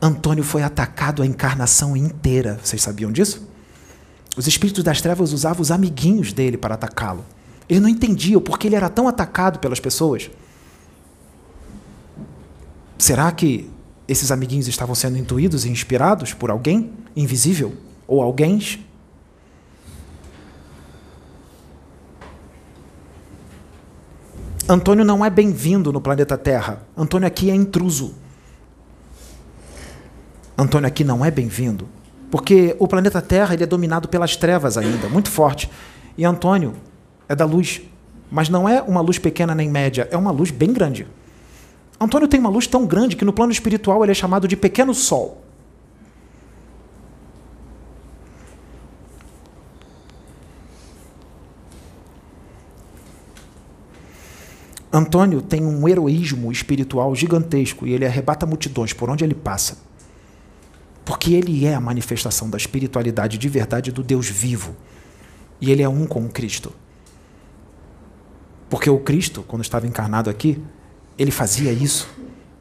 [0.00, 2.60] Antônio foi atacado a encarnação inteira.
[2.62, 3.46] Vocês sabiam disso?
[4.36, 7.24] Os espíritos das trevas usavam os amiguinhos dele para atacá-lo.
[7.68, 10.30] Ele não entendia o porquê ele era tão atacado pelas pessoas.
[12.98, 13.70] Será que
[14.06, 17.74] esses amiguinhos estavam sendo intuídos e inspirados por alguém invisível?
[18.06, 18.60] Ou alguém
[24.66, 26.80] Antônio não é bem-vindo no planeta Terra.
[26.96, 28.14] Antônio aqui é intruso.
[30.56, 31.86] Antônio aqui não é bem-vindo.
[32.30, 35.70] Porque o planeta Terra ele é dominado pelas trevas ainda, muito forte.
[36.16, 36.72] E Antônio
[37.28, 37.82] é da luz.
[38.30, 41.06] Mas não é uma luz pequena nem média, é uma luz bem grande.
[42.00, 44.94] Antônio tem uma luz tão grande que no plano espiritual ele é chamado de pequeno
[44.94, 45.43] sol.
[54.96, 59.78] Antônio tem um heroísmo espiritual gigantesco e ele arrebata multidões por onde ele passa.
[61.04, 64.76] Porque ele é a manifestação da espiritualidade de verdade do Deus vivo.
[65.60, 66.72] E ele é um com o Cristo.
[68.70, 70.62] Porque o Cristo, quando estava encarnado aqui,
[71.18, 72.08] ele fazia isso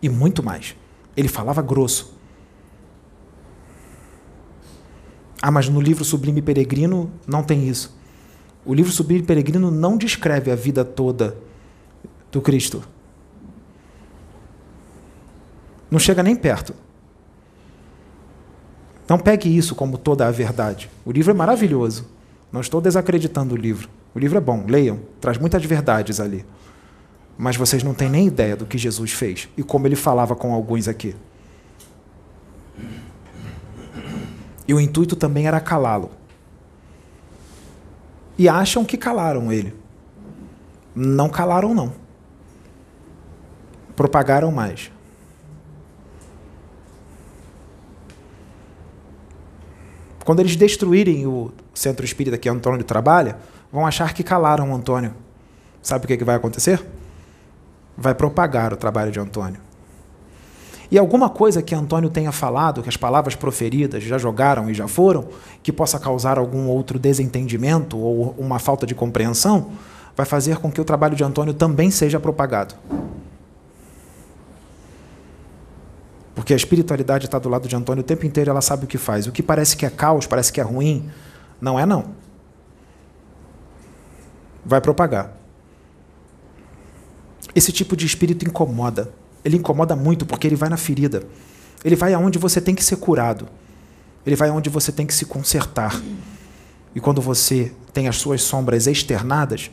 [0.01, 0.75] e muito mais.
[1.15, 2.17] Ele falava grosso.
[5.39, 7.95] Ah, mas no livro Sublime Peregrino não tem isso.
[8.65, 11.37] O livro Sublime Peregrino não descreve a vida toda
[12.33, 12.83] do Cristo.
[15.89, 16.73] Não chega nem perto.
[19.07, 20.89] Não pegue isso como toda a verdade.
[21.05, 22.09] O livro é maravilhoso.
[22.51, 23.87] Não estou desacreditando o livro.
[24.15, 26.43] O livro é bom, leiam, traz muitas verdades ali.
[27.37, 30.53] Mas vocês não têm nem ideia do que Jesus fez e como ele falava com
[30.53, 31.15] alguns aqui.
[34.67, 36.09] E o intuito também era calá-lo.
[38.37, 39.75] E acham que calaram ele.
[40.95, 42.02] Não calaram, não
[43.95, 44.91] propagaram mais.
[50.25, 53.37] Quando eles destruírem o centro espírita que Antônio trabalha,
[53.71, 55.13] vão achar que calaram Antônio.
[55.81, 56.83] Sabe o que, que vai acontecer?
[57.97, 59.59] Vai propagar o trabalho de Antônio.
[60.89, 64.87] E alguma coisa que Antônio tenha falado, que as palavras proferidas já jogaram e já
[64.87, 65.27] foram,
[65.61, 69.71] que possa causar algum outro desentendimento ou uma falta de compreensão,
[70.15, 72.75] vai fazer com que o trabalho de Antônio também seja propagado.
[76.35, 78.97] Porque a espiritualidade está do lado de Antônio o tempo inteiro, ela sabe o que
[78.97, 79.27] faz.
[79.27, 81.09] O que parece que é caos, parece que é ruim,
[81.61, 82.11] não é não.
[84.65, 85.37] Vai propagar.
[87.55, 89.13] Esse tipo de espírito incomoda.
[89.45, 91.23] Ele incomoda muito porque ele vai na ferida.
[91.83, 93.47] Ele vai aonde você tem que ser curado.
[94.25, 96.01] Ele vai aonde você tem que se consertar.
[96.95, 99.69] E quando você tem as suas sombras externadas,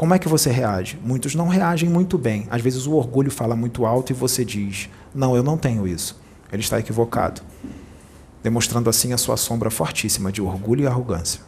[0.00, 0.98] como é que você reage?
[1.04, 2.46] Muitos não reagem muito bem.
[2.50, 6.18] Às vezes o orgulho fala muito alto e você diz: Não, eu não tenho isso.
[6.50, 7.42] Ele está equivocado.
[8.42, 11.42] Demonstrando assim a sua sombra fortíssima de orgulho e arrogância.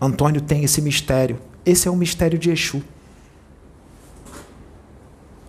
[0.00, 1.38] Antônio tem esse mistério.
[1.64, 2.82] Esse é o mistério de Exu.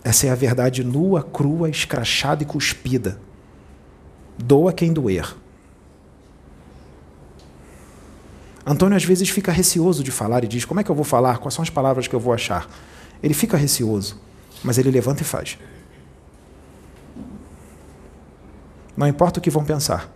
[0.04, 3.20] Essa é a verdade nua, crua, escrachada e cuspida.
[4.38, 5.36] Doa quem doer.
[8.66, 11.40] Antônio às vezes fica receoso de falar e diz: Como é que eu vou falar?
[11.40, 12.68] Quais são as palavras que eu vou achar?
[13.22, 14.20] Ele fica receoso,
[14.64, 15.58] mas ele levanta e faz.
[18.96, 20.10] Não importa o que vão pensar.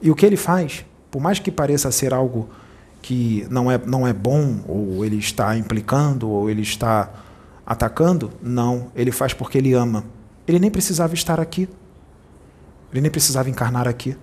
[0.00, 2.48] E o que ele faz, por mais que pareça ser algo
[3.00, 7.10] que não é, não é bom, ou ele está implicando, ou ele está
[7.64, 10.04] atacando, não, ele faz porque ele ama.
[10.46, 11.68] Ele nem precisava estar aqui.
[12.92, 14.16] Ele nem precisava encarnar aqui.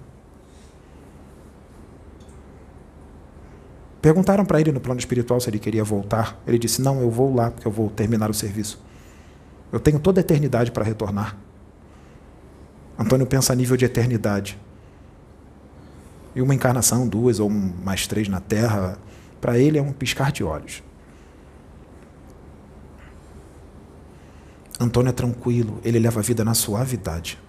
[4.05, 6.39] Perguntaram para ele no plano espiritual se ele queria voltar.
[6.45, 8.79] Ele disse: Não, eu vou lá, porque eu vou terminar o serviço.
[9.71, 11.35] Eu tenho toda a eternidade para retornar.
[12.99, 14.59] Antônio pensa a nível de eternidade.
[16.35, 18.99] E uma encarnação, duas ou mais três na Terra,
[19.41, 20.83] para ele é um piscar de olhos.
[24.79, 27.39] Antônio é tranquilo, ele leva a vida na suavidade.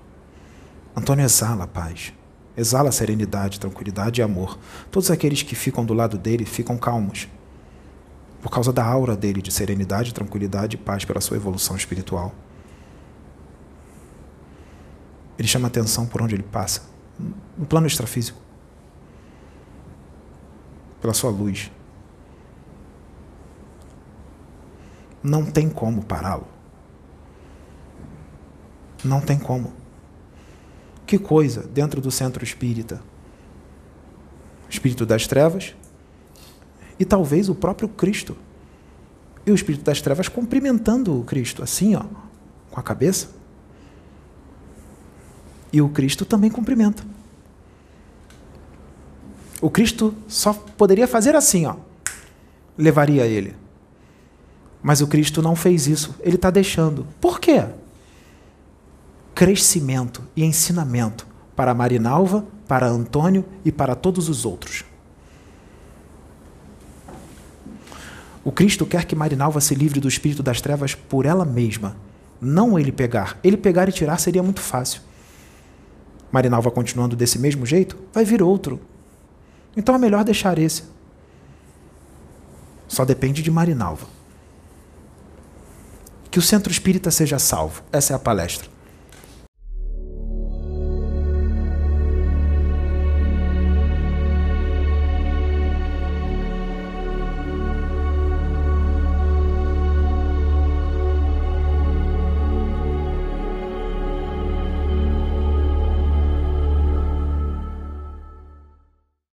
[0.96, 2.14] Antônio exala a paz
[2.56, 4.58] exala serenidade, tranquilidade e amor.
[4.90, 7.28] Todos aqueles que ficam do lado dele ficam calmos,
[8.40, 12.34] por causa da aura dele de serenidade, tranquilidade e paz pela sua evolução espiritual.
[15.38, 16.82] Ele chama atenção por onde ele passa,
[17.58, 18.38] no plano extrafísico,
[21.00, 21.70] pela sua luz.
[25.22, 26.46] Não tem como pará-lo.
[29.04, 29.72] Não tem como.
[31.06, 33.00] Que coisa dentro do centro espírita?
[34.68, 35.74] Espírito das trevas
[36.98, 38.36] e talvez o próprio Cristo.
[39.44, 42.02] E o espírito das trevas cumprimentando o Cristo, assim, ó,
[42.70, 43.28] com a cabeça.
[45.72, 47.04] E o Cristo também cumprimenta.
[49.60, 51.76] O Cristo só poderia fazer assim, ó,
[52.76, 53.54] levaria ele.
[54.82, 57.06] Mas o Cristo não fez isso, ele está deixando.
[57.20, 57.64] Por quê?
[59.36, 64.82] Crescimento e ensinamento para Marinalva, para Antônio e para todos os outros.
[68.42, 71.98] O Cristo quer que Marinalva se livre do espírito das trevas por ela mesma,
[72.40, 73.38] não ele pegar.
[73.44, 75.02] Ele pegar e tirar seria muito fácil.
[76.32, 78.80] Marinalva continuando desse mesmo jeito, vai vir outro.
[79.76, 80.84] Então é melhor deixar esse.
[82.88, 84.06] Só depende de Marinalva
[86.30, 87.82] Que o centro espírita seja salvo.
[87.92, 88.75] Essa é a palestra.